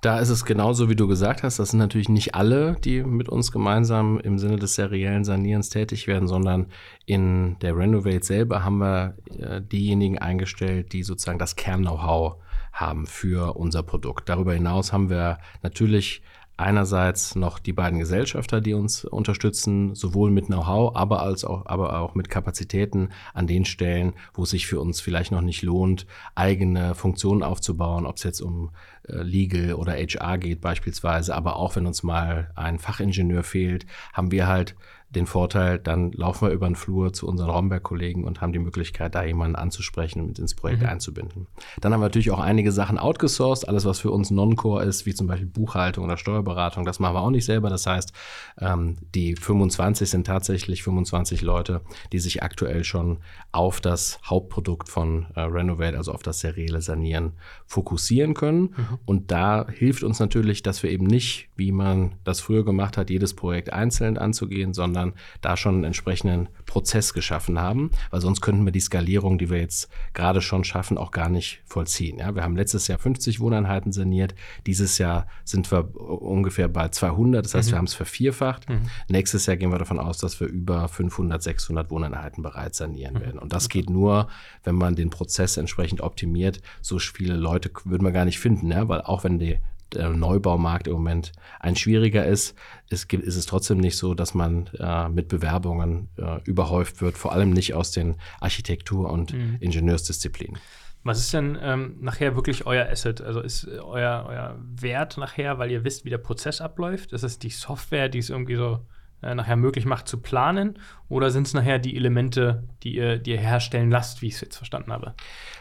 Da 0.02 0.20
ist 0.20 0.30
es 0.30 0.46
genauso, 0.46 0.90
wie 0.90 0.96
du 0.96 1.08
gesagt 1.08 1.44
hast. 1.44 1.58
Das 1.58 1.72
sind 1.72 1.80
natürlich 1.80 2.10
nicht 2.10 2.36
alle, 2.36 2.76
die 2.84 3.02
mit 3.02 3.30
uns 3.30 3.52
gemeinsam 3.52 4.20
im 4.20 4.38
Sinne 4.38 4.58
des 4.58 4.76
seriellen 4.76 5.24
Sanierens 5.24 5.70
tätig 5.70 6.08
werden, 6.08 6.28
sondern 6.28 6.68
in 7.06 7.58
der 7.60 7.76
Renovate 7.76 8.24
selber 8.24 8.64
haben 8.64 8.78
wir 8.78 9.16
äh, 9.40 9.62
diejenigen 9.62 10.20
eingestellt, 10.20 10.92
die 10.94 11.04
sozusagen 11.04 11.40
das 11.40 11.56
Kern-Know-how 11.56 12.36
haben 12.76 13.08
für 13.08 13.56
unser 13.56 13.82
Produkt. 13.82 14.30
Darüber 14.30 14.54
hinaus 14.54 14.94
haben 14.94 15.10
wir 15.10 15.40
natürlich 15.64 16.22
einerseits 16.58 17.36
noch 17.36 17.60
die 17.60 17.74
beiden 17.74 18.00
Gesellschafter, 18.00 18.62
die 18.62 18.74
uns 18.74 19.04
unterstützen, 19.04 19.94
sowohl 19.94 20.32
mit 20.32 20.46
Know-how, 20.46 20.96
aber 20.96 21.22
als 21.22 21.44
auch, 21.44 21.66
aber 21.66 22.00
auch 22.00 22.16
mit 22.16 22.30
Kapazitäten 22.30 23.10
an 23.34 23.48
den 23.48 23.66
Stellen, 23.66 24.14
wo 24.34 24.44
es 24.44 24.52
sich 24.52 24.68
für 24.68 24.80
uns 24.80 25.02
vielleicht 25.02 25.32
noch 25.32 25.42
nicht 25.42 25.64
lohnt, 25.64 26.06
eigene 26.34 26.96
Funktionen 26.96 27.44
aufzubauen, 27.44 28.06
ob 28.06 28.18
es 28.18 28.24
jetzt 28.24 28.42
um 28.42 28.72
äh, 29.08 29.22
Legal 29.22 29.74
oder 29.74 29.94
HR 29.94 30.38
geht 30.38 30.62
beispielsweise, 30.62 31.36
aber 31.36 31.58
auch 31.58 31.76
wenn 31.76 31.88
uns 31.88 32.04
mal 32.04 32.52
ein 32.56 32.80
Fachingenieur 32.80 33.44
fehlt, 33.44 33.86
haben 34.14 34.32
wir 34.32 34.48
halt 34.48 34.76
den 35.10 35.26
Vorteil, 35.28 35.80
dann 35.80 36.12
laufen 36.12 36.48
wir 36.48 36.54
über 36.54 36.68
den 36.68 36.76
Flur 36.76 37.14
zu 37.14 37.28
unseren 37.28 37.50
Romberg-Kollegen 37.50 38.24
und 38.24 38.42
haben 38.42 38.52
die 38.52 38.60
Möglichkeit, 38.60 39.16
da 39.16 39.24
jemanden 39.24 39.56
anzusprechen 39.56 40.22
und 40.22 40.40
ins 40.40 40.56
Projekt 40.56 40.82
mhm. 40.82 40.90
einzubinden. 40.90 41.48
Dann 41.80 41.94
haben 41.94 42.02
wir 42.02 42.06
natürlich 42.06 42.32
auch 42.32 42.40
einige 42.40 42.72
Sachen 42.72 42.98
outgesourced, 42.98 43.68
alles 43.68 43.86
was 43.86 44.00
für 44.00 44.12
uns 44.12 44.32
Non-Core 44.32 44.84
ist, 44.84 45.06
wie 45.06 45.14
zum 45.14 45.28
Beispiel 45.28 45.48
Buchhaltung 45.48 46.06
oder 46.06 46.18
Steuerberatung, 46.18 46.86
das 46.86 47.00
machen 47.00 47.16
wir 47.16 47.22
auch 47.22 47.30
nicht 47.30 47.46
selber. 47.46 47.70
Das 47.70 47.86
heißt, 47.86 48.14
ähm, 48.60 48.98
die 49.14 49.36
25 49.36 50.10
sind 50.10 50.28
tatsächlich 50.28 50.84
25 50.84 51.42
Leute, 51.42 51.82
die 52.12 52.20
sich 52.20 52.44
aktuell 52.44 52.84
schon 52.84 53.20
auf 53.52 53.80
das 53.82 54.20
Hauptprodukt 54.26 54.90
von 54.90 55.28
äh, 55.36 55.42
Renovate, 55.42 55.98
also 55.98 56.12
auf 56.12 56.24
das 56.24 56.40
serielle 56.40 56.82
Sanieren, 56.82 57.34
fokussieren 57.66 58.34
können. 58.34 58.62
Mhm. 58.62 59.00
Und 59.06 59.32
da 59.32 59.68
hilft 59.70 60.04
uns 60.04 60.20
natürlich, 60.20 60.64
dass 60.64 60.84
wir 60.84 60.90
eben 60.90 61.06
nicht, 61.06 61.50
wie 61.56 61.72
man 61.72 62.16
das 62.24 62.42
früher 62.42 62.66
gemacht 62.66 62.98
hat, 62.98 63.10
jedes 63.10 63.34
Projekt 63.34 63.72
einzeln 63.72 64.18
anzugehen, 64.18 64.74
sondern 64.74 65.05
sondern 65.06 65.20
da 65.42 65.58
schon 65.58 65.76
einen 65.76 65.84
entsprechenden 65.84 66.50
Prozess 66.66 67.14
geschaffen 67.14 67.60
haben, 67.60 67.92
weil 68.10 68.22
sonst 68.22 68.42
könnten 68.42 68.66
wir 68.66 68.72
die 68.72 68.80
Skalierung, 68.80 69.38
die 69.38 69.50
wir 69.50 69.60
jetzt 69.60 69.90
gerade 70.14 70.42
schon 70.42 70.64
schaffen, 70.64 70.98
auch 70.98 71.12
gar 71.12 71.30
nicht 71.30 71.62
vollziehen. 71.66 72.20
Ja, 72.20 72.36
wir 72.36 72.44
haben 72.44 72.56
letztes 72.56 72.88
Jahr 72.88 72.98
50 72.98 73.40
Wohneinheiten 73.40 73.92
saniert, 73.92 74.36
dieses 74.66 74.98
Jahr 74.98 75.28
sind 75.44 75.72
wir 75.72 75.96
ungefähr 75.96 76.68
bei 76.68 76.90
200, 76.90 77.46
das 77.46 77.54
heißt, 77.54 77.70
mhm. 77.70 77.72
wir 77.74 77.78
haben 77.78 77.86
es 77.86 77.94
vervierfacht. 77.94 78.70
Mhm. 78.70 78.90
Nächstes 79.08 79.46
Jahr 79.46 79.58
gehen 79.58 79.72
wir 79.72 79.80
davon 79.80 80.00
aus, 80.00 80.18
dass 80.18 80.40
wir 80.40 80.48
über 80.48 80.88
500, 80.88 81.42
600 81.42 81.90
Wohneinheiten 81.92 82.44
bereits 82.44 82.78
sanieren 82.78 83.16
mhm. 83.16 83.22
werden. 83.22 83.40
Und 83.40 83.54
das 83.54 83.70
geht 83.70 83.90
nur, 83.90 84.28
wenn 84.64 84.76
man 84.76 84.96
den 84.96 85.10
Prozess 85.10 85.58
entsprechend 85.58 86.02
optimiert. 86.02 86.62
So 86.82 87.00
viele 87.00 87.36
Leute 87.36 87.72
würden 87.84 88.04
wir 88.04 88.12
gar 88.12 88.26
nicht 88.26 88.40
finden, 88.40 88.72
ja? 88.72 88.88
weil 88.88 89.02
auch 89.02 89.24
wenn 89.24 89.40
die 89.40 89.58
der 89.94 90.10
Neubaumarkt 90.10 90.88
im 90.88 90.94
Moment 90.94 91.32
ein 91.60 91.76
schwieriger 91.76 92.26
ist, 92.26 92.56
ist, 92.90 93.12
ist 93.14 93.36
es 93.36 93.46
trotzdem 93.46 93.78
nicht 93.80 93.98
so, 93.98 94.14
dass 94.14 94.34
man 94.34 94.68
äh, 94.80 95.10
mit 95.10 95.28
Bewerbungen 95.28 96.10
äh, 96.18 96.42
überhäuft 96.44 97.02
wird, 97.02 97.18
vor 97.18 97.32
allem 97.32 97.52
nicht 97.52 97.74
aus 97.74 97.92
den 97.92 98.16
Architektur- 98.40 99.12
und 99.12 99.34
mhm. 99.34 99.58
Ingenieursdisziplinen. 99.60 100.58
Was 101.04 101.20
ist 101.20 101.34
denn 101.34 101.58
ähm, 101.62 101.98
nachher 102.02 102.36
wirklich 102.36 102.66
euer 102.66 102.90
Asset? 102.90 103.22
Also 103.22 103.40
ist 103.40 103.68
euer, 103.68 104.26
euer 104.28 104.58
Wert 104.60 105.18
nachher, 105.18 105.60
weil 105.60 105.70
ihr 105.70 105.84
wisst, 105.84 106.04
wie 106.04 106.10
der 106.10 106.18
Prozess 106.18 106.62
abläuft? 106.62 107.14
Ist 107.14 107.24
es 107.24 107.38
die 107.38 107.52
Software, 107.52 108.10
die 108.10 108.18
es 108.18 108.32
irgendwie 108.32 108.56
so 108.56 108.80
äh, 109.26 109.36
nachher 109.36 109.56
möglich 109.56 109.86
macht 109.86 110.08
zu 110.08 110.20
planen? 110.20 110.78
Oder 111.08 111.30
sind 111.30 111.46
es 111.46 111.54
nachher 111.54 111.78
die 111.78 111.96
Elemente, 111.96 112.64
die 112.84 112.96
ihr, 112.96 113.18
die 113.18 113.32
ihr 113.32 113.40
herstellen 113.40 113.92
lasst, 113.92 114.22
wie 114.22 114.28
ich 114.28 114.36
es 114.36 114.42
jetzt 114.42 114.58
verstanden 114.58 114.92
habe? 114.92 115.14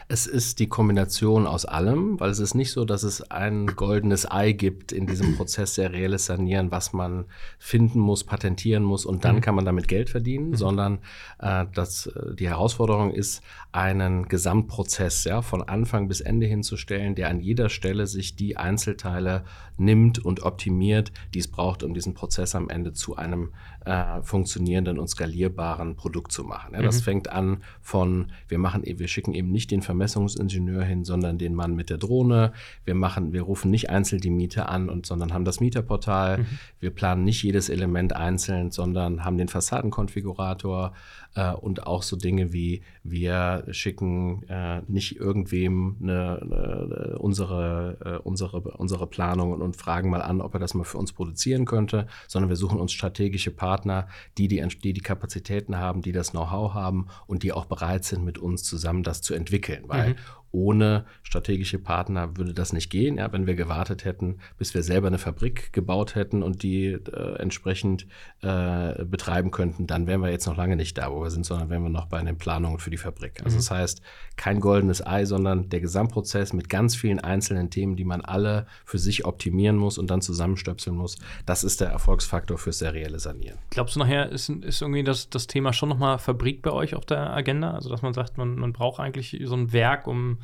Es 0.07 0.27
ist 0.27 0.59
die 0.59 0.67
Kombination 0.67 1.47
aus 1.47 1.65
allem, 1.65 2.19
weil 2.19 2.29
es 2.29 2.39
ist 2.39 2.53
nicht 2.53 2.71
so, 2.71 2.85
dass 2.85 3.03
es 3.03 3.31
ein 3.31 3.67
goldenes 3.67 4.29
Ei 4.29 4.51
gibt 4.51 4.91
in 4.91 5.05
diesem 5.07 5.35
Prozess 5.37 5.75
serielles 5.75 6.25
Sanieren, 6.25 6.71
was 6.71 6.93
man 6.93 7.25
finden 7.59 7.99
muss, 7.99 8.23
patentieren 8.23 8.83
muss 8.83 9.05
und 9.05 9.25
dann 9.25 9.37
mhm. 9.37 9.41
kann 9.41 9.55
man 9.55 9.65
damit 9.65 9.87
Geld 9.87 10.09
verdienen, 10.09 10.49
mhm. 10.49 10.55
sondern 10.55 10.99
äh, 11.39 11.65
dass 11.73 12.07
äh, 12.07 12.35
die 12.35 12.47
Herausforderung 12.47 13.11
ist, 13.11 13.43
einen 13.71 14.27
Gesamtprozess 14.27 15.25
ja, 15.25 15.41
von 15.41 15.61
Anfang 15.61 16.07
bis 16.07 16.21
Ende 16.21 16.45
hinzustellen, 16.45 17.13
der 17.13 17.29
an 17.29 17.39
jeder 17.39 17.69
Stelle 17.69 18.07
sich 18.07 18.35
die 18.35 18.57
Einzelteile 18.57 19.43
nimmt 19.77 20.23
und 20.23 20.43
optimiert, 20.43 21.11
die 21.33 21.39
es 21.39 21.47
braucht, 21.47 21.83
um 21.83 21.93
diesen 21.93 22.13
Prozess 22.13 22.55
am 22.55 22.69
Ende 22.69 22.93
zu 22.93 23.15
einem 23.15 23.51
äh, 23.85 24.21
funktionierenden 24.23 24.99
und 24.99 25.07
skalierbaren 25.07 25.95
Produkt 25.95 26.31
zu 26.31 26.43
machen. 26.43 26.73
Ja, 26.73 26.81
das 26.81 26.99
mhm. 26.99 27.03
fängt 27.03 27.31
an 27.31 27.63
von, 27.81 28.31
wir 28.47 28.57
machen, 28.57 28.83
wir 28.85 29.07
schicken 29.07 29.33
eben 29.33 29.51
nicht 29.51 29.71
den 29.71 29.81
Vermessungsingenieur 29.81 30.83
hin, 30.83 31.05
sondern 31.05 31.37
den 31.37 31.53
Mann 31.53 31.75
mit 31.75 31.89
der 31.89 31.97
Drohne. 31.97 32.51
Wir 32.83 32.95
machen, 32.95 33.31
wir 33.33 33.43
rufen 33.43 33.69
nicht 33.71 33.89
einzeln 33.89 34.21
die 34.21 34.31
Miete 34.31 34.67
an 34.69 34.89
und 34.89 35.05
sondern 35.05 35.33
haben 35.33 35.45
das 35.45 35.59
Mieterportal. 35.59 36.39
Mhm. 36.39 36.45
Wir 36.79 36.89
planen 36.89 37.23
nicht 37.23 37.43
jedes 37.43 37.69
Element 37.69 38.15
einzeln, 38.15 38.71
sondern 38.71 39.23
haben 39.23 39.37
den 39.37 39.49
Fassadenkonfigurator 39.49 40.93
äh, 41.35 41.51
und 41.51 41.85
auch 41.85 42.03
so 42.03 42.15
Dinge 42.15 42.51
wie 42.53 42.81
wir 43.03 43.65
schicken 43.71 44.43
äh, 44.49 44.81
nicht 44.87 45.17
irgendwem 45.17 45.97
eine, 46.01 46.41
eine, 46.41 47.17
unsere, 47.19 47.97
äh, 48.03 48.27
unsere, 48.27 48.61
unsere 48.61 49.07
Planungen 49.07 49.61
und 49.61 49.75
fragen 49.75 50.09
mal 50.09 50.21
an, 50.21 50.41
ob 50.41 50.53
er 50.53 50.59
das 50.59 50.73
mal 50.73 50.83
für 50.83 50.97
uns 50.97 51.13
produzieren 51.13 51.65
könnte, 51.65 52.07
sondern 52.27 52.49
wir 52.49 52.55
suchen 52.55 52.79
uns 52.79 52.93
strategische 52.93 53.51
Partner, 53.51 54.07
die 54.37 54.47
die, 54.47 54.65
die, 54.83 54.93
die 54.93 55.01
Kapazitäten 55.01 55.77
haben, 55.77 56.01
die 56.01 56.11
das 56.11 56.31
Know-how 56.31 56.73
haben 56.73 57.07
und 57.27 57.43
die 57.43 57.51
auch 57.51 57.65
bereit 57.65 58.05
sind, 58.05 58.25
mit 58.25 58.37
uns 58.37 58.63
zusammen 58.63 59.03
das 59.03 59.21
zu 59.21 59.33
entwickeln. 59.33 59.83
Weil 59.87 60.11
mhm 60.11 60.15
ohne 60.55 61.05
strategische 61.21 61.79
Partner 61.79 62.37
würde 62.37 62.53
das 62.53 62.71
nicht 62.71 62.89
gehen. 62.89 63.17
Ja, 63.17 63.31
wenn 63.33 63.45
wir 63.45 63.55
gewartet 63.55 64.05
hätten, 64.05 64.37
bis 64.57 64.73
wir 64.73 64.83
selber 64.83 65.07
eine 65.07 65.17
Fabrik 65.17 65.73
gebaut 65.73 66.15
hätten 66.15 66.41
und 66.41 66.63
die 66.63 66.93
äh, 66.93 67.35
entsprechend 67.39 68.07
äh, 68.41 69.03
betreiben 69.03 69.51
könnten, 69.51 69.85
dann 69.85 70.07
wären 70.07 70.21
wir 70.21 70.31
jetzt 70.31 70.47
noch 70.47 70.55
lange 70.55 70.75
nicht 70.75 70.97
da, 70.97 71.11
wo 71.11 71.21
wir 71.21 71.29
sind, 71.29 71.45
sondern 71.45 71.69
wären 71.69 71.83
wir 71.83 71.89
noch 71.89 72.05
bei 72.05 72.21
den 72.21 72.37
Planungen 72.37 72.79
für 72.79 72.89
die 72.89 72.97
Fabrik. 72.97 73.41
Also 73.43 73.55
mhm. 73.55 73.59
das 73.59 73.71
heißt, 73.71 74.01
kein 74.37 74.59
goldenes 74.59 75.05
Ei, 75.05 75.25
sondern 75.25 75.69
der 75.69 75.81
Gesamtprozess 75.81 76.53
mit 76.53 76.69
ganz 76.69 76.95
vielen 76.95 77.19
einzelnen 77.19 77.69
Themen, 77.69 77.95
die 77.95 78.05
man 78.05 78.21
alle 78.21 78.65
für 78.85 78.97
sich 78.97 79.25
optimieren 79.25 79.75
muss 79.75 79.97
und 79.97 80.09
dann 80.09 80.21
zusammenstöpseln 80.21 80.95
muss. 80.95 81.17
Das 81.45 81.63
ist 81.63 81.81
der 81.81 81.89
Erfolgsfaktor 81.89 82.57
fürs 82.57 82.79
serielle 82.79 83.19
Sanieren. 83.19 83.59
Glaubst 83.71 83.95
du 83.95 83.99
nachher, 83.99 84.29
ist, 84.29 84.49
ist 84.49 84.81
irgendwie 84.81 85.03
das, 85.03 85.29
das 85.29 85.47
Thema 85.47 85.73
schon 85.73 85.89
nochmal 85.89 86.17
Fabrik 86.17 86.61
bei 86.61 86.71
euch 86.71 86.95
auf 86.95 87.05
der 87.05 87.33
Agenda? 87.33 87.71
Also 87.71 87.89
dass 87.89 88.01
man 88.01 88.13
sagt, 88.13 88.37
man, 88.37 88.55
man 88.55 88.71
braucht 88.71 88.99
eigentlich 88.99 89.37
so 89.43 89.55
ein 89.55 89.73
Werk, 89.73 90.07
um 90.07 90.37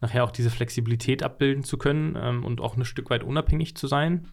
nachher 0.00 0.24
auch 0.24 0.30
diese 0.30 0.50
Flexibilität 0.50 1.22
abbilden 1.22 1.64
zu 1.64 1.78
können 1.78 2.18
ähm, 2.20 2.44
und 2.44 2.60
auch 2.60 2.76
ein 2.76 2.84
Stück 2.84 3.10
weit 3.10 3.24
unabhängig 3.24 3.76
zu 3.76 3.86
sein? 3.86 4.28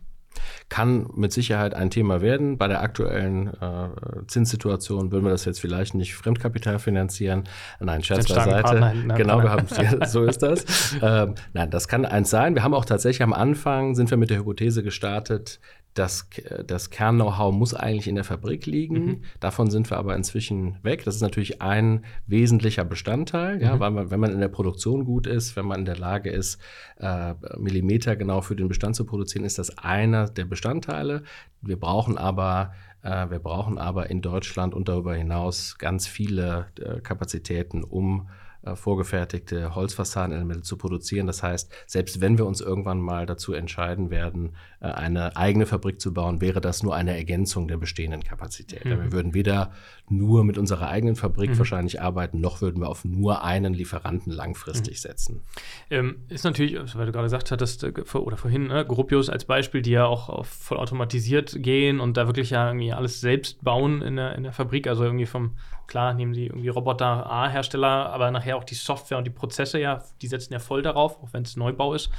Kann 0.70 1.10
mit 1.16 1.34
Sicherheit 1.34 1.74
ein 1.74 1.90
Thema 1.90 2.22
werden. 2.22 2.58
Bei 2.60 2.68
der 2.68 2.82
aktuellen 2.82 3.48
äh, 3.48 3.90
Zinssituation 4.28 5.12
würden 5.12 5.26
wir 5.26 5.32
das 5.32 5.46
jetzt 5.46 5.60
vielleicht 5.60 5.96
nicht 5.96 6.16
Fremdkapital 6.16 6.78
finanzieren. 6.78 7.46
Nein, 7.80 8.04
Scherz 8.04 8.28
beiseite. 8.28 8.80
Nein, 8.80 9.12
genau, 9.18 9.42
wir 9.42 9.50
haben, 9.50 9.66
so 10.06 10.24
ist 10.26 10.44
das. 10.44 10.96
Ähm, 11.02 11.34
nein, 11.54 11.72
das 11.72 11.88
kann 11.88 12.06
eins 12.06 12.30
sein. 12.30 12.54
Wir 12.54 12.64
haben 12.64 12.76
auch 12.76 12.86
tatsächlich 12.86 13.24
am 13.24 13.34
Anfang, 13.34 13.96
sind 13.96 14.12
wir 14.12 14.18
mit 14.18 14.30
der 14.30 14.40
Hypothese 14.40 14.84
gestartet, 14.84 15.60
das, 15.94 16.30
das 16.66 16.90
Kern-Know-how 16.92 17.54
muss 17.54 17.74
eigentlich 17.74 18.08
in 18.08 18.16
der 18.16 18.24
Fabrik 18.24 18.66
liegen. 18.66 19.06
Mhm. 19.06 19.24
Davon 19.40 19.70
sind 19.70 19.90
wir 19.90 19.98
aber 19.98 20.16
inzwischen 20.16 20.78
weg. 20.84 21.04
Das 21.04 21.16
ist 21.16 21.22
natürlich 21.22 21.62
ein 21.62 22.06
wesentlicher 22.28 22.86
Bestandteil, 22.86 23.56
mhm. 23.56 23.62
ja, 23.62 23.80
weil 23.80 23.92
man, 23.92 24.12
wenn 24.12 24.20
man 24.20 24.32
in 24.32 24.40
der 24.40 24.48
Produktion 24.48 25.04
gut 25.04 25.28
ist, 25.28 25.56
wenn 25.56 25.66
man 25.66 25.80
in 25.80 25.86
der 25.86 25.98
Lage 25.98 26.30
ist, 26.30 26.60
äh, 26.98 27.34
Millimeter 27.58 28.16
genau 28.16 28.42
für 28.42 28.56
den 28.56 28.68
Bestand 28.68 28.96
zu 28.96 29.06
produzieren, 29.06 29.46
ist 29.46 29.60
das 29.60 29.78
einer 29.78 30.28
der 30.30 30.46
Bestandteile. 30.46 31.24
Wir 31.62 31.80
brauchen 31.80 32.18
aber 32.18 32.72
äh, 33.02 33.30
wir 33.30 33.40
brauchen 33.40 33.78
aber 33.78 34.10
in 34.10 34.22
Deutschland 34.22 34.74
und 34.74 34.90
darüber 34.90 35.16
hinaus 35.16 35.78
ganz 35.78 36.08
viele 36.08 36.68
äh, 36.80 37.00
Kapazitäten, 37.00 37.84
um 37.84 38.30
äh, 38.62 38.76
vorgefertigte 38.76 39.74
Holzfassadenelemente 39.74 40.64
zu 40.64 40.78
produzieren. 40.78 41.28
Das 41.28 41.44
heißt, 41.44 41.72
selbst 41.88 42.20
wenn 42.20 42.38
wir 42.38 42.46
uns 42.46 42.60
irgendwann 42.60 43.00
mal 43.00 43.26
dazu 43.26 43.54
entscheiden 43.54 44.10
werden, 44.10 44.56
eine 44.82 45.36
eigene 45.36 45.66
Fabrik 45.66 46.00
zu 46.00 46.14
bauen, 46.14 46.40
wäre 46.40 46.62
das 46.62 46.84
nur 46.84 46.96
eine 46.96 47.16
Ergänzung 47.16 47.68
der 47.68 47.78
bestehenden 47.78 48.24
Kapazität. 48.24 48.86
Mhm. 48.86 48.90
Wir 48.90 49.12
würden 49.12 49.34
weder 49.34 49.72
nur 50.08 50.44
mit 50.44 50.58
unserer 50.58 50.90
eigenen 50.90 51.16
Fabrik 51.16 51.52
mhm. 51.52 51.58
wahrscheinlich 51.58 52.02
arbeiten, 52.02 52.40
noch 52.40 52.62
würden 52.62 52.82
wir 52.82 52.88
auf 52.88 53.04
nur 53.04 53.44
einen 53.44 53.74
Lieferanten 53.74 54.32
langfristig 54.32 54.98
mhm. 54.98 55.02
setzen. 55.02 55.42
Ähm, 55.90 56.24
ist 56.30 56.46
natürlich, 56.46 56.76
weil 56.96 57.06
du 57.06 57.12
gerade 57.12 57.26
gesagt 57.26 57.52
hattest, 57.52 57.84
äh, 57.84 57.94
oder 58.14 58.38
vorhin, 58.38 58.68
ne, 58.68 58.86
Gruppius 58.86 59.30
als 59.30 59.46
Beispiel, 59.46 59.82
die 59.82 59.92
ja 59.92 60.06
auch 60.06 60.46
voll 60.46 60.78
automatisiert 60.78 61.62
gehen 61.62 62.00
und 62.00 62.16
da 62.16 62.28
wirklich 62.28 62.52
ja 62.52 62.68
irgendwie 62.68 62.94
alles 62.94 63.20
selbst 63.20 63.62
bauen 63.64 64.02
in 64.02 64.16
der, 64.16 64.36
in 64.36 64.44
der 64.44 64.54
Fabrik, 64.54 64.88
also 64.88 65.04
irgendwie 65.04 65.26
vom 65.26 65.56
Klar 65.90 66.14
nehmen 66.14 66.36
sie 66.36 66.46
irgendwie 66.46 66.70
Roboter 66.70 67.26
A-Hersteller, 67.32 68.12
aber 68.12 68.30
nachher 68.30 68.58
auch 68.58 68.64
die 68.64 68.76
Software 68.76 69.18
und 69.18 69.24
die 69.24 69.32
Prozesse 69.32 69.80
ja, 69.80 70.04
die 70.22 70.28
setzen 70.28 70.54
ja 70.54 70.60
voll 70.60 70.84
darauf, 70.84 71.20
auch 71.24 71.34
wenn 71.34 71.42
es 71.42 71.58
Neubau 71.58 71.96
ist. 71.96 72.12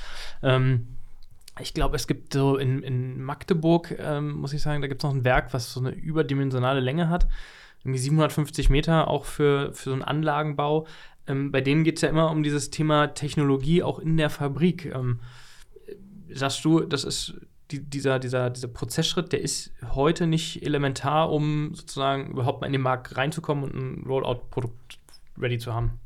Ähm, 0.42 0.96
ich 1.60 1.74
glaube, 1.74 1.96
es 1.96 2.06
gibt 2.06 2.32
so 2.32 2.56
in, 2.56 2.82
in 2.82 3.22
Magdeburg, 3.22 3.96
ähm, 3.98 4.32
muss 4.32 4.52
ich 4.52 4.62
sagen, 4.62 4.82
da 4.82 4.88
gibt 4.88 5.02
es 5.02 5.04
noch 5.04 5.14
ein 5.14 5.24
Werk, 5.24 5.52
was 5.52 5.72
so 5.72 5.80
eine 5.80 5.90
überdimensionale 5.90 6.80
Länge 6.80 7.08
hat. 7.08 7.28
Irgendwie 7.82 7.98
750 7.98 8.68
Meter 8.68 9.08
auch 9.08 9.24
für, 9.24 9.72
für 9.72 9.90
so 9.90 9.92
einen 9.92 10.02
Anlagenbau. 10.02 10.86
Ähm, 11.26 11.52
bei 11.52 11.60
denen 11.60 11.84
geht 11.84 11.96
es 11.96 12.02
ja 12.02 12.08
immer 12.08 12.30
um 12.30 12.42
dieses 12.42 12.70
Thema 12.70 13.08
Technologie 13.08 13.82
auch 13.82 13.98
in 13.98 14.16
der 14.16 14.30
Fabrik. 14.30 14.86
Ähm, 14.86 15.20
sagst 16.32 16.64
du, 16.64 16.80
das 16.80 17.04
ist 17.04 17.34
die, 17.70 17.80
dieser, 17.80 18.18
dieser, 18.18 18.50
dieser 18.50 18.68
Prozessschritt, 18.68 19.32
der 19.32 19.40
ist 19.40 19.72
heute 19.94 20.26
nicht 20.26 20.62
elementar, 20.64 21.30
um 21.30 21.74
sozusagen 21.74 22.32
überhaupt 22.32 22.60
mal 22.60 22.66
in 22.66 22.72
den 22.72 22.82
Markt 22.82 23.16
reinzukommen 23.16 23.64
und 23.64 23.74
ein 23.74 24.06
Rollout-Produkt 24.06 24.98
ready 25.38 25.58
zu 25.58 25.72
haben. 25.72 25.98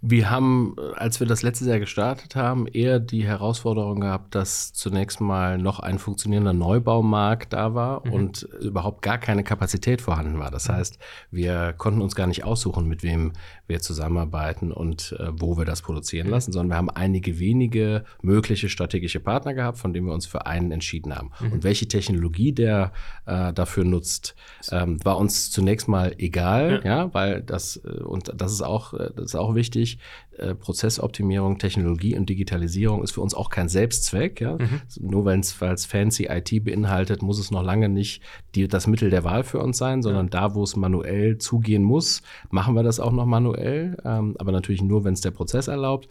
Wir 0.00 0.30
haben, 0.30 0.76
als 0.94 1.18
wir 1.18 1.26
das 1.26 1.42
letztes 1.42 1.66
Jahr 1.66 1.80
gestartet 1.80 2.36
haben, 2.36 2.68
eher 2.68 3.00
die 3.00 3.24
Herausforderung 3.24 4.00
gehabt, 4.00 4.34
dass 4.34 4.72
zunächst 4.72 5.20
mal 5.20 5.58
noch 5.58 5.80
ein 5.80 5.98
funktionierender 5.98 6.52
Neubaumarkt 6.52 7.52
da 7.52 7.74
war 7.74 8.06
mhm. 8.06 8.12
und 8.12 8.42
überhaupt 8.60 9.02
gar 9.02 9.18
keine 9.18 9.42
Kapazität 9.42 10.00
vorhanden 10.00 10.38
war. 10.38 10.52
Das 10.52 10.68
heißt, 10.68 10.98
wir 11.32 11.74
konnten 11.76 12.00
uns 12.00 12.14
gar 12.14 12.28
nicht 12.28 12.44
aussuchen, 12.44 12.86
mit 12.86 13.02
wem 13.02 13.32
wir 13.66 13.80
zusammenarbeiten 13.80 14.70
und 14.70 15.16
äh, 15.18 15.30
wo 15.32 15.58
wir 15.58 15.64
das 15.64 15.82
produzieren 15.82 16.28
lassen, 16.28 16.52
sondern 16.52 16.70
wir 16.70 16.76
haben 16.76 16.90
einige 16.90 17.40
wenige 17.40 18.04
mögliche 18.22 18.68
strategische 18.68 19.18
Partner 19.18 19.52
gehabt, 19.52 19.78
von 19.78 19.92
denen 19.92 20.06
wir 20.06 20.14
uns 20.14 20.26
für 20.26 20.46
einen 20.46 20.70
entschieden 20.70 21.14
haben. 21.14 21.32
Mhm. 21.40 21.52
Und 21.54 21.64
welche 21.64 21.88
Technologie 21.88 22.52
der 22.52 22.92
äh, 23.26 23.52
dafür 23.52 23.84
nutzt, 23.84 24.36
ähm, 24.70 25.04
war 25.04 25.18
uns 25.18 25.50
zunächst 25.50 25.88
mal 25.88 26.14
egal, 26.18 26.82
ja, 26.84 26.98
ja 26.98 27.14
weil 27.14 27.42
das, 27.42 27.76
äh, 27.84 28.02
und 28.02 28.32
das 28.36 28.52
ist 28.52 28.62
auch, 28.62 28.94
äh, 28.94 29.10
das 29.16 29.26
ist 29.26 29.34
auch 29.34 29.56
wichtig, 29.56 29.87
wichtig. 29.88 29.98
Äh, 30.38 30.54
Prozessoptimierung, 30.54 31.58
Technologie 31.58 32.16
und 32.16 32.28
Digitalisierung 32.28 33.02
ist 33.02 33.12
für 33.12 33.20
uns 33.20 33.34
auch 33.34 33.50
kein 33.50 33.68
Selbstzweck. 33.68 34.40
Ja? 34.40 34.56
Mhm. 34.56 34.80
Nur 35.00 35.24
wenn 35.24 35.40
es 35.40 35.52
fancy 35.52 36.28
IT 36.30 36.64
beinhaltet, 36.64 37.22
muss 37.22 37.38
es 37.38 37.50
noch 37.50 37.62
lange 37.62 37.88
nicht 37.88 38.22
die, 38.54 38.68
das 38.68 38.86
Mittel 38.86 39.10
der 39.10 39.24
Wahl 39.24 39.42
für 39.42 39.58
uns 39.58 39.78
sein, 39.78 40.02
sondern 40.02 40.26
ja. 40.26 40.30
da, 40.30 40.54
wo 40.54 40.62
es 40.62 40.76
manuell 40.76 41.38
zugehen 41.38 41.82
muss, 41.82 42.22
machen 42.50 42.74
wir 42.74 42.82
das 42.82 43.00
auch 43.00 43.12
noch 43.12 43.26
manuell. 43.26 43.96
Ähm, 44.04 44.36
aber 44.38 44.52
natürlich 44.52 44.82
nur, 44.82 45.04
wenn 45.04 45.14
es 45.14 45.20
der 45.20 45.32
Prozess 45.32 45.66
erlaubt. 45.68 46.08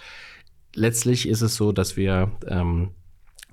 Letztlich 0.76 1.28
ist 1.28 1.42
es 1.42 1.56
so, 1.56 1.72
dass 1.72 1.96
wir 1.96 2.32
ähm, 2.48 2.90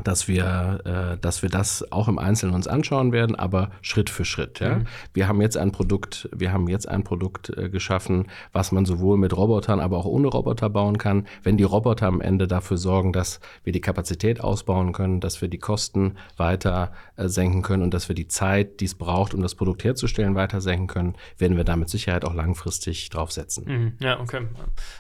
dass 0.03 0.27
wir, 0.27 0.81
äh, 0.85 1.19
dass 1.21 1.43
wir 1.43 1.51
das 1.51 1.93
auch 1.93 2.09
im 2.09 2.19
Einzelnen 2.19 2.55
uns 2.55 2.67
anschauen 2.67 3.13
werden, 3.13 3.37
aber 3.37 3.71
Schritt 3.81 4.11
für 4.11 4.25
Schritt. 4.25 4.59
Ja? 4.59 4.77
Mhm. 4.77 4.87
Wir 5.13 5.29
haben 5.29 5.41
jetzt 5.41 5.57
ein 5.57 5.71
Produkt, 5.71 6.29
wir 6.35 6.53
haben 6.53 6.69
jetzt 6.69 6.89
ein 6.89 7.05
Produkt 7.05 7.57
äh, 7.57 7.69
geschaffen, 7.69 8.27
was 8.53 8.73
man 8.73 8.87
sowohl 8.87 9.19
mit 9.19 9.37
Robotern, 9.37 9.79
aber 9.79 9.99
auch 9.99 10.05
ohne 10.05 10.27
Roboter 10.27 10.69
bauen 10.69 10.99
kann. 10.99 11.29
Wenn 11.45 11.57
die 11.57 11.65
Roboter 11.65 12.09
am 12.09 12.21
Ende 12.21 12.49
dafür 12.49 12.77
sorgen, 12.77 13.13
dass 13.13 13.39
wir 13.63 13.73
die 13.73 13.81
Kapazität 13.81 14.41
ausbauen 14.41 14.93
können, 14.93 15.21
dass 15.21 15.41
wir 15.41 15.49
die 15.49 15.59
Kosten 15.59 16.17
weiter 16.37 16.93
äh, 17.15 17.29
senken 17.29 17.63
können 17.63 17.85
und 17.85 17.95
dass 17.95 18.09
wir 18.09 18.17
die 18.17 18.27
Zeit, 18.27 18.81
die 18.81 18.87
es 18.87 18.97
braucht, 18.97 19.33
um 19.33 19.43
das 19.43 19.55
Produkt 19.55 19.85
herzustellen, 19.85 20.35
weiter 20.35 20.61
senken 20.61 20.89
können, 20.89 21.15
werden 21.39 21.57
wir 21.57 21.65
da 21.65 21.77
mit 21.77 21.89
Sicherheit 21.89 22.25
auch 22.25 22.35
langfristig 22.35 23.11
draufsetzen. 23.11 23.65
Mhm. 23.67 23.93
Ja, 24.01 24.19
okay. 24.19 24.49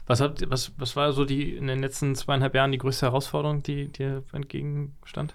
Was, 0.06 0.20
hat, 0.20 0.48
was, 0.48 0.72
was 0.78 0.94
war 0.94 1.12
so 1.12 1.24
die 1.24 1.56
in 1.56 1.66
den 1.66 1.80
letzten 1.80 2.14
zweieinhalb 2.14 2.54
Jahren 2.54 2.70
die 2.70 2.78
größte 2.78 3.06
Herausforderung, 3.06 3.64
die 3.64 3.88
dir 3.88 4.22
entgegen 4.32 4.83
stand? 5.04 5.34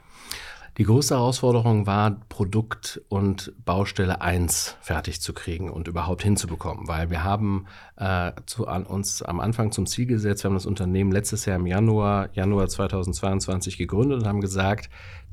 Die 0.80 0.86
größte 0.86 1.16
Herausforderung 1.16 1.88
war, 1.88 2.22
Produkt 2.30 3.02
und 3.10 3.52
Baustelle 3.66 4.22
1 4.22 4.78
fertig 4.80 5.20
zu 5.20 5.34
kriegen 5.34 5.70
und 5.70 5.90
überhaupt 5.90 6.24
hinzubekommen, 6.24 6.88
weil 6.88 7.10
wir 7.10 7.22
haben 7.22 7.66
äh, 7.98 8.32
zu, 8.46 8.66
an 8.66 8.86
uns 8.86 9.22
am 9.22 9.42
Anfang 9.42 9.74
zum 9.74 9.88
Ziel 9.88 10.06
gesetzt, 10.06 10.44
wir 10.44 10.50
haben 10.50 10.56
das 10.56 10.66
Unternehmen 10.66 11.12
letztes 11.12 11.44
Jahr 11.44 11.58
im 11.58 11.68
Januar, 11.68 12.30
Januar 12.32 12.70
2022 12.70 13.78
gegründet 13.78 14.22
und 14.22 14.28
haben 14.28 14.40
gesagt, 14.40 14.90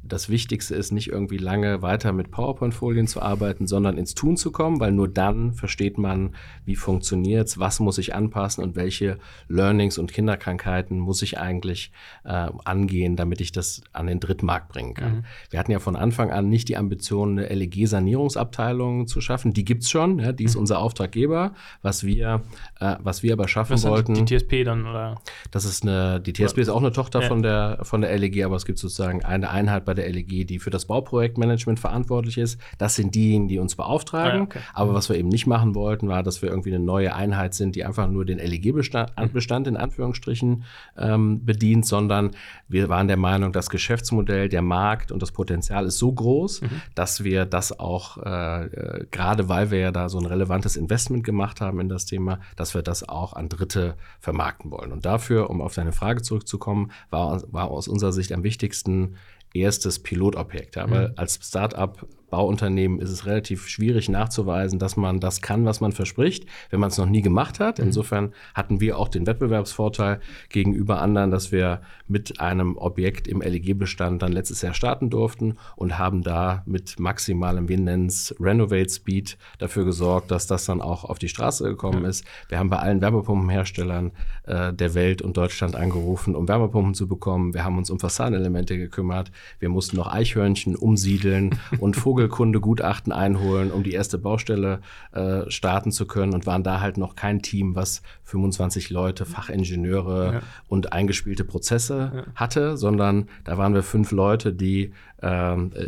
das 0.08 0.28
Wichtigste 0.28 0.74
ist 0.74 0.92
nicht 0.92 1.08
irgendwie 1.08 1.38
lange 1.38 1.82
weiter 1.82 2.12
mit 2.12 2.30
PowerPoint-Folien 2.30 3.06
zu 3.06 3.20
arbeiten, 3.20 3.66
sondern 3.66 3.98
ins 3.98 4.14
Tun 4.14 4.36
zu 4.36 4.52
kommen, 4.52 4.80
weil 4.80 4.92
nur 4.92 5.08
dann 5.08 5.52
versteht 5.52 5.98
man, 5.98 6.34
wie 6.64 6.76
funktioniert 6.76 7.48
es, 7.48 7.58
was 7.58 7.80
muss 7.80 7.98
ich 7.98 8.14
anpassen 8.14 8.62
und 8.62 8.76
welche 8.76 9.18
Learnings 9.48 9.98
und 9.98 10.12
Kinderkrankheiten 10.12 10.98
muss 10.98 11.22
ich 11.22 11.38
eigentlich 11.38 11.92
äh, 12.24 12.48
angehen, 12.64 13.16
damit 13.16 13.40
ich 13.40 13.52
das 13.52 13.82
an 13.92 14.06
den 14.06 14.20
Drittmarkt 14.20 14.68
bringen 14.68 14.94
kann. 14.94 15.16
Mhm. 15.16 15.24
Wir 15.50 15.58
hatten 15.58 15.72
ja 15.72 15.78
von 15.78 15.96
Anfang 15.96 16.30
an 16.30 16.48
nicht 16.48 16.68
die 16.68 16.76
Ambition, 16.76 17.38
eine 17.38 17.48
LEG-Sanierungsabteilung 17.48 19.06
zu 19.06 19.20
schaffen. 19.20 19.52
Die 19.52 19.64
gibt 19.64 19.82
es 19.82 19.90
schon, 19.90 20.18
ja, 20.18 20.32
die 20.32 20.44
ist 20.44 20.54
mhm. 20.54 20.60
unser 20.60 20.78
Auftraggeber. 20.78 21.54
Was 21.82 22.04
wir, 22.04 22.42
äh, 22.80 22.96
was 23.00 23.22
wir 23.22 23.32
aber 23.32 23.48
schaffen 23.48 23.74
was 23.74 23.84
wollten. 23.84 24.14
Die 24.14 24.36
TSP 24.36 24.64
dann, 24.64 24.86
oder? 24.86 25.20
Das 25.50 25.64
ist 25.64 25.82
eine, 25.82 26.20
die 26.20 26.32
TSP 26.32 26.58
ist 26.58 26.68
auch 26.68 26.80
eine 26.80 26.92
Tochter 26.92 27.22
ja. 27.22 27.28
von, 27.28 27.42
der, 27.42 27.78
von 27.82 28.00
der 28.00 28.16
LEG, 28.18 28.44
aber 28.44 28.56
es 28.56 28.64
gibt 28.64 28.78
sozusagen 28.78 29.24
eine 29.24 29.50
Einheit 29.50 29.84
bei 29.84 29.94
der 29.94 30.10
LEG, 30.10 30.46
die 30.46 30.58
für 30.58 30.70
das 30.70 30.86
Bauprojektmanagement 30.86 31.78
verantwortlich 31.78 32.38
ist. 32.38 32.60
Das 32.78 32.94
sind 32.94 33.14
diejenigen, 33.14 33.48
die 33.48 33.58
uns 33.58 33.76
beauftragen. 33.76 34.40
Ah, 34.40 34.44
okay. 34.44 34.60
Aber 34.74 34.94
was 34.94 35.08
wir 35.08 35.16
eben 35.16 35.28
nicht 35.28 35.46
machen 35.46 35.74
wollten, 35.74 36.08
war, 36.08 36.22
dass 36.22 36.42
wir 36.42 36.50
irgendwie 36.50 36.74
eine 36.74 36.84
neue 36.84 37.14
Einheit 37.14 37.54
sind, 37.54 37.76
die 37.76 37.84
einfach 37.84 38.08
nur 38.08 38.24
den 38.24 38.38
LEG-Bestand 38.38 39.12
Bestand 39.32 39.68
in 39.68 39.76
Anführungsstrichen 39.76 40.64
ähm, 40.96 41.44
bedient, 41.44 41.86
sondern 41.86 42.32
wir 42.68 42.88
waren 42.88 43.06
der 43.06 43.16
Meinung, 43.16 43.52
das 43.52 43.70
Geschäftsmodell, 43.70 44.48
der 44.48 44.62
Markt 44.62 45.12
und 45.12 45.22
das 45.22 45.30
Potenzial 45.30 45.86
ist 45.86 45.98
so 45.98 46.12
groß, 46.12 46.62
mhm. 46.62 46.82
dass 46.94 47.22
wir 47.22 47.44
das 47.44 47.78
auch, 47.78 48.18
äh, 48.18 48.64
äh, 48.64 49.06
gerade 49.10 49.48
weil 49.48 49.70
wir 49.70 49.78
ja 49.78 49.90
da 49.92 50.08
so 50.08 50.18
ein 50.18 50.26
relevantes 50.26 50.76
Investment 50.76 51.22
gemacht 51.22 51.60
haben 51.60 51.80
in 51.80 51.88
das 51.88 52.06
Thema, 52.06 52.40
dass 52.56 52.65
wir 52.74 52.82
das 52.82 53.08
auch 53.08 53.32
an 53.32 53.48
Dritte 53.48 53.96
vermarkten 54.20 54.70
wollen. 54.70 54.92
Und 54.92 55.04
dafür, 55.04 55.50
um 55.50 55.60
auf 55.60 55.74
deine 55.74 55.92
Frage 55.92 56.22
zurückzukommen, 56.22 56.90
war, 57.10 57.42
war 57.52 57.70
aus 57.70 57.88
unserer 57.88 58.12
Sicht 58.12 58.32
am 58.32 58.42
wichtigsten, 58.42 59.16
erstes 59.54 59.98
Pilotobjekt. 59.98 60.76
Ja, 60.76 60.90
weil 60.90 61.12
als 61.16 61.38
Startup 61.42 62.06
Bauunternehmen 62.30 62.98
ist 63.00 63.10
es 63.10 63.26
relativ 63.26 63.68
schwierig 63.68 64.08
nachzuweisen, 64.08 64.78
dass 64.78 64.96
man 64.96 65.20
das 65.20 65.40
kann, 65.42 65.64
was 65.64 65.80
man 65.80 65.92
verspricht, 65.92 66.46
wenn 66.70 66.80
man 66.80 66.88
es 66.88 66.98
noch 66.98 67.06
nie 67.06 67.22
gemacht 67.22 67.60
hat. 67.60 67.78
Mhm. 67.78 67.86
Insofern 67.86 68.32
hatten 68.54 68.80
wir 68.80 68.98
auch 68.98 69.08
den 69.08 69.26
Wettbewerbsvorteil 69.26 70.20
gegenüber 70.48 71.00
anderen, 71.00 71.30
dass 71.30 71.52
wir 71.52 71.82
mit 72.08 72.40
einem 72.40 72.76
Objekt 72.76 73.28
im 73.28 73.40
LEG-Bestand 73.40 74.22
dann 74.22 74.32
letztes 74.32 74.62
Jahr 74.62 74.74
starten 74.74 75.10
durften 75.10 75.56
und 75.76 75.98
haben 75.98 76.22
da 76.22 76.62
mit 76.66 76.98
maximalem, 76.98 77.68
wir 77.68 77.78
nennen 77.78 78.06
es 78.06 78.34
Renovate 78.40 78.90
Speed, 78.90 79.38
dafür 79.58 79.84
gesorgt, 79.84 80.30
dass 80.30 80.46
das 80.46 80.64
dann 80.64 80.80
auch 80.80 81.04
auf 81.04 81.18
die 81.18 81.28
Straße 81.28 81.64
gekommen 81.64 82.02
ja. 82.02 82.08
ist. 82.08 82.24
Wir 82.48 82.58
haben 82.58 82.70
bei 82.70 82.78
allen 82.78 83.00
Wärmepumpenherstellern 83.00 84.12
äh, 84.44 84.72
der 84.72 84.94
Welt 84.94 85.22
und 85.22 85.36
Deutschland 85.36 85.76
angerufen, 85.76 86.34
um 86.34 86.48
Wärmepumpen 86.48 86.94
zu 86.94 87.06
bekommen. 87.06 87.54
Wir 87.54 87.64
haben 87.64 87.78
uns 87.78 87.90
um 87.90 88.00
Fassadenelemente 88.00 88.76
gekümmert. 88.76 89.30
Wir 89.58 89.68
mussten 89.68 89.96
noch 89.96 90.12
Eichhörnchen 90.12 90.76
umsiedeln 90.76 91.58
und 91.78 91.96
Vogel 91.96 92.26
Vogelkundegutachten 92.26 93.12
einholen, 93.12 93.70
um 93.70 93.82
die 93.82 93.92
erste 93.92 94.18
Baustelle 94.18 94.80
äh, 95.12 95.50
starten 95.50 95.92
zu 95.92 96.06
können 96.06 96.34
und 96.34 96.46
waren 96.46 96.62
da 96.62 96.80
halt 96.80 96.96
noch 96.96 97.14
kein 97.14 97.42
Team, 97.42 97.74
was 97.74 98.02
25 98.24 98.90
Leute, 98.90 99.24
Fachingenieure 99.24 100.32
ja. 100.32 100.40
und 100.68 100.92
eingespielte 100.92 101.44
Prozesse 101.44 102.12
ja. 102.14 102.22
hatte, 102.34 102.76
sondern 102.76 103.28
da 103.44 103.58
waren 103.58 103.74
wir 103.74 103.82
fünf 103.82 104.12
Leute, 104.12 104.52
die 104.52 104.92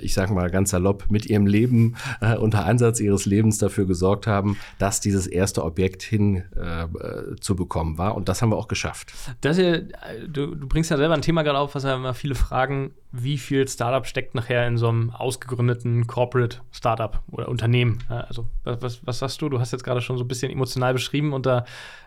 ich 0.00 0.14
sage 0.14 0.32
mal 0.32 0.50
ganz 0.50 0.70
salopp, 0.70 1.10
mit 1.10 1.26
ihrem 1.26 1.46
Leben 1.46 1.96
äh, 2.20 2.36
unter 2.36 2.64
Einsatz 2.64 3.00
ihres 3.00 3.26
Lebens 3.26 3.58
dafür 3.58 3.86
gesorgt 3.86 4.26
haben, 4.26 4.56
dass 4.78 5.00
dieses 5.00 5.26
erste 5.26 5.64
Objekt 5.64 6.02
hin 6.02 6.44
äh, 6.56 7.36
zu 7.40 7.54
bekommen 7.54 7.98
war. 7.98 8.14
Und 8.14 8.28
das 8.28 8.40
haben 8.40 8.50
wir 8.50 8.56
auch 8.56 8.68
geschafft. 8.68 9.12
Hier, 9.42 9.88
du, 10.26 10.54
du, 10.54 10.68
bringst 10.68 10.90
ja 10.90 10.96
selber 10.96 11.14
ein 11.14 11.22
Thema 11.22 11.42
gerade 11.42 11.58
auf, 11.58 11.74
was 11.74 11.84
ja 11.84 11.94
immer 11.94 12.14
viele 12.14 12.34
fragen, 12.34 12.92
wie 13.12 13.38
viel 13.38 13.66
Startup 13.68 14.06
steckt 14.06 14.34
nachher 14.34 14.66
in 14.66 14.76
so 14.76 14.88
einem 14.88 15.10
ausgegründeten 15.10 16.06
Corporate 16.06 16.58
Startup 16.70 17.22
oder 17.30 17.48
Unternehmen? 17.48 18.02
Also 18.08 18.46
was, 18.64 19.06
was 19.06 19.18
sagst 19.18 19.40
du? 19.40 19.48
Du 19.48 19.60
hast 19.60 19.72
jetzt 19.72 19.84
gerade 19.84 20.00
schon 20.00 20.18
so 20.18 20.24
ein 20.24 20.28
bisschen 20.28 20.50
emotional 20.50 20.92
beschrieben 20.92 21.32
unter 21.32 21.64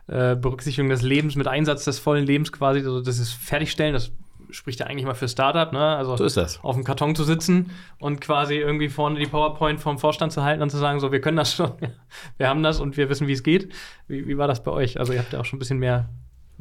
äh, 0.07 0.35
Berücksichtigung 0.35 0.89
des 0.89 1.01
Lebens 1.01 1.35
mit 1.35 1.47
Einsatz 1.47 1.85
des 1.85 1.99
vollen 1.99 2.25
Lebens 2.25 2.51
quasi, 2.51 2.79
also 2.79 3.01
das 3.01 3.19
ist 3.19 3.33
Fertigstellen, 3.33 3.93
das 3.93 4.11
spricht 4.51 4.79
ja 4.79 4.87
eigentlich 4.87 5.05
mal 5.05 5.15
für 5.15 5.27
Startup, 5.27 5.71
ne? 5.71 5.95
Also 5.95 6.15
so 6.17 6.25
ist 6.25 6.37
das. 6.37 6.59
auf 6.63 6.75
dem 6.75 6.83
Karton 6.83 7.15
zu 7.15 7.23
sitzen 7.23 7.71
und 7.99 8.21
quasi 8.21 8.55
irgendwie 8.55 8.89
vorne 8.89 9.19
die 9.19 9.27
PowerPoint 9.27 9.79
vom 9.79 9.97
Vorstand 9.97 10.31
zu 10.31 10.43
halten 10.43 10.61
und 10.61 10.69
zu 10.69 10.77
sagen, 10.77 10.99
so, 10.99 11.11
wir 11.11 11.21
können 11.21 11.37
das 11.37 11.53
schon, 11.53 11.71
wir 12.37 12.47
haben 12.47 12.63
das 12.63 12.79
und 12.79 12.97
wir 12.97 13.09
wissen, 13.09 13.27
wie 13.27 13.33
es 13.33 13.43
geht. 13.43 13.73
Wie, 14.07 14.27
wie 14.27 14.37
war 14.37 14.47
das 14.47 14.63
bei 14.63 14.71
euch? 14.71 14.99
Also 14.99 15.13
ihr 15.13 15.19
habt 15.19 15.33
ja 15.33 15.39
auch 15.39 15.45
schon 15.45 15.57
ein 15.57 15.59
bisschen 15.59 15.79
mehr 15.79 16.09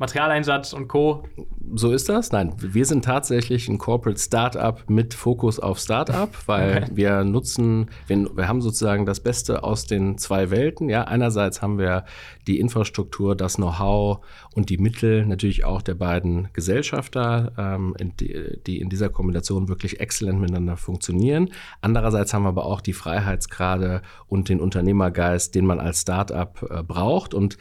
Materialeinsatz 0.01 0.73
und 0.73 0.89
Co. 0.89 1.25
So 1.75 1.93
ist 1.93 2.09
das? 2.09 2.33
Nein, 2.33 2.55
wir 2.57 2.87
sind 2.87 3.05
tatsächlich 3.05 3.69
ein 3.69 3.77
Corporate 3.77 4.19
Startup 4.19 4.83
mit 4.89 5.13
Fokus 5.13 5.61
auf 5.61 5.79
Startup, 5.79 6.31
weil 6.47 6.85
okay. 6.85 6.91
wir 6.95 7.23
nutzen, 7.23 7.91
wir, 8.07 8.35
wir, 8.35 8.49
haben 8.49 8.63
sozusagen 8.63 9.05
das 9.05 9.21
Beste 9.21 9.63
aus 9.63 9.87
den 9.87 10.17
zwei 10.17 10.51
Welten. 10.51 10.89
Ja, 10.89 11.05
einerseits 11.05 11.61
haben 11.61 11.79
wir 11.79 12.07
die 12.47 12.59
Infrastruktur, 12.59 13.37
das 13.37 13.57
Know-how 13.57 14.25
und 14.55 14.71
die 14.71 14.79
Mittel 14.79 15.27
natürlich 15.27 15.67
auch 15.67 15.83
der 15.83 15.95
beiden 15.95 16.49
Gesellschafter, 16.55 17.53
ähm, 17.59 17.95
in 17.99 18.17
die, 18.17 18.59
die, 18.67 18.81
in 18.81 18.89
dieser 18.89 19.11
Kombination 19.11 19.69
wirklich 19.69 20.01
exzellent 20.01 20.41
miteinander 20.41 20.79
funktionieren. 20.79 21.51
Andererseits 21.83 22.33
haben 22.33 22.45
wir 22.45 22.49
aber 22.49 22.65
auch 22.65 22.81
die 22.81 22.95
Freiheitsgrade 22.95 24.01
und 24.29 24.49
den 24.49 24.61
Unternehmergeist, 24.61 25.55
den 25.55 25.67
man 25.67 25.79
als 25.79 26.01
Startup 26.01 26.67
äh, 26.71 26.83
braucht 26.83 27.35
und 27.35 27.59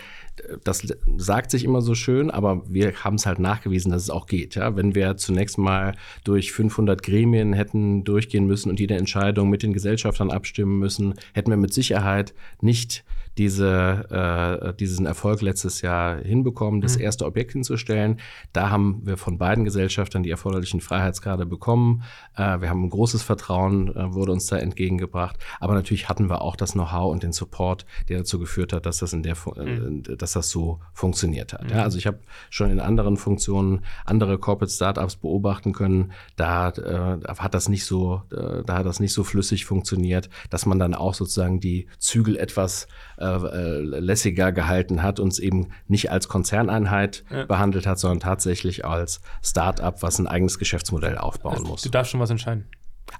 das 0.63 0.87
sagt 1.17 1.51
sich 1.51 1.63
immer 1.63 1.81
so 1.81 1.95
schön, 1.95 2.31
aber 2.31 2.63
wir 2.67 2.93
haben 3.03 3.15
es 3.15 3.25
halt 3.25 3.39
nachgewiesen, 3.39 3.91
dass 3.91 4.03
es 4.03 4.09
auch 4.09 4.27
geht. 4.27 4.55
Ja? 4.55 4.75
Wenn 4.75 4.95
wir 4.95 5.17
zunächst 5.17 5.57
mal 5.57 5.95
durch 6.23 6.51
500 6.51 7.01
Gremien 7.03 7.53
hätten 7.53 8.03
durchgehen 8.03 8.45
müssen 8.45 8.69
und 8.69 8.79
jede 8.79 8.95
Entscheidung 8.95 9.49
mit 9.49 9.63
den 9.63 9.73
Gesellschaftern 9.73 10.31
abstimmen 10.31 10.79
müssen, 10.79 11.15
hätten 11.33 11.51
wir 11.51 11.57
mit 11.57 11.73
Sicherheit 11.73 12.33
nicht 12.61 13.03
diese, 13.39 14.69
äh, 14.69 14.73
diesen 14.73 15.05
Erfolg 15.05 15.41
letztes 15.41 15.81
Jahr 15.81 16.17
hinbekommen, 16.17 16.81
das 16.81 16.97
mhm. 16.97 17.03
erste 17.03 17.25
Objekt 17.25 17.53
hinzustellen. 17.53 18.19
Da 18.51 18.69
haben 18.69 18.99
wir 19.05 19.15
von 19.15 19.37
beiden 19.37 19.63
Gesellschaftern 19.63 20.23
die 20.23 20.29
erforderlichen 20.29 20.81
Freiheitsgrade 20.81 21.45
bekommen. 21.45 22.03
Äh, 22.35 22.59
wir 22.59 22.69
haben 22.69 22.83
ein 22.83 22.89
großes 22.89 23.23
Vertrauen, 23.23 23.95
äh, 23.95 24.13
wurde 24.13 24.33
uns 24.33 24.47
da 24.47 24.57
entgegengebracht. 24.57 25.37
Aber 25.61 25.73
natürlich 25.73 26.09
hatten 26.09 26.29
wir 26.29 26.41
auch 26.41 26.57
das 26.57 26.73
Know-how 26.73 27.13
und 27.13 27.23
den 27.23 27.31
Support, 27.31 27.85
der 28.09 28.17
dazu 28.17 28.39
geführt 28.39 28.73
hat, 28.73 28.85
dass 28.85 28.97
das 28.97 29.13
in 29.13 29.23
der, 29.23 29.37
mhm. 29.55 30.03
dass 30.17 30.33
das 30.33 30.49
so 30.49 30.81
funktioniert 30.91 31.53
hat. 31.53 31.63
Mhm. 31.63 31.69
Ja, 31.69 31.83
also 31.83 31.97
ich 31.97 32.07
habe 32.07 32.19
schon 32.49 32.69
in 32.69 32.81
anderen 32.81 33.15
Funktionen 33.15 33.85
andere 34.05 34.37
Corporate 34.37 34.73
Startups 34.73 35.15
beobachten 35.15 35.71
können. 35.71 36.11
Da 36.35 36.71
äh, 36.71 37.19
hat 37.37 37.53
das 37.53 37.69
nicht 37.69 37.85
so, 37.85 38.23
äh, 38.33 38.63
da 38.65 38.79
hat 38.79 38.85
das 38.85 38.99
nicht 38.99 39.13
so 39.13 39.23
flüssig 39.23 39.63
funktioniert, 39.63 40.29
dass 40.49 40.65
man 40.65 40.77
dann 40.77 40.93
auch 40.93 41.13
sozusagen 41.13 41.61
die 41.61 41.87
Zügel 41.99 42.35
etwas 42.35 42.87
äh, 43.19 43.25
äh, 43.25 43.81
lässiger 43.81 44.53
gehalten 44.53 45.03
hat 45.03 45.19
und 45.19 45.27
es 45.33 45.39
eben 45.39 45.71
nicht 45.87 46.09
als 46.09 46.29
Konzerneinheit 46.29 47.25
ja. 47.29 47.45
behandelt 47.45 47.85
hat, 47.85 47.99
sondern 47.99 48.21
tatsächlich 48.21 48.85
als 48.85 49.19
Start-up, 49.43 50.01
was 50.01 50.19
ein 50.19 50.27
eigenes 50.27 50.57
Geschäftsmodell 50.57 51.17
aufbauen 51.17 51.57
also, 51.57 51.67
muss. 51.67 51.81
Du 51.81 51.89
darfst 51.89 52.11
schon 52.11 52.21
was 52.21 52.29
entscheiden. 52.29 52.69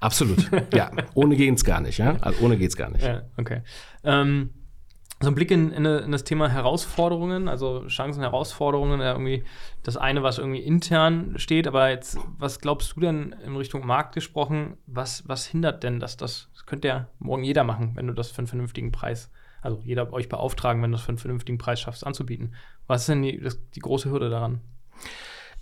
Absolut, 0.00 0.50
ja. 0.74 0.90
Ohne 1.12 1.36
geht's 1.36 1.64
gar 1.64 1.82
nicht, 1.82 1.98
ja. 1.98 2.16
Also 2.22 2.42
ohne 2.42 2.56
geht's 2.56 2.76
gar 2.76 2.90
nicht. 2.90 3.04
Ja, 3.04 3.24
okay. 3.36 3.60
Ähm, 4.02 4.50
so 5.22 5.28
ein 5.28 5.34
Blick 5.34 5.50
in, 5.50 5.70
in, 5.70 5.84
in, 5.84 6.12
das 6.12 6.24
Thema 6.24 6.48
Herausforderungen, 6.48 7.46
also 7.46 7.86
Chancen, 7.88 8.22
Herausforderungen, 8.22 9.02
ja 9.02 9.12
irgendwie 9.12 9.44
das 9.82 9.98
eine, 9.98 10.22
was 10.22 10.38
irgendwie 10.38 10.60
intern 10.60 11.34
steht, 11.36 11.66
aber 11.66 11.90
jetzt, 11.90 12.16
was 12.38 12.58
glaubst 12.58 12.96
du 12.96 13.00
denn 13.00 13.36
in 13.44 13.54
Richtung 13.54 13.84
Markt 13.84 14.14
gesprochen, 14.14 14.78
was, 14.86 15.28
was 15.28 15.44
hindert 15.44 15.82
denn 15.82 16.00
das? 16.00 16.16
Das 16.16 16.48
könnte 16.64 16.88
ja 16.88 17.08
morgen 17.18 17.44
jeder 17.44 17.64
machen, 17.64 17.92
wenn 17.96 18.06
du 18.06 18.14
das 18.14 18.30
für 18.30 18.38
einen 18.38 18.46
vernünftigen 18.46 18.92
Preis 18.92 19.30
also 19.62 19.80
jeder 19.84 20.12
euch 20.12 20.28
beauftragen, 20.28 20.82
wenn 20.82 20.90
du 20.90 20.96
es 20.96 21.02
für 21.02 21.10
einen 21.10 21.18
vernünftigen 21.18 21.58
Preis 21.58 21.80
schaffst, 21.80 22.06
anzubieten. 22.06 22.54
Was 22.86 23.02
ist 23.02 23.08
denn 23.08 23.22
die, 23.22 23.40
das, 23.40 23.58
die 23.74 23.80
große 23.80 24.10
Hürde 24.10 24.30
daran? 24.30 24.60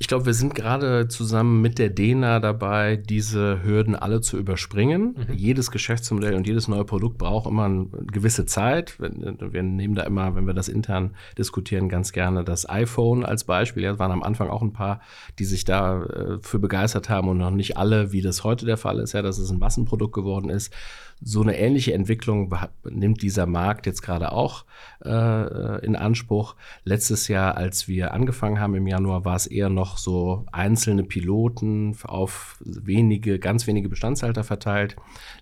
Ich 0.00 0.06
glaube, 0.06 0.26
wir 0.26 0.34
sind 0.34 0.54
gerade 0.54 1.08
zusammen 1.08 1.60
mit 1.60 1.80
der 1.80 1.88
DENA 1.88 2.38
dabei, 2.38 2.94
diese 2.94 3.64
Hürden 3.64 3.96
alle 3.96 4.20
zu 4.20 4.38
überspringen. 4.38 5.16
Mhm. 5.28 5.34
Jedes 5.34 5.72
Geschäftsmodell 5.72 6.34
und 6.34 6.46
jedes 6.46 6.68
neue 6.68 6.84
Produkt 6.84 7.18
braucht 7.18 7.48
immer 7.48 7.64
eine 7.64 7.88
gewisse 8.06 8.46
Zeit. 8.46 8.96
Wir 9.00 9.62
nehmen 9.64 9.96
da 9.96 10.04
immer, 10.04 10.36
wenn 10.36 10.46
wir 10.46 10.54
das 10.54 10.68
intern 10.68 11.16
diskutieren, 11.36 11.88
ganz 11.88 12.12
gerne 12.12 12.44
das 12.44 12.68
iPhone 12.68 13.24
als 13.24 13.42
Beispiel. 13.42 13.82
Ja, 13.82 13.92
es 13.94 13.98
waren 13.98 14.12
am 14.12 14.22
Anfang 14.22 14.50
auch 14.50 14.62
ein 14.62 14.72
paar, 14.72 15.00
die 15.40 15.44
sich 15.44 15.64
da 15.64 16.04
äh, 16.04 16.38
für 16.42 16.60
begeistert 16.60 17.08
haben 17.08 17.28
und 17.28 17.38
noch 17.38 17.50
nicht 17.50 17.76
alle, 17.76 18.12
wie 18.12 18.22
das 18.22 18.44
heute 18.44 18.66
der 18.66 18.76
Fall 18.76 19.00
ist, 19.00 19.14
ja, 19.14 19.22
dass 19.22 19.38
es 19.38 19.50
ein 19.50 19.58
Massenprodukt 19.58 20.14
geworden 20.14 20.48
ist. 20.48 20.72
So 21.20 21.42
eine 21.42 21.58
ähnliche 21.58 21.94
Entwicklung 21.94 22.54
nimmt 22.88 23.22
dieser 23.22 23.46
Markt 23.46 23.86
jetzt 23.86 24.02
gerade 24.02 24.30
auch 24.30 24.64
äh, 25.04 25.84
in 25.84 25.96
Anspruch. 25.96 26.54
Letztes 26.84 27.26
Jahr, 27.26 27.56
als 27.56 27.88
wir 27.88 28.14
angefangen 28.14 28.60
haben 28.60 28.76
im 28.76 28.86
Januar, 28.86 29.24
war 29.24 29.34
es 29.34 29.48
eher 29.48 29.68
noch 29.68 29.98
so 29.98 30.46
einzelne 30.52 31.02
Piloten 31.02 31.96
auf 32.04 32.62
wenige, 32.64 33.40
ganz 33.40 33.66
wenige 33.66 33.88
Bestandshalter 33.88 34.44
verteilt. 34.44 34.94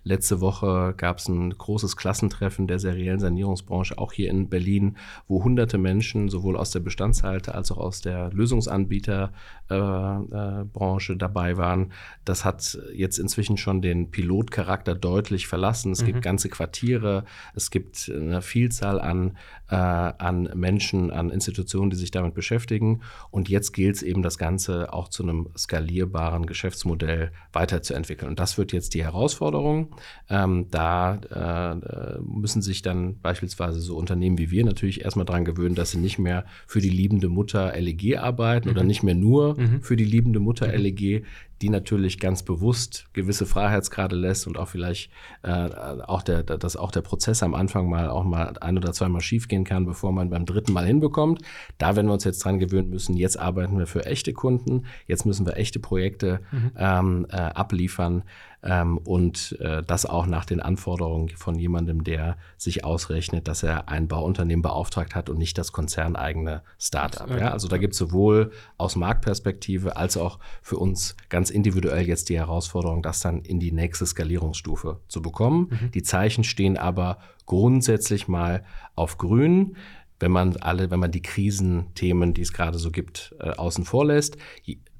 Letzte 0.03 0.41
Woche 0.41 0.95
gab 0.97 1.19
es 1.19 1.27
ein 1.27 1.51
großes 1.51 1.95
Klassentreffen 1.95 2.65
der 2.65 2.79
seriellen 2.79 3.19
Sanierungsbranche, 3.19 3.99
auch 3.99 4.13
hier 4.13 4.31
in 4.31 4.49
Berlin, 4.49 4.97
wo 5.27 5.43
hunderte 5.43 5.77
Menschen 5.77 6.29
sowohl 6.29 6.57
aus 6.57 6.71
der 6.71 6.79
Bestandshalter 6.79 7.53
als 7.53 7.71
auch 7.71 7.77
aus 7.77 8.01
der 8.01 8.31
Lösungsanbieterbranche 8.31 11.11
äh, 11.11 11.15
äh, 11.15 11.19
dabei 11.19 11.57
waren. 11.57 11.91
Das 12.25 12.45
hat 12.45 12.79
jetzt 12.95 13.19
inzwischen 13.19 13.57
schon 13.57 13.83
den 13.83 14.09
Pilotcharakter 14.09 14.95
deutlich 14.95 15.45
verlassen 15.45 15.66
verlassen. 15.67 15.91
Es 15.91 16.01
mhm. 16.01 16.07
gibt 16.07 16.21
ganze 16.21 16.49
Quartiere, 16.49 17.25
es 17.55 17.71
gibt 17.71 18.11
eine 18.13 18.41
Vielzahl 18.41 18.99
an, 18.99 19.37
äh, 19.69 19.75
an 19.75 20.49
Menschen, 20.55 21.11
an 21.11 21.29
Institutionen, 21.29 21.89
die 21.89 21.97
sich 21.97 22.11
damit 22.11 22.33
beschäftigen. 22.33 23.01
Und 23.31 23.49
jetzt 23.49 23.73
gilt 23.73 23.95
es 23.95 24.03
eben, 24.03 24.21
das 24.21 24.37
Ganze 24.37 24.93
auch 24.93 25.09
zu 25.09 25.23
einem 25.23 25.49
skalierbaren 25.57 26.45
Geschäftsmodell 26.45 27.31
weiterzuentwickeln. 27.53 28.29
Und 28.29 28.39
das 28.39 28.57
wird 28.57 28.71
jetzt 28.71 28.93
die 28.93 29.03
Herausforderung. 29.03 29.95
Ähm, 30.29 30.67
da 30.71 31.15
äh, 31.15 32.19
müssen 32.21 32.61
sich 32.61 32.81
dann 32.81 33.19
beispielsweise 33.19 33.79
so 33.79 33.97
Unternehmen 33.97 34.37
wie 34.37 34.51
wir 34.51 34.65
natürlich 34.65 35.03
erstmal 35.03 35.25
daran 35.25 35.45
gewöhnen, 35.45 35.75
dass 35.75 35.91
sie 35.91 35.97
nicht 35.97 36.19
mehr 36.19 36.45
für 36.65 36.79
die 36.79 36.89
liebende 36.89 37.29
Mutter 37.29 37.73
LEG 37.77 38.17
arbeiten 38.17 38.69
mhm. 38.69 38.75
oder 38.75 38.83
nicht 38.83 39.03
mehr 39.03 39.15
nur 39.15 39.59
mhm. 39.59 39.81
für 39.81 39.95
die 39.95 40.05
liebende 40.05 40.39
Mutter 40.39 40.67
mhm. 40.67 40.81
LEG 40.81 41.23
die 41.61 41.69
natürlich 41.69 42.19
ganz 42.19 42.43
bewusst 42.43 43.05
gewisse 43.13 43.45
Freiheitsgrade 43.45 44.15
lässt 44.15 44.47
und 44.47 44.57
auch 44.57 44.67
vielleicht 44.67 45.11
äh, 45.43 45.49
auch 45.49 46.21
der, 46.21 46.43
dass 46.43 46.75
auch 46.75 46.91
der 46.91 47.01
Prozess 47.01 47.43
am 47.43 47.53
Anfang 47.53 47.89
mal 47.89 48.09
auch 48.09 48.23
mal 48.23 48.57
ein 48.59 48.77
oder 48.77 48.93
zweimal 48.93 49.21
schiefgehen 49.21 49.63
kann, 49.63 49.85
bevor 49.85 50.11
man 50.11 50.29
beim 50.29 50.45
dritten 50.45 50.73
Mal 50.73 50.85
hinbekommt. 50.85 51.41
Da 51.77 51.95
werden 51.95 52.07
wir 52.07 52.13
uns 52.13 52.23
jetzt 52.23 52.43
dran 52.43 52.59
gewöhnen 52.59 52.89
müssen. 52.89 53.15
Jetzt 53.15 53.39
arbeiten 53.39 53.77
wir 53.77 53.87
für 53.87 54.05
echte 54.05 54.33
Kunden. 54.33 54.85
Jetzt 55.07 55.25
müssen 55.25 55.45
wir 55.45 55.57
echte 55.57 55.79
Projekte 55.79 56.41
mhm. 56.51 56.71
ähm, 56.77 57.27
äh, 57.29 57.35
abliefern. 57.35 58.23
Ähm, 58.63 58.97
und 58.97 59.57
äh, 59.59 59.83
das 59.83 60.05
auch 60.05 60.25
nach 60.25 60.45
den 60.45 60.59
Anforderungen 60.59 61.29
von 61.29 61.57
jemandem, 61.59 62.03
der 62.03 62.37
sich 62.57 62.83
ausrechnet, 62.83 63.47
dass 63.47 63.63
er 63.63 63.89
ein 63.89 64.07
Bauunternehmen 64.07 64.61
beauftragt 64.61 65.15
hat 65.15 65.29
und 65.29 65.37
nicht 65.37 65.57
das 65.57 65.71
konzerneigene 65.71 66.63
Startup. 66.79 67.29
Ja? 67.29 67.51
Also 67.51 67.67
da 67.67 67.77
gibt 67.77 67.93
es 67.93 67.99
sowohl 67.99 68.51
aus 68.77 68.95
Marktperspektive 68.95 69.95
als 69.95 70.17
auch 70.17 70.39
für 70.61 70.77
uns 70.77 71.15
ganz 71.29 71.49
individuell 71.49 72.07
jetzt 72.07 72.29
die 72.29 72.37
Herausforderung, 72.37 73.03
das 73.03 73.19
dann 73.19 73.41
in 73.41 73.59
die 73.59 73.71
nächste 73.71 74.05
Skalierungsstufe 74.05 74.99
zu 75.07 75.21
bekommen. 75.21 75.67
Mhm. 75.69 75.91
Die 75.91 76.03
Zeichen 76.03 76.43
stehen 76.43 76.77
aber 76.77 77.19
grundsätzlich 77.45 78.27
mal 78.27 78.63
auf 78.95 79.17
grün 79.17 79.75
wenn 80.19 80.31
man 80.31 80.57
alle, 80.57 80.89
wenn 80.89 80.99
man 80.99 81.11
die 81.11 81.21
Krisenthemen, 81.21 82.33
die 82.33 82.41
es 82.41 82.53
gerade 82.53 82.79
so 82.79 82.91
gibt, 82.91 83.35
äh, 83.39 83.51
außen 83.51 83.85
vor 83.85 84.05
lässt. 84.05 84.37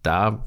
Da 0.04 0.44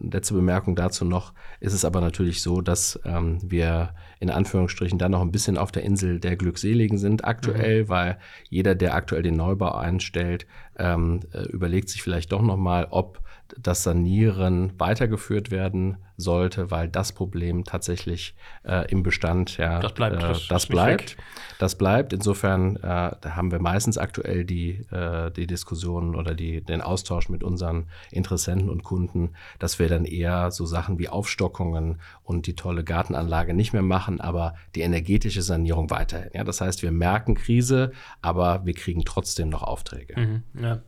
letzte 0.00 0.34
Bemerkung 0.34 0.74
dazu 0.74 1.04
noch, 1.04 1.32
ist 1.60 1.72
es 1.72 1.84
aber 1.84 2.00
natürlich 2.00 2.42
so, 2.42 2.60
dass 2.60 2.98
ähm, 3.04 3.38
wir 3.42 3.94
in 4.18 4.30
Anführungsstrichen 4.30 4.98
dann 4.98 5.12
noch 5.12 5.20
ein 5.20 5.32
bisschen 5.32 5.56
auf 5.56 5.70
der 5.72 5.84
Insel 5.84 6.18
der 6.18 6.36
Glückseligen 6.36 6.98
sind 6.98 7.24
aktuell, 7.24 7.84
mhm. 7.84 7.88
weil 7.88 8.18
jeder, 8.50 8.74
der 8.74 8.94
aktuell 8.94 9.22
den 9.22 9.36
Neubau 9.36 9.72
einstellt, 9.72 10.46
ähm, 10.78 11.20
äh, 11.32 11.42
überlegt 11.42 11.88
sich 11.88 12.02
vielleicht 12.02 12.32
doch 12.32 12.42
nochmal, 12.42 12.88
ob 12.90 13.20
das 13.60 13.82
Sanieren 13.82 14.72
weitergeführt 14.78 15.50
werden 15.50 15.98
sollte, 16.22 16.70
weil 16.70 16.88
das 16.88 17.12
Problem 17.12 17.64
tatsächlich 17.64 18.34
äh, 18.64 18.90
im 18.90 19.02
Bestand 19.02 19.58
ja 19.58 19.80
das 19.80 19.92
bleibt. 19.92 20.16
Äh, 20.16 20.20
das, 20.20 20.48
das 20.48 20.66
bleibt. 20.66 21.16
Das 21.58 21.76
bleibt. 21.76 22.12
Insofern 22.12 22.76
äh, 22.76 22.80
da 23.20 23.36
haben 23.36 23.52
wir 23.52 23.60
meistens 23.60 23.98
aktuell 23.98 24.44
die, 24.44 24.84
äh, 24.90 25.30
die 25.30 25.46
Diskussionen 25.46 26.14
oder 26.14 26.34
die, 26.34 26.60
den 26.60 26.80
Austausch 26.80 27.28
mit 27.28 27.44
unseren 27.44 27.86
Interessenten 28.10 28.68
und 28.68 28.82
Kunden, 28.82 29.30
dass 29.58 29.78
wir 29.78 29.88
dann 29.88 30.04
eher 30.04 30.50
so 30.50 30.66
Sachen 30.66 30.98
wie 30.98 31.08
Aufstockungen 31.08 32.00
und 32.22 32.46
die 32.46 32.54
tolle 32.54 32.84
Gartenanlage 32.84 33.54
nicht 33.54 33.72
mehr 33.72 33.82
machen, 33.82 34.20
aber 34.20 34.54
die 34.74 34.80
energetische 34.80 35.42
Sanierung 35.42 35.90
weiterhin. 35.90 36.30
Ja, 36.34 36.44
das 36.44 36.60
heißt, 36.60 36.82
wir 36.82 36.92
merken 36.92 37.34
Krise, 37.34 37.92
aber 38.20 38.64
wir 38.64 38.74
kriegen 38.74 39.04
trotzdem 39.04 39.48
noch 39.48 39.62
Aufträge. 39.62 40.18
Mhm, 40.18 40.42
ja. 40.60 40.82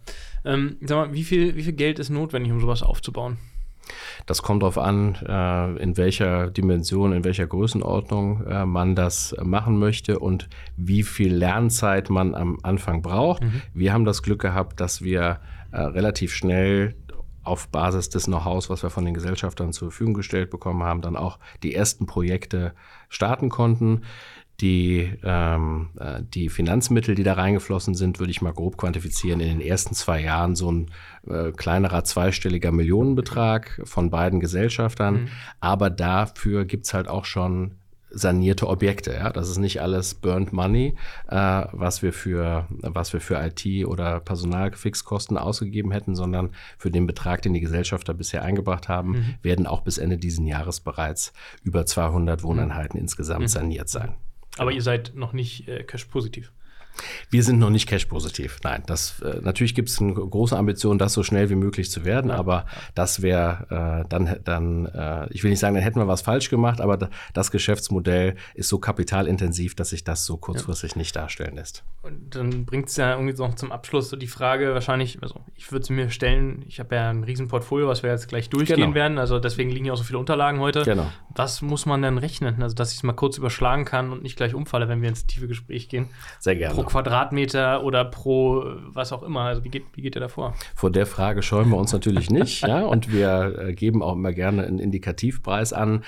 ähm, 0.44 0.76
sag 0.80 0.96
mal, 0.96 1.12
wie 1.12 1.24
viel, 1.24 1.56
wie 1.56 1.62
viel 1.62 1.72
Geld 1.72 1.98
ist 1.98 2.10
notwendig, 2.10 2.52
um 2.52 2.60
sowas 2.60 2.82
aufzubauen? 2.82 3.38
Das 4.26 4.42
kommt 4.42 4.62
darauf 4.62 4.78
an, 4.78 5.16
äh, 5.26 5.82
in 5.82 5.96
welcher 5.96 6.50
Dimension, 6.50 7.12
in 7.12 7.24
welcher 7.24 7.46
Größenordnung 7.46 8.46
äh, 8.46 8.66
man 8.66 8.94
das 8.94 9.34
machen 9.42 9.78
möchte 9.78 10.18
und 10.18 10.48
wie 10.76 11.02
viel 11.02 11.34
Lernzeit 11.34 12.10
man 12.10 12.34
am 12.34 12.58
Anfang 12.62 13.02
braucht. 13.02 13.42
Mhm. 13.42 13.62
Wir 13.74 13.92
haben 13.92 14.04
das 14.04 14.22
Glück 14.22 14.40
gehabt, 14.40 14.80
dass 14.80 15.02
wir 15.02 15.40
äh, 15.72 15.80
relativ 15.80 16.34
schnell 16.34 16.94
auf 17.44 17.68
Basis 17.68 18.08
des 18.08 18.24
Know-hows, 18.24 18.70
was 18.70 18.82
wir 18.82 18.90
von 18.90 19.04
den 19.04 19.14
Gesellschaftern 19.14 19.72
zur 19.72 19.90
Verfügung 19.90 20.14
gestellt 20.14 20.50
bekommen 20.50 20.82
haben, 20.82 21.02
dann 21.02 21.16
auch 21.16 21.38
die 21.62 21.74
ersten 21.74 22.06
Projekte 22.06 22.72
starten 23.08 23.50
konnten. 23.50 24.02
Die, 24.60 25.12
ähm, 25.24 25.90
äh, 25.98 26.22
die 26.22 26.48
Finanzmittel, 26.48 27.16
die 27.16 27.24
da 27.24 27.34
reingeflossen 27.34 27.94
sind, 27.94 28.20
würde 28.20 28.30
ich 28.30 28.40
mal 28.40 28.52
grob 28.52 28.76
quantifizieren. 28.76 29.40
In 29.40 29.48
den 29.48 29.60
ersten 29.60 29.94
zwei 29.94 30.20
Jahren 30.22 30.54
so 30.54 30.70
ein 30.70 30.90
äh, 31.28 31.52
kleinerer 31.52 32.04
zweistelliger 32.04 32.72
Millionenbetrag 32.72 33.80
von 33.84 34.10
beiden 34.10 34.40
Gesellschaftern. 34.40 35.14
Mhm. 35.14 35.28
Aber 35.60 35.90
dafür 35.90 36.64
gibt's 36.64 36.94
halt 36.94 37.08
auch 37.08 37.24
schon 37.24 37.72
sanierte 38.14 38.68
Objekte. 38.68 39.12
Ja? 39.12 39.30
Das 39.30 39.48
ist 39.48 39.58
nicht 39.58 39.82
alles 39.82 40.14
Burnt 40.14 40.52
Money, 40.52 40.96
äh, 41.28 41.36
was, 41.72 42.02
wir 42.02 42.12
für, 42.12 42.66
was 42.70 43.12
wir 43.12 43.20
für 43.20 43.36
IT 43.44 43.86
oder 43.86 44.20
Personalfixkosten 44.20 45.36
ausgegeben 45.36 45.90
hätten, 45.90 46.14
sondern 46.14 46.50
für 46.78 46.90
den 46.90 47.06
Betrag, 47.06 47.42
den 47.42 47.54
die 47.54 47.60
Gesellschafter 47.60 48.14
bisher 48.14 48.42
eingebracht 48.42 48.88
haben, 48.88 49.10
mhm. 49.10 49.34
werden 49.42 49.66
auch 49.66 49.82
bis 49.82 49.98
Ende 49.98 50.16
dieses 50.16 50.44
Jahres 50.46 50.80
bereits 50.80 51.32
über 51.62 51.86
200 51.86 52.42
Wohneinheiten 52.42 52.98
mhm. 52.98 53.04
insgesamt 53.04 53.50
saniert 53.50 53.88
sein. 53.88 54.14
Aber 54.56 54.72
ihr 54.72 54.82
seid 54.82 55.12
noch 55.14 55.32
nicht 55.32 55.68
äh, 55.68 55.82
cash-positiv. 55.82 56.52
Wir 57.30 57.42
sind 57.42 57.58
noch 57.58 57.70
nicht 57.70 57.88
cash-positiv. 57.88 58.58
Nein, 58.62 58.82
das, 58.86 59.20
äh, 59.20 59.40
natürlich 59.42 59.74
gibt 59.74 59.88
es 59.88 60.00
eine 60.00 60.14
große 60.14 60.56
Ambition, 60.56 60.98
das 60.98 61.12
so 61.12 61.22
schnell 61.22 61.50
wie 61.50 61.54
möglich 61.54 61.90
zu 61.90 62.04
werden, 62.04 62.30
aber 62.30 62.66
das 62.94 63.22
wäre 63.22 64.04
äh, 64.04 64.08
dann, 64.08 64.36
dann 64.44 64.86
äh, 64.86 65.26
ich 65.30 65.42
will 65.42 65.50
nicht 65.50 65.60
sagen, 65.60 65.74
dann 65.74 65.82
hätten 65.82 65.98
wir 65.98 66.08
was 66.08 66.22
falsch 66.22 66.50
gemacht, 66.50 66.80
aber 66.80 67.08
das 67.32 67.50
Geschäftsmodell 67.50 68.36
ist 68.54 68.68
so 68.68 68.78
kapitalintensiv, 68.78 69.74
dass 69.74 69.90
sich 69.90 70.04
das 70.04 70.24
so 70.24 70.36
kurzfristig 70.36 70.92
ja. 70.92 70.98
nicht 70.98 71.16
darstellen 71.16 71.56
lässt. 71.56 71.84
Und 72.02 72.34
dann 72.34 72.64
bringt 72.64 72.88
es 72.88 72.96
ja 72.96 73.12
irgendwie 73.14 73.34
noch 73.34 73.54
zum 73.54 73.72
Abschluss 73.72 74.10
so 74.10 74.16
die 74.16 74.26
Frage, 74.26 74.74
wahrscheinlich, 74.74 75.22
also 75.22 75.40
ich 75.54 75.72
würde 75.72 75.86
sie 75.86 75.92
mir 75.92 76.10
stellen, 76.10 76.64
ich 76.68 76.80
habe 76.80 76.94
ja 76.94 77.10
ein 77.10 77.24
Riesenportfolio, 77.24 77.88
was 77.88 78.02
wir 78.02 78.10
jetzt 78.10 78.28
gleich 78.28 78.48
durchgehen 78.50 78.76
genau. 78.76 78.94
werden, 78.94 79.18
also 79.18 79.38
deswegen 79.38 79.70
liegen 79.70 79.86
ja 79.86 79.92
auch 79.92 79.96
so 79.96 80.04
viele 80.04 80.18
Unterlagen 80.18 80.60
heute. 80.60 80.82
Genau. 80.82 81.10
Was 81.34 81.62
muss 81.62 81.86
man 81.86 82.02
denn 82.02 82.18
rechnen? 82.18 82.62
Also, 82.62 82.74
dass 82.74 82.92
ich 82.92 82.98
es 82.98 83.02
mal 83.02 83.12
kurz 83.14 83.38
überschlagen 83.38 83.84
kann 83.84 84.12
und 84.12 84.22
nicht 84.22 84.36
gleich 84.36 84.54
umfalle, 84.54 84.88
wenn 84.88 85.02
wir 85.02 85.08
ins 85.08 85.26
tiefe 85.26 85.48
Gespräch 85.48 85.88
gehen. 85.88 86.08
Sehr 86.38 86.56
gerne. 86.56 86.74
Pro 86.74 86.83
Quadratmeter 86.84 87.82
oder 87.82 88.04
pro 88.04 88.64
was 88.86 89.12
auch 89.12 89.22
immer? 89.22 89.42
Also 89.42 89.64
wie 89.64 89.68
geht, 89.68 89.84
wie 89.94 90.02
geht 90.02 90.16
ihr 90.16 90.20
da 90.20 90.28
vor? 90.28 90.54
Vor 90.74 90.90
der 90.90 91.06
Frage 91.06 91.42
scheuen 91.42 91.68
wir 91.70 91.76
uns 91.76 91.92
natürlich 91.92 92.30
nicht. 92.30 92.62
ja, 92.66 92.82
und 92.82 93.12
wir 93.12 93.58
äh, 93.58 93.72
geben 93.74 94.02
auch 94.02 94.14
immer 94.14 94.32
gerne 94.32 94.66
einen 94.66 94.78
Indikativpreis 94.78 95.72
an 95.72 96.04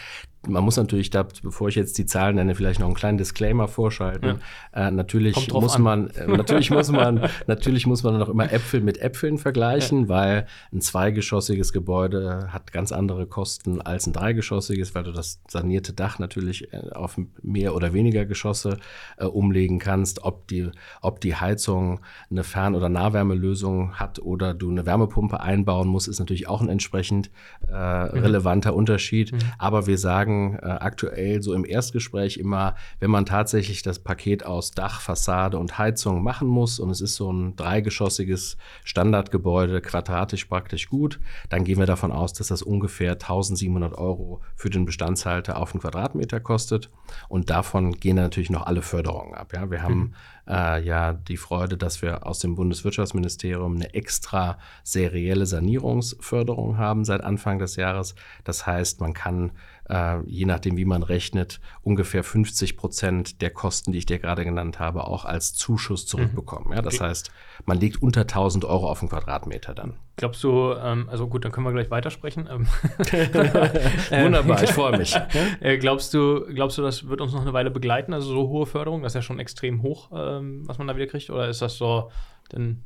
man 0.49 0.65
muss 0.65 0.77
natürlich 0.77 1.11
da, 1.11 1.27
bevor 1.43 1.69
ich 1.69 1.75
jetzt 1.75 1.99
die 1.99 2.07
Zahlen 2.07 2.37
nenne, 2.37 2.55
vielleicht 2.55 2.81
noch 2.81 2.87
einen 2.87 2.95
kleinen 2.95 3.19
Disclaimer 3.19 3.69
vorschalten. 3.69 4.41
Ja. 4.75 4.89
Äh, 4.89 4.91
natürlich 4.91 5.53
muss 5.53 5.77
an. 5.77 5.83
man, 5.83 6.11
äh, 6.11 6.27
natürlich 6.27 6.71
muss 6.71 6.91
man, 6.91 7.29
natürlich 7.47 7.87
muss 7.87 8.03
man 8.03 8.19
noch 8.19 8.29
immer 8.29 8.53
Äpfel 8.53 8.81
mit 8.81 8.99
Äpfeln 8.99 9.39
vergleichen, 9.39 10.03
ja. 10.03 10.09
weil 10.09 10.47
ein 10.73 10.81
zweigeschossiges 10.81 11.73
Gebäude 11.73 12.49
hat 12.53 12.73
ganz 12.73 12.93
andere 12.93 13.27
Kosten 13.27 13.81
als 13.81 14.07
ein 14.07 14.13
dreigeschossiges, 14.13 14.95
weil 14.95 15.05
du 15.05 15.13
das 15.13 15.41
sanierte 15.49 15.93
Dach 15.93 16.19
natürlich 16.19 16.73
äh, 16.73 16.91
auf 16.93 17.19
mehr 17.43 17.75
oder 17.75 17.93
weniger 17.93 18.25
Geschosse 18.25 18.79
äh, 19.17 19.25
umlegen 19.25 19.79
kannst. 19.79 20.23
Ob 20.25 20.49
die, 20.49 20.71
ob 21.03 21.21
die 21.21 21.35
Heizung 21.35 22.01
eine 22.31 22.45
Fern- 22.45 22.75
oder 22.75 22.89
Nahwärmelösung 22.89 23.95
hat 23.95 24.19
oder 24.21 24.55
du 24.55 24.71
eine 24.71 24.87
Wärmepumpe 24.87 25.41
einbauen 25.41 25.89
musst, 25.89 26.09
ist 26.09 26.19
natürlich 26.19 26.49
auch 26.49 26.61
ein 26.61 26.69
entsprechend 26.69 27.31
äh, 27.69 27.73
mhm. 27.73 28.19
relevanter 28.19 28.75
Unterschied. 28.75 29.33
Mhm. 29.33 29.39
Aber 29.59 29.87
wir 29.87 29.99
sagen, 29.99 30.36
sagen 30.37 30.59
äh, 30.63 30.67
aktuell 30.67 31.43
so 31.43 31.55
im 31.55 31.65
Erstgespräch 31.65 32.37
immer, 32.37 32.75
wenn 33.01 33.11
man 33.11 33.27
tatsächlich 33.27 33.83
das 33.83 33.99
Paket 33.99 34.45
aus 34.45 34.73
Dach, 34.73 35.01
Fassade 35.01 35.59
und 35.59 35.79
Heizung 35.79 36.23
machen 36.23 36.49
muss 36.49 36.79
und 36.79 36.91
es 36.91 37.01
ist 37.01 37.17
so 37.17 37.33
ein 37.33 37.57
dreigeschossiges 37.57 38.57
Standardgebäude, 38.85 39.81
quadratisch 39.81 40.45
praktisch 40.47 40.89
gut, 40.89 41.21
dann 41.49 41.65
gehen 41.65 41.79
wir 41.79 41.87
davon 41.87 42.13
aus, 42.13 42.33
dass 42.33 42.49
das 42.49 42.63
ungefähr 42.63 43.13
1700 43.13 43.97
Euro 43.97 44.41
für 44.55 44.71
den 44.71 44.85
Bestandshalter 44.85 45.59
auf 45.59 45.73
einen 45.73 45.81
Quadratmeter 45.81 46.41
kostet 46.41 46.91
und 47.29 47.51
davon 47.51 47.93
gehen 47.93 48.17
natürlich 48.17 48.51
noch 48.51 48.67
alle 48.67 48.83
Förderungen 48.83 49.35
ab. 49.35 49.53
Ja? 49.55 49.71
Wir 49.71 49.83
haben 49.83 49.99
mhm 49.99 50.15
äh, 50.49 50.83
ja 50.83 51.13
die 51.13 51.37
Freude, 51.37 51.77
dass 51.77 52.03
wir 52.03 52.27
aus 52.27 52.39
dem 52.39 52.55
Bundeswirtschaftsministerium 52.55 53.77
eine 53.77 53.95
extra 53.95 54.59
serielle 54.83 55.47
Sanierungsförderung 55.47 56.79
haben 56.79 57.05
seit 57.05 57.23
Anfang 57.23 57.59
des 57.59 57.77
Jahres. 57.77 58.15
Das 58.45 58.67
heißt, 58.67 59.01
man 59.01 59.13
kann 59.13 59.53
äh, 59.89 60.21
je 60.27 60.45
nachdem, 60.45 60.77
wie 60.77 60.85
man 60.85 61.03
rechnet, 61.03 61.61
ungefähr 61.83 62.25
50 62.25 62.77
Prozent 62.77 63.43
der 63.43 63.51
Kosten, 63.51 63.93
die 63.93 63.99
ich 63.99 64.07
dir 64.07 64.19
gerade 64.19 64.45
genannt 64.45 64.79
habe, 64.79 65.07
auch 65.07 65.25
als 65.25 65.55
Zuschuss 65.55 66.05
mhm. 66.05 66.09
zurückbekommen. 66.09 66.73
Ja, 66.73 66.83
das 66.83 66.95
okay. 66.95 67.05
heißt, 67.05 67.31
man 67.65 67.79
liegt 67.79 68.03
unter 68.03 68.23
1000 68.23 68.65
Euro 68.65 68.91
auf 68.91 69.01
den 69.01 69.09
Quadratmeter 69.09 69.75
dann. 69.75 69.95
Glaubst 70.17 70.43
du, 70.43 70.73
ähm, 70.73 71.09
also 71.11 71.29
gut, 71.29 71.45
dann 71.45 71.53
können 71.53 71.67
wir 71.67 71.73
gleich 71.73 71.91
weitersprechen. 71.91 72.49
Ähm, 72.51 72.67
Wunderbar, 74.25 74.63
ich 74.63 74.73
freue 74.73 74.97
mich. 74.99 75.17
Äh, 75.61 75.79
glaubst, 75.79 76.13
du, 76.13 76.45
glaubst 76.47 76.77
du, 76.79 76.83
das 76.83 77.09
wird 77.09 77.21
uns 77.21 77.33
noch 77.33 77.43
eine 77.43 77.53
Weile 77.53 77.71
begleiten? 77.71 78.13
Also 78.13 78.29
so 78.29 78.49
hohe 78.49 78.67
Förderung, 78.67 79.03
das 79.03 79.13
ist 79.13 79.17
ja 79.17 79.23
schon 79.23 79.39
extrem 79.39 79.83
hoch, 79.83 80.11
ähm, 80.15 80.63
was 80.67 80.79
man 80.79 80.87
da 80.87 80.97
wieder 80.97 81.07
kriegt? 81.07 81.31
Oder 81.31 81.49
ist 81.49 81.63
das 81.63 81.77
so 81.77 82.11
denn 82.53 82.85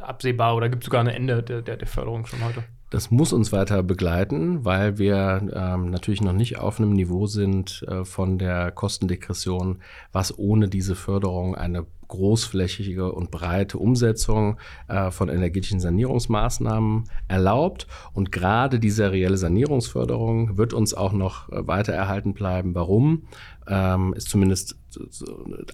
absehbar 0.00 0.56
oder 0.56 0.68
gibt 0.68 0.82
es 0.82 0.86
sogar 0.86 1.00
ein 1.00 1.08
Ende 1.08 1.42
der, 1.42 1.62
der, 1.62 1.76
der 1.76 1.88
Förderung 1.88 2.26
schon 2.26 2.44
heute? 2.44 2.64
Das 2.92 3.10
muss 3.10 3.32
uns 3.32 3.52
weiter 3.52 3.82
begleiten, 3.82 4.66
weil 4.66 4.98
wir 4.98 5.40
ähm, 5.54 5.88
natürlich 5.88 6.20
noch 6.20 6.34
nicht 6.34 6.58
auf 6.58 6.78
einem 6.78 6.92
Niveau 6.92 7.26
sind 7.26 7.82
äh, 7.88 8.04
von 8.04 8.36
der 8.36 8.70
Kostendegression, 8.70 9.78
was 10.12 10.38
ohne 10.38 10.68
diese 10.68 10.94
Förderung 10.94 11.54
eine 11.54 11.86
großflächige 12.08 13.10
und 13.10 13.30
breite 13.30 13.78
Umsetzung 13.78 14.58
äh, 14.88 15.10
von 15.10 15.30
energetischen 15.30 15.80
Sanierungsmaßnahmen 15.80 17.04
erlaubt. 17.28 17.86
Und 18.12 18.30
gerade 18.30 18.78
die 18.78 18.90
serielle 18.90 19.38
Sanierungsförderung 19.38 20.58
wird 20.58 20.74
uns 20.74 20.92
auch 20.92 21.14
noch 21.14 21.48
weiter 21.48 21.94
erhalten 21.94 22.34
bleiben. 22.34 22.74
Warum? 22.74 23.22
Ähm, 23.68 24.12
ist 24.14 24.28
zumindest 24.28 24.76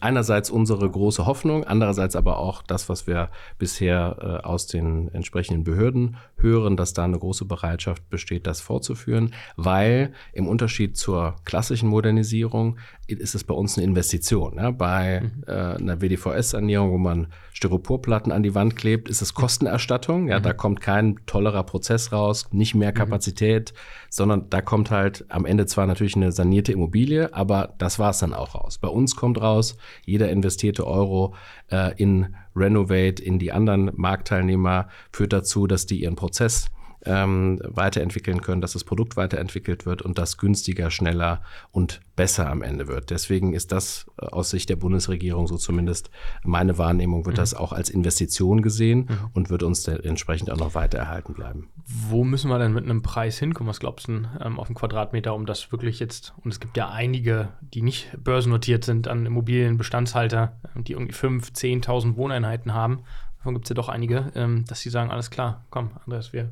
einerseits 0.01 0.49
unsere 0.49 0.89
große 0.89 1.27
Hoffnung, 1.27 1.65
andererseits 1.65 2.15
aber 2.15 2.39
auch 2.39 2.63
das, 2.63 2.89
was 2.89 3.09
wir 3.09 3.31
bisher 3.59 4.17
äh, 4.21 4.47
aus 4.47 4.69
den 4.69 5.09
entsprechenden 5.13 5.65
Behörden 5.65 6.19
hören, 6.37 6.77
dass 6.77 6.93
da 6.93 7.05
eine 7.05 7.19
große 7.19 7.45
Bereitschaft 7.45 8.09
besteht, 8.11 8.47
das 8.47 8.61
fortzuführen, 8.61 9.35
weil 9.57 10.13
im 10.33 10.47
Unterschied 10.47 10.97
zur 10.97 11.35
klassischen 11.45 11.89
Modernisierung 11.89 12.79
ist 13.09 13.35
es 13.35 13.43
bei 13.43 13.55
uns 13.55 13.77
eine 13.77 13.87
Investition. 13.87 14.57
Ja? 14.57 14.71
Bei 14.71 15.23
mhm. 15.23 15.45
äh, 15.49 15.53
einer 15.53 16.01
WDV 16.01 16.29
PVS-Sanierung, 16.29 16.93
wo 16.93 16.99
man 16.99 17.29
Styroporplatten 17.53 18.33
an 18.33 18.43
die 18.43 18.55
Wand 18.55 18.77
klebt, 18.77 19.09
ist 19.09 19.23
es 19.23 19.35
Kostenerstattung. 19.35 20.29
Ja, 20.29 20.39
mhm. 20.39 20.43
da 20.43 20.53
kommt 20.53 20.81
kein 20.81 21.17
tollerer 21.27 21.65
Prozess 21.65 22.13
raus, 22.13 22.49
nicht 22.53 22.75
mehr 22.75 22.91
mhm. 22.91 22.95
Kapazität, 22.95 23.73
mhm. 23.73 24.07
sondern 24.11 24.51
da 24.51 24.61
kommt 24.61 24.91
halt 24.91 25.25
am 25.29 25.45
Ende 25.45 25.67
zwar 25.67 25.87
natürlich 25.87 26.17
eine 26.17 26.33
sanierte 26.33 26.73
Immobilie, 26.73 27.33
aber 27.35 27.75
das 27.79 27.99
war 27.99 28.11
es 28.11 28.19
dann 28.19 28.35
auch 28.35 28.55
raus. 28.55 28.79
Bei 28.79 28.89
uns 28.89 29.17
kommt 29.17 29.41
raus, 29.41 29.77
jeder 30.05 30.31
investierte 30.31 30.87
Euro 30.87 31.35
äh, 31.71 31.95
in 31.97 32.37
Renovate, 32.55 33.23
in 33.23 33.39
die 33.39 33.53
anderen 33.53 33.91
Marktteilnehmer 33.95 34.89
führt 35.13 35.33
dazu, 35.33 35.67
dass 35.67 35.87
die 35.87 36.03
ihren 36.03 36.17
Prozess 36.17 36.71
ähm, 37.05 37.61
weiterentwickeln 37.65 38.41
können, 38.41 38.61
dass 38.61 38.73
das 38.73 38.85
Produkt 38.85 39.17
weiterentwickelt 39.17 39.87
wird 39.87 40.03
und 40.03 40.19
das 40.19 40.37
günstiger, 40.37 40.91
schneller 40.91 41.43
und 41.71 42.01
besser 42.17 42.51
am 42.51 42.63
Ende 42.63 42.89
wird. 42.89 43.11
Deswegen 43.11 43.53
ist 43.53 43.71
das 43.73 44.07
äh, 44.21 44.27
aus 44.27 44.51
Sicht 44.51 44.69
der 44.69 44.77
Bundesregierung, 44.77 45.47
so 45.47 45.57
zumindest 45.57 46.11
meine 46.43 46.79
Wahrnehmung, 46.79 47.25
wird 47.25 47.37
mhm. 47.37 47.41
das 47.41 47.55
auch 47.55 47.73
als 47.73 47.91
Investition 47.91 48.63
gesehen 48.63 49.07
mhm. 49.09 49.31
und 49.35 49.51
wird 49.51 49.63
uns 49.63 49.87
entsprechend 49.87 50.51
auch 50.51 50.57
noch 50.57 50.75
weiter 50.75 50.99
erhalten 50.99 51.35
bleiben. 51.35 51.69
Wo 51.87 52.25
müssen 52.25 52.51
wir 52.51 52.59
denn 52.59 52.73
mit 52.73 52.85
einem 52.85 53.03
Preis 53.03 53.39
hinkommen? 53.39 53.71
Was 53.71 53.81
glaubst 53.81 54.09
du 54.09 54.23
ähm, 54.41 54.59
auf 54.59 54.67
einen 54.67 54.75
Quadratmeter, 54.75 55.35
um 55.35 55.47
das 55.47 55.71
wirklich 55.73 56.01
jetzt, 56.01 56.35
und 56.43 56.53
es 56.53 56.61
gibt 56.61 56.77
ja 56.77 56.91
einige, 56.91 57.49
die 57.61 57.83
nicht 57.83 58.11
börsennotiert 58.23 58.85
sind 58.85 59.09
an 59.09 59.25
Immobilienbestandshalter, 59.25 60.57
die 60.75 60.93
irgendwie 60.93 61.15
5.000, 61.15 61.85
10.000 61.85 62.17
Wohneinheiten 62.17 62.75
haben. 62.75 63.05
Davon 63.39 63.55
gibt 63.55 63.67
es 63.67 63.71
ja 63.71 63.75
doch 63.75 63.89
einige, 63.89 64.33
ähm, 64.35 64.65
dass 64.67 64.81
sie 64.81 64.91
sagen, 64.91 65.11
alles 65.11 65.31
klar, 65.31 65.65
komm, 65.71 65.91
Andreas, 66.05 66.33
wir 66.33 66.51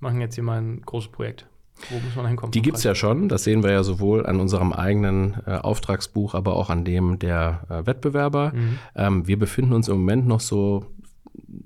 machen 0.00 0.20
jetzt 0.20 0.34
hier 0.34 0.44
mal 0.44 0.60
ein 0.60 0.82
großes 0.82 1.10
Projekt. 1.10 1.46
Wo 1.90 1.98
muss 1.98 2.14
man 2.14 2.26
hinkommen? 2.26 2.52
Die 2.52 2.62
gibt 2.62 2.76
es 2.76 2.84
ja 2.84 2.94
schon. 2.94 3.28
Das 3.28 3.44
sehen 3.44 3.62
wir 3.62 3.72
ja 3.72 3.82
sowohl 3.82 4.26
an 4.26 4.40
unserem 4.40 4.72
eigenen 4.72 5.36
äh, 5.46 5.56
Auftragsbuch, 5.56 6.34
aber 6.34 6.54
auch 6.54 6.70
an 6.70 6.84
dem 6.84 7.18
der 7.18 7.64
äh, 7.68 7.86
Wettbewerber. 7.86 8.52
Mhm. 8.54 8.78
Ähm, 8.94 9.26
wir 9.26 9.38
befinden 9.38 9.72
uns 9.72 9.88
im 9.88 9.98
Moment 9.98 10.26
noch 10.26 10.40
so 10.40 10.86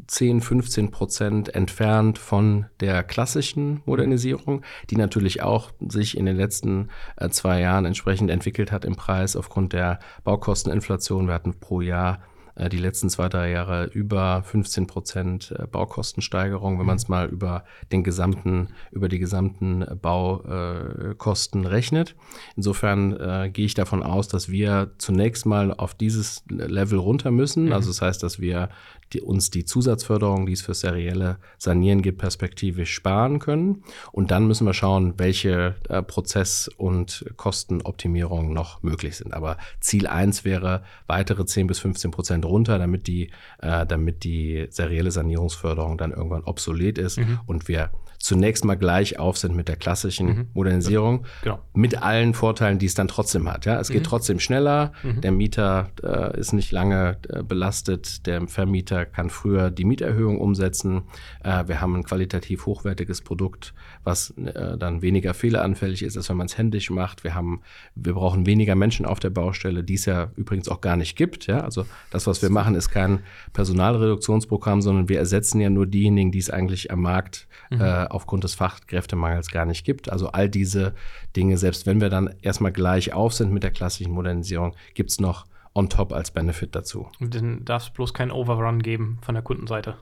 10, 0.07 0.41
15 0.41 0.91
Prozent 0.91 1.55
entfernt 1.55 2.19
von 2.19 2.67
der 2.81 3.03
klassischen 3.03 3.83
Modernisierung, 3.85 4.63
die 4.91 4.97
natürlich 4.97 5.43
auch 5.43 5.73
sich 5.87 6.17
in 6.17 6.25
den 6.25 6.37
letzten 6.37 6.89
äh, 7.17 7.29
zwei 7.29 7.61
Jahren 7.61 7.85
entsprechend 7.85 8.31
entwickelt 8.31 8.73
hat 8.73 8.85
im 8.85 8.97
Preis 8.97 9.37
aufgrund 9.37 9.73
der 9.73 9.99
Baukosteninflation. 10.25 11.27
Wir 11.27 11.35
hatten 11.35 11.55
pro 11.61 11.81
Jahr 11.81 12.21
die 12.69 12.79
letzten 12.79 13.09
zwei, 13.09 13.29
drei 13.29 13.51
Jahre 13.51 13.85
über 13.87 14.43
15 14.43 14.87
Prozent 14.87 15.55
äh, 15.57 15.67
Baukostensteigerung, 15.67 16.79
wenn 16.79 16.87
man 16.87 16.97
es 16.97 17.09
mhm. 17.09 17.15
mal 17.15 17.29
über 17.29 17.65
den 17.93 18.03
gesamten, 18.03 18.69
über 18.91 19.09
die 19.09 19.19
gesamten 19.19 19.85
Baukosten 20.01 21.67
rechnet. 21.67 22.17
Insofern 22.57 23.13
äh, 23.13 23.51
gehe 23.51 23.67
ich 23.67 23.75
davon 23.75 24.03
aus, 24.03 24.29
dass 24.29 24.49
wir 24.49 24.91
zunächst 24.99 25.47
mal 25.47 25.73
auf 25.73 25.95
dieses 25.95 26.43
Level 26.49 26.99
runter 26.99 27.31
müssen. 27.31 27.67
Mhm. 27.67 27.73
Also 27.73 27.91
das 27.91 28.03
heißt, 28.03 28.23
dass 28.23 28.41
wir 28.41 28.71
die, 29.13 29.21
uns 29.21 29.51
die 29.51 29.65
Zusatzförderung, 29.65 30.47
die 30.47 30.53
es 30.53 30.63
für 30.63 30.75
serielle 30.75 31.39
Sanieren 31.59 32.03
gibt, 32.03 32.19
perspektivisch 32.19 32.93
sparen 32.93 33.39
können. 33.39 33.83
Und 34.13 34.31
dann 34.31 34.47
müssen 34.47 34.67
wir 34.67 34.75
schauen, 34.75 35.15
welche 35.17 35.77
äh, 35.89 36.03
Prozess- 36.03 36.69
und 36.77 37.25
Kostenoptimierungen 37.37 38.53
noch 38.53 38.83
möglich 38.83 39.17
sind. 39.17 39.35
Aber 39.35 39.57
Ziel 39.81 40.07
eins 40.07 40.45
wäre 40.45 40.83
weitere 41.07 41.45
10 41.45 41.67
bis 41.67 41.79
15 41.79 42.11
Prozent 42.11 42.45
runter, 42.45 42.79
damit 42.79 43.07
die, 43.07 43.31
äh, 43.61 43.87
damit 43.87 44.25
die 44.25 44.67
serielle 44.71 45.11
Sanierungsförderung 45.11 45.99
dann 45.99 46.13
irgendwann 46.13 46.45
obsolet 46.45 46.99
ist 46.99 47.19
mhm. 47.19 47.41
und 47.47 47.69
wir 47.69 47.91
zunächst 48.19 48.65
mal 48.65 48.75
gleich 48.75 49.19
auf 49.19 49.39
sind 49.39 49.55
mit 49.55 49.69
der 49.69 49.77
klassischen 49.77 50.27
mhm. 50.27 50.49
Modernisierung, 50.53 51.25
genau. 51.43 51.61
mit 51.73 52.03
allen 52.03 52.35
Vorteilen, 52.35 52.79
die 52.79 52.87
es 52.87 52.95
dann 52.95 53.09
trotzdem 53.09 53.49
hat. 53.49 53.65
Ja, 53.65 53.79
es 53.79 53.89
geht 53.89 54.03
mhm. 54.03 54.07
trotzdem 54.07 54.41
schneller, 54.41 54.93
mhm. 55.03 55.21
der 55.21 55.33
Mieter 55.33 55.91
äh, 56.03 56.39
ist 56.39 56.53
nicht 56.53 56.73
lange 56.73 57.17
äh, 57.29 57.43
belastet, 57.43 58.27
der 58.27 58.47
Vermieter 58.49 59.07
kann 59.07 59.31
früher 59.31 59.71
die 59.71 59.85
Mieterhöhung 59.85 60.41
umsetzen. 60.41 61.03
Äh, 61.45 61.69
wir 61.69 61.81
haben 61.81 61.95
ein 61.95 62.03
qualitativ 62.03 62.67
hochwertiges 62.67 63.23
Produkt, 63.23 63.73
was 64.03 64.31
äh, 64.31 64.77
dann 64.77 65.01
weniger 65.01 65.33
fehleranfällig 65.33 66.03
ist, 66.03 66.17
als 66.17 66.29
wenn 66.29 66.37
man 66.37 66.47
es 66.47 66.59
händisch 66.59 66.91
macht. 66.91 67.23
Wir 67.23 67.35
haben, 67.35 67.63
wir 67.95 68.15
brauchen 68.15 68.47
weniger 68.47 68.75
Menschen 68.75 69.07
auf 69.07 69.21
der 69.21 69.31
Baustelle, 69.31 69.85
die 69.85 69.95
es 69.95 70.07
ja 70.07 70.33
übrigens 70.37 70.69
auch 70.69 70.81
gar 70.81 70.97
nicht 70.97 71.17
gibt. 71.17 71.47
Ja, 71.47 71.61
also 71.61 71.87
das, 72.11 72.27
was 72.27 72.43
wir 72.43 72.51
machen, 72.51 72.75
ist 72.75 72.89
kein 72.91 73.21
Personalreduktionsprogramm, 73.53 74.83
sondern 74.83 75.09
wir 75.09 75.19
ersetzen 75.19 75.61
ja 75.61 75.71
nur 75.71 75.87
diejenigen, 75.87 76.33
die 76.33 76.39
es 76.39 76.51
eigentlich 76.51 76.91
am 76.91 77.03
Markt 77.03 77.47
mhm. 77.71 77.81
äh, 77.81 78.08
aufgrund 78.11 78.45
des 78.45 78.55
Fachkräftemangels 78.55 79.51
gar 79.51 79.65
nicht 79.65 79.85
gibt. 79.85 80.11
Also 80.11 80.29
all 80.29 80.49
diese 80.49 80.95
Dinge, 81.37 81.59
selbst 81.59 81.87
wenn 81.87 82.01
wir 82.01 82.09
dann 82.09 82.35
erstmal 82.43 82.73
gleich 82.73 83.13
auf 83.13 83.35
sind 83.35 83.53
mit 83.53 83.63
der 83.63 83.71
klassischen 83.71 84.13
Modernisierung, 84.13 84.75
gibt 84.95 85.11
es 85.11 85.21
noch 85.21 85.47
on 85.75 85.89
top 85.89 86.13
als 86.13 86.31
Benefit 86.31 86.75
dazu. 86.75 87.09
Dann 87.21 87.65
darf 87.65 87.85
es 87.85 87.91
bloß 87.91 88.15
keinen 88.15 88.33
Overrun 88.33 88.83
geben 88.83 89.19
von 89.23 89.35
der 89.35 89.43
Kundenseite. 89.43 89.97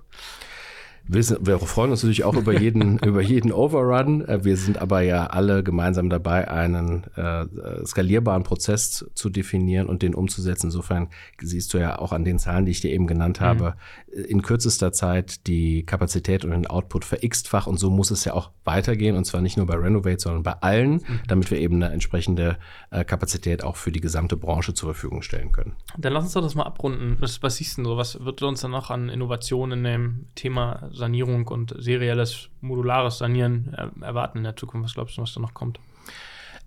Wir, 1.09 1.25
wir 1.41 1.59
freuen 1.61 1.91
uns 1.91 2.03
natürlich 2.03 2.25
auch 2.25 2.35
über 2.35 2.59
jeden, 2.59 2.99
über 3.05 3.21
jeden 3.21 3.53
Overrun. 3.53 4.25
Äh, 4.27 4.45
wir 4.45 4.57
sind 4.57 4.79
aber 4.79 5.03
ja 5.03 5.27
alle 5.27 5.63
gemeinsam 5.63 6.11
dabei, 6.11 6.49
einen 6.51 7.05
äh, 7.15 7.47
skalierbaren 7.85 8.43
Prozess 8.43 9.07
zu 9.15 9.31
definieren 9.31 9.87
und 9.87 10.03
den 10.03 10.15
umzusetzen. 10.15 10.67
Insofern 10.67 11.09
siehst 11.41 11.73
du 11.75 11.79
ja 11.79 11.99
auch 11.99 12.13
an 12.13 12.25
den 12.25 12.39
Zahlen, 12.39 12.67
die 12.67 12.73
ich 12.73 12.81
dir 12.81 12.91
eben 12.91 13.07
genannt 13.07 13.41
habe, 13.41 13.75
mhm. 14.13 14.25
in 14.25 14.43
kürzester 14.43 14.93
Zeit 14.93 15.47
die 15.47 15.85
Kapazität 15.85 16.45
und 16.45 16.51
den 16.51 16.67
Output 16.67 17.05
verX-fach. 17.05 17.67
Und 17.67 17.79
so 17.79 17.91
muss 17.91 18.11
es 18.11 18.25
ja 18.25 18.35
auch 18.35 18.51
weitergehen. 18.65 19.17
Und 19.17 19.25
zwar 19.25 19.41
nicht 19.41 19.57
nur 19.57 19.67
bei 19.67 19.77
Renovate, 19.77 20.19
sondern 20.21 20.43
bei 20.43 20.55
allen, 20.55 20.95
mhm. 20.95 21.21
damit 21.29 21.51
wir 21.51 21.59
eben 21.59 21.77
eine 21.77 21.93
entsprechende 21.93 22.59
äh, 22.91 23.05
Kapazität 23.05 23.63
auch 23.63 23.77
für 23.77 23.93
die 23.93 24.01
gesamte 24.01 24.37
Branche 24.37 24.75
zur 24.75 24.93
Verfügung 24.93 25.23
stellen 25.23 25.53
können. 25.53 25.77
Dann 25.97 26.13
lass 26.13 26.25
uns 26.25 26.33
doch 26.33 26.43
das 26.43 26.55
mal 26.55 26.65
abrunden. 26.65 27.17
Was, 27.21 27.43
was 27.43 27.57
siehst 27.57 27.79
du 27.79 27.85
so? 27.85 27.97
Was 27.97 28.25
wird 28.25 28.43
uns 28.43 28.61
dann 28.61 28.73
noch 28.73 28.91
an 28.91 29.09
Innovationen 29.09 29.79
in 29.79 29.85
dem 29.85 30.27
Thema 30.35 30.91
Sanierung 30.97 31.47
und 31.49 31.75
serielles, 31.79 32.49
modulares 32.61 33.19
Sanieren 33.19 33.75
erwarten 34.01 34.39
in 34.39 34.45
der 34.45 34.57
Zukunft? 34.57 34.87
Was 34.87 34.95
glaubst 34.95 35.17
du, 35.17 35.23
was 35.23 35.35
da 35.35 35.41
noch 35.41 35.55
kommt? 35.55 35.79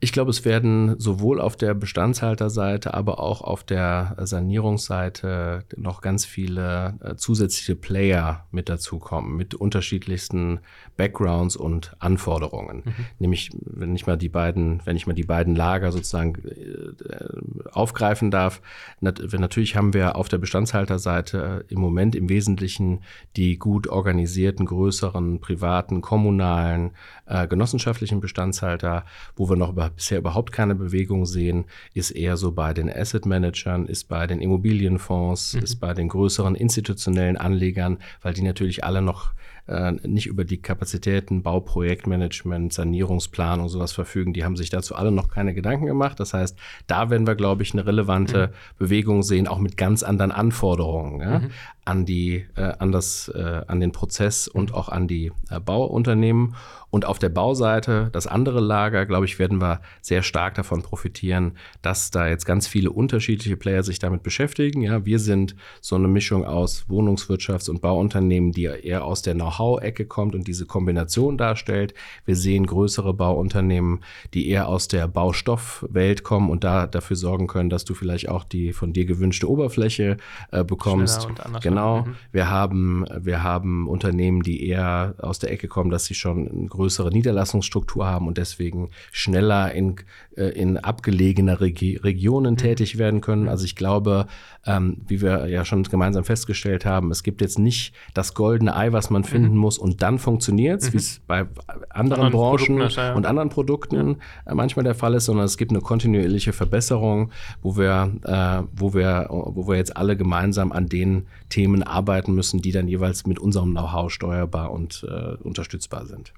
Ich 0.01 0.13
glaube, 0.13 0.31
es 0.31 0.45
werden 0.45 0.97
sowohl 0.97 1.41
auf 1.41 1.57
der 1.57 1.73
Bestandshalterseite, 1.73 2.93
aber 2.93 3.19
auch 3.19 3.41
auf 3.41 3.65
der 3.65 4.15
Sanierungsseite 4.17 5.65
noch 5.75 5.99
ganz 5.99 6.23
viele 6.23 6.97
äh, 7.03 7.15
zusätzliche 7.15 7.75
Player 7.75 8.47
mit 8.51 8.69
dazukommen, 8.69 9.35
mit 9.35 9.55
unterschiedlichsten 9.55 10.61
Backgrounds 10.99 11.55
und 11.55 11.93
Anforderungen. 11.99 12.83
Mhm. 12.83 13.05
Nämlich, 13.19 13.51
wenn 13.53 13.95
ich 13.95 14.05
mal 14.05 14.17
die 14.17 14.27
beiden, 14.27 14.81
wenn 14.83 14.97
ich 14.97 15.07
mal 15.07 15.13
die 15.13 15.23
beiden 15.23 15.55
Lager 15.55 15.93
sozusagen 15.93 16.35
äh, 16.43 17.69
aufgreifen 17.71 18.31
darf, 18.31 18.61
nat 18.99 19.23
natürlich 19.31 19.77
haben 19.77 19.93
wir 19.93 20.17
auf 20.17 20.27
der 20.27 20.39
Bestandshalterseite 20.39 21.63
im 21.69 21.79
Moment 21.79 22.17
im 22.17 22.27
Wesentlichen 22.27 22.99
die 23.37 23.57
gut 23.57 23.87
organisierten, 23.87 24.65
größeren, 24.65 25.39
privaten, 25.39 26.01
kommunalen, 26.01 26.91
äh, 27.27 27.47
genossenschaftlichen 27.47 28.19
Bestandshalter, 28.19 29.05
wo 29.37 29.49
wir 29.49 29.55
noch 29.55 29.69
über 29.69 29.91
bisher 29.91 30.17
überhaupt 30.17 30.51
keine 30.51 30.75
Bewegung 30.75 31.25
sehen, 31.25 31.63
ist 31.93 32.11
eher 32.11 32.35
so 32.35 32.51
bei 32.51 32.73
den 32.73 32.91
Asset 32.91 33.25
Managern, 33.25 33.85
ist 33.85 34.09
bei 34.09 34.27
den 34.27 34.41
Immobilienfonds, 34.41 35.53
mhm. 35.53 35.63
ist 35.63 35.77
bei 35.77 35.93
den 35.93 36.09
größeren 36.09 36.55
institutionellen 36.55 37.37
Anlegern, 37.37 37.99
weil 38.21 38.33
die 38.33 38.41
natürlich 38.41 38.83
alle 38.83 39.01
noch 39.01 39.31
äh, 39.69 39.91
nicht 40.07 40.25
über 40.25 40.45
die 40.45 40.57
Kapazitäten, 40.61 41.43
Bauprojektmanagement, 41.43 42.73
Sanierungsplanung, 42.73 43.69
sowas 43.69 43.91
verfügen. 43.91 44.33
Die 44.33 44.43
haben 44.43 44.57
sich 44.57 44.69
dazu 44.69 44.95
alle 44.95 45.11
noch 45.11 45.29
keine 45.29 45.53
Gedanken 45.53 45.85
gemacht. 45.85 46.19
Das 46.19 46.33
heißt, 46.33 46.57
da 46.87 47.09
werden 47.09 47.27
wir, 47.27 47.35
glaube 47.35 47.63
ich, 47.63 47.73
eine 47.73 47.85
relevante 47.85 48.47
mhm. 48.47 48.51
Bewegung 48.79 49.23
sehen, 49.23 49.47
auch 49.47 49.59
mit 49.59 49.77
ganz 49.77 50.03
anderen 50.03 50.31
Anforderungen 50.31 51.21
ja, 51.21 51.39
mhm. 51.39 51.51
An 51.89 52.05
die, 52.05 52.45
äh, 52.55 52.61
an 52.77 52.91
das, 52.91 53.29
äh, 53.29 53.61
an 53.65 53.79
den 53.79 53.91
Prozess 53.91 54.47
und 54.47 54.75
auch 54.75 54.89
an 54.89 55.07
die 55.07 55.31
äh, 55.49 55.59
Bauunternehmen. 55.59 56.55
Und 56.91 57.05
auf 57.05 57.19
der 57.19 57.29
Bauseite, 57.29 58.09
das 58.13 58.25
andere 58.25 58.59
Lager, 58.59 59.05
glaube 59.05 59.25
ich, 59.25 59.37
werden 59.37 59.61
wir 59.61 59.81
sehr 60.01 60.23
stark 60.23 60.55
davon 60.55 60.81
profitieren, 60.81 61.53
dass 61.83 62.09
da 62.09 62.27
jetzt 62.27 62.45
ganz 62.45 62.67
viele 62.67 62.91
unterschiedliche 62.91 63.57
Player 63.57 63.83
sich 63.83 63.99
damit 63.99 64.23
beschäftigen. 64.23 64.81
Ja, 64.81 65.05
wir 65.05 65.19
sind 65.19 65.55
so 65.81 65.95
eine 65.95 66.07
Mischung 66.07 66.45
aus 66.45 66.85
Wohnungswirtschafts- 66.89 67.69
und 67.69 67.81
Bauunternehmen, 67.81 68.51
die 68.51 68.63
eher 68.63 69.03
aus 69.05 69.21
der 69.21 69.35
Know-how-Ecke 69.35 70.05
kommt 70.05 70.33
und 70.33 70.47
diese 70.47 70.65
Kombination 70.65 71.37
darstellt. 71.37 71.93
Wir 72.25 72.35
sehen 72.35 72.65
größere 72.65 73.13
Bauunternehmen, 73.13 73.99
die 74.33 74.49
eher 74.49 74.67
aus 74.67 74.87
der 74.87 75.07
Baustoffwelt 75.07 76.23
kommen 76.23 76.49
und 76.49 76.63
da 76.63 76.87
dafür 76.87 77.15
sorgen 77.15 77.45
können, 77.45 77.69
dass 77.69 77.85
du 77.85 77.93
vielleicht 77.93 78.29
auch 78.29 78.43
die 78.43 78.73
von 78.73 78.93
dir 78.93 79.05
gewünschte 79.05 79.47
Oberfläche 79.47 80.17
äh, 80.51 80.63
bekommst. 80.63 81.27
Genau. 81.61 81.78
Mhm. 81.79 82.15
Wir 82.31 82.49
haben, 82.49 83.05
wir 83.19 83.43
haben 83.43 83.87
Unternehmen, 83.87 84.43
die 84.43 84.67
eher 84.67 85.15
aus 85.17 85.39
der 85.39 85.51
Ecke 85.51 85.67
kommen, 85.67 85.89
dass 85.89 86.05
sie 86.05 86.13
schon 86.13 86.45
ein 86.45 86.67
größere 86.69 87.09
Niederlassungsstruktur 87.09 88.05
haben 88.05 88.27
und 88.27 88.37
deswegen 88.37 88.89
schneller 89.11 89.73
in, 89.73 89.95
äh, 90.35 90.49
in 90.49 90.77
abgelegener 90.77 91.59
Regi 91.59 91.97
Regionen 91.97 92.53
mhm. 92.53 92.57
tätig 92.57 92.97
werden 92.97 93.21
können. 93.21 93.49
Also 93.49 93.65
ich 93.65 93.75
glaube, 93.75 94.27
ähm, 94.65 95.01
wie 95.07 95.21
wir 95.21 95.47
ja 95.47 95.65
schon 95.65 95.83
gemeinsam 95.83 96.23
festgestellt 96.23 96.85
haben, 96.85 97.11
es 97.11 97.23
gibt 97.23 97.41
jetzt 97.41 97.57
nicht 97.57 97.93
das 98.13 98.33
goldene 98.35 98.75
Ei, 98.75 98.91
was 98.91 99.09
man 99.09 99.23
finden 99.23 99.39
stattfinden 99.39 99.57
muss 99.57 99.77
und 99.77 100.01
dann 100.01 100.19
funktioniert 100.19 100.81
es, 100.81 100.89
mhm. 100.89 100.93
wie 100.93 100.97
es 100.97 101.21
bei 101.27 101.45
anderen, 101.89 102.23
anderen 102.23 102.31
Branchen 102.31 102.89
ja. 102.89 103.13
und 103.13 103.25
anderen 103.25 103.49
Produkten 103.49 104.17
ja. 104.45 104.51
Äh, 104.51 104.55
manchmal 104.55 104.83
der 104.83 104.95
Fall 104.95 105.13
ist, 105.13 105.25
sondern 105.25 105.45
es 105.45 105.57
gibt 105.57 105.71
eine 105.71 105.81
kontinuierliche 105.81 106.53
Verbesserung, 106.53 107.31
wo 107.61 107.77
wir, 107.77 108.11
äh, 108.23 108.67
wo 108.75 108.93
wir, 108.93 109.27
wo 109.29 109.67
wir 109.67 109.75
jetzt 109.75 109.95
alle 109.95 110.15
gemeinsam 110.15 110.71
an 110.71 110.87
den 110.87 111.25
Themen 111.49 111.58
arbeiten 111.83 112.33
müssen, 112.33 112.61
die 112.61 112.71
dann 112.71 112.87
jeweils 112.87 113.25
mit 113.25 113.39
unserem 113.39 113.71
Know-how 113.71 114.11
steuerbar 114.11 114.71
und 114.71 115.05
äh, 115.09 115.35
unterstützbar 115.43 116.05
sind. 116.05 116.33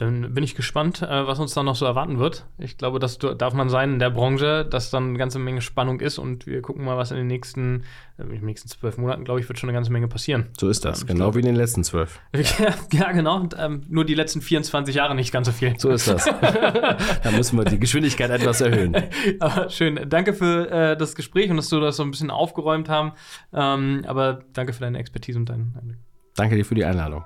Dann 0.00 0.32
bin 0.32 0.42
ich 0.42 0.54
gespannt, 0.54 1.02
äh, 1.02 1.26
was 1.26 1.38
uns 1.40 1.52
dann 1.52 1.66
noch 1.66 1.76
so 1.76 1.84
erwarten 1.84 2.18
wird. 2.18 2.46
Ich 2.56 2.78
glaube, 2.78 2.98
das 2.98 3.18
darf 3.18 3.52
man 3.52 3.68
sein 3.68 3.92
in 3.92 3.98
der 3.98 4.08
Branche, 4.08 4.64
dass 4.64 4.88
dann 4.88 5.10
eine 5.10 5.18
ganze 5.18 5.38
Menge 5.38 5.60
Spannung 5.60 6.00
ist 6.00 6.16
und 6.16 6.46
wir 6.46 6.62
gucken 6.62 6.86
mal, 6.86 6.96
was 6.96 7.10
in 7.10 7.18
den 7.18 7.26
nächsten, 7.26 7.82
äh, 8.16 8.22
in 8.22 8.30
den 8.30 8.46
nächsten 8.46 8.66
zwölf 8.66 8.96
Monaten, 8.96 9.24
glaube 9.24 9.40
ich, 9.40 9.48
wird 9.50 9.58
schon 9.58 9.68
eine 9.68 9.76
ganze 9.76 9.92
Menge 9.92 10.08
passieren. 10.08 10.46
So 10.58 10.70
ist 10.70 10.86
das, 10.86 11.02
ähm, 11.02 11.08
genau 11.08 11.24
glaub, 11.24 11.34
wie 11.34 11.40
in 11.40 11.44
den 11.44 11.54
letzten 11.54 11.84
zwölf. 11.84 12.18
ja, 12.92 13.12
genau. 13.12 13.40
Und, 13.40 13.56
ähm, 13.58 13.82
nur 13.90 14.06
die 14.06 14.14
letzten 14.14 14.40
24 14.40 14.94
Jahre 14.94 15.14
nicht 15.14 15.32
ganz 15.32 15.48
so 15.48 15.52
viel. 15.52 15.78
So 15.78 15.90
ist 15.90 16.08
das. 16.08 16.24
da 17.22 17.30
müssen 17.32 17.58
wir 17.58 17.66
die 17.66 17.78
Geschwindigkeit 17.78 18.30
etwas 18.30 18.62
erhöhen. 18.62 18.96
aber 19.38 19.68
schön. 19.68 20.00
Danke 20.08 20.32
für 20.32 20.70
äh, 20.70 20.96
das 20.96 21.14
Gespräch 21.14 21.50
und 21.50 21.58
dass 21.58 21.68
du 21.68 21.78
das 21.78 21.96
so 21.96 22.02
ein 22.04 22.10
bisschen 22.10 22.30
aufgeräumt 22.30 22.88
haben. 22.88 23.12
Ähm, 23.52 24.04
aber 24.06 24.44
danke 24.54 24.72
für 24.72 24.80
deine 24.80 24.98
Expertise 24.98 25.38
und 25.38 25.50
deinen 25.50 25.74
Einblick. 25.78 25.98
Danke 26.36 26.56
dir 26.56 26.64
für 26.64 26.74
die 26.74 26.86
Einladung. 26.86 27.22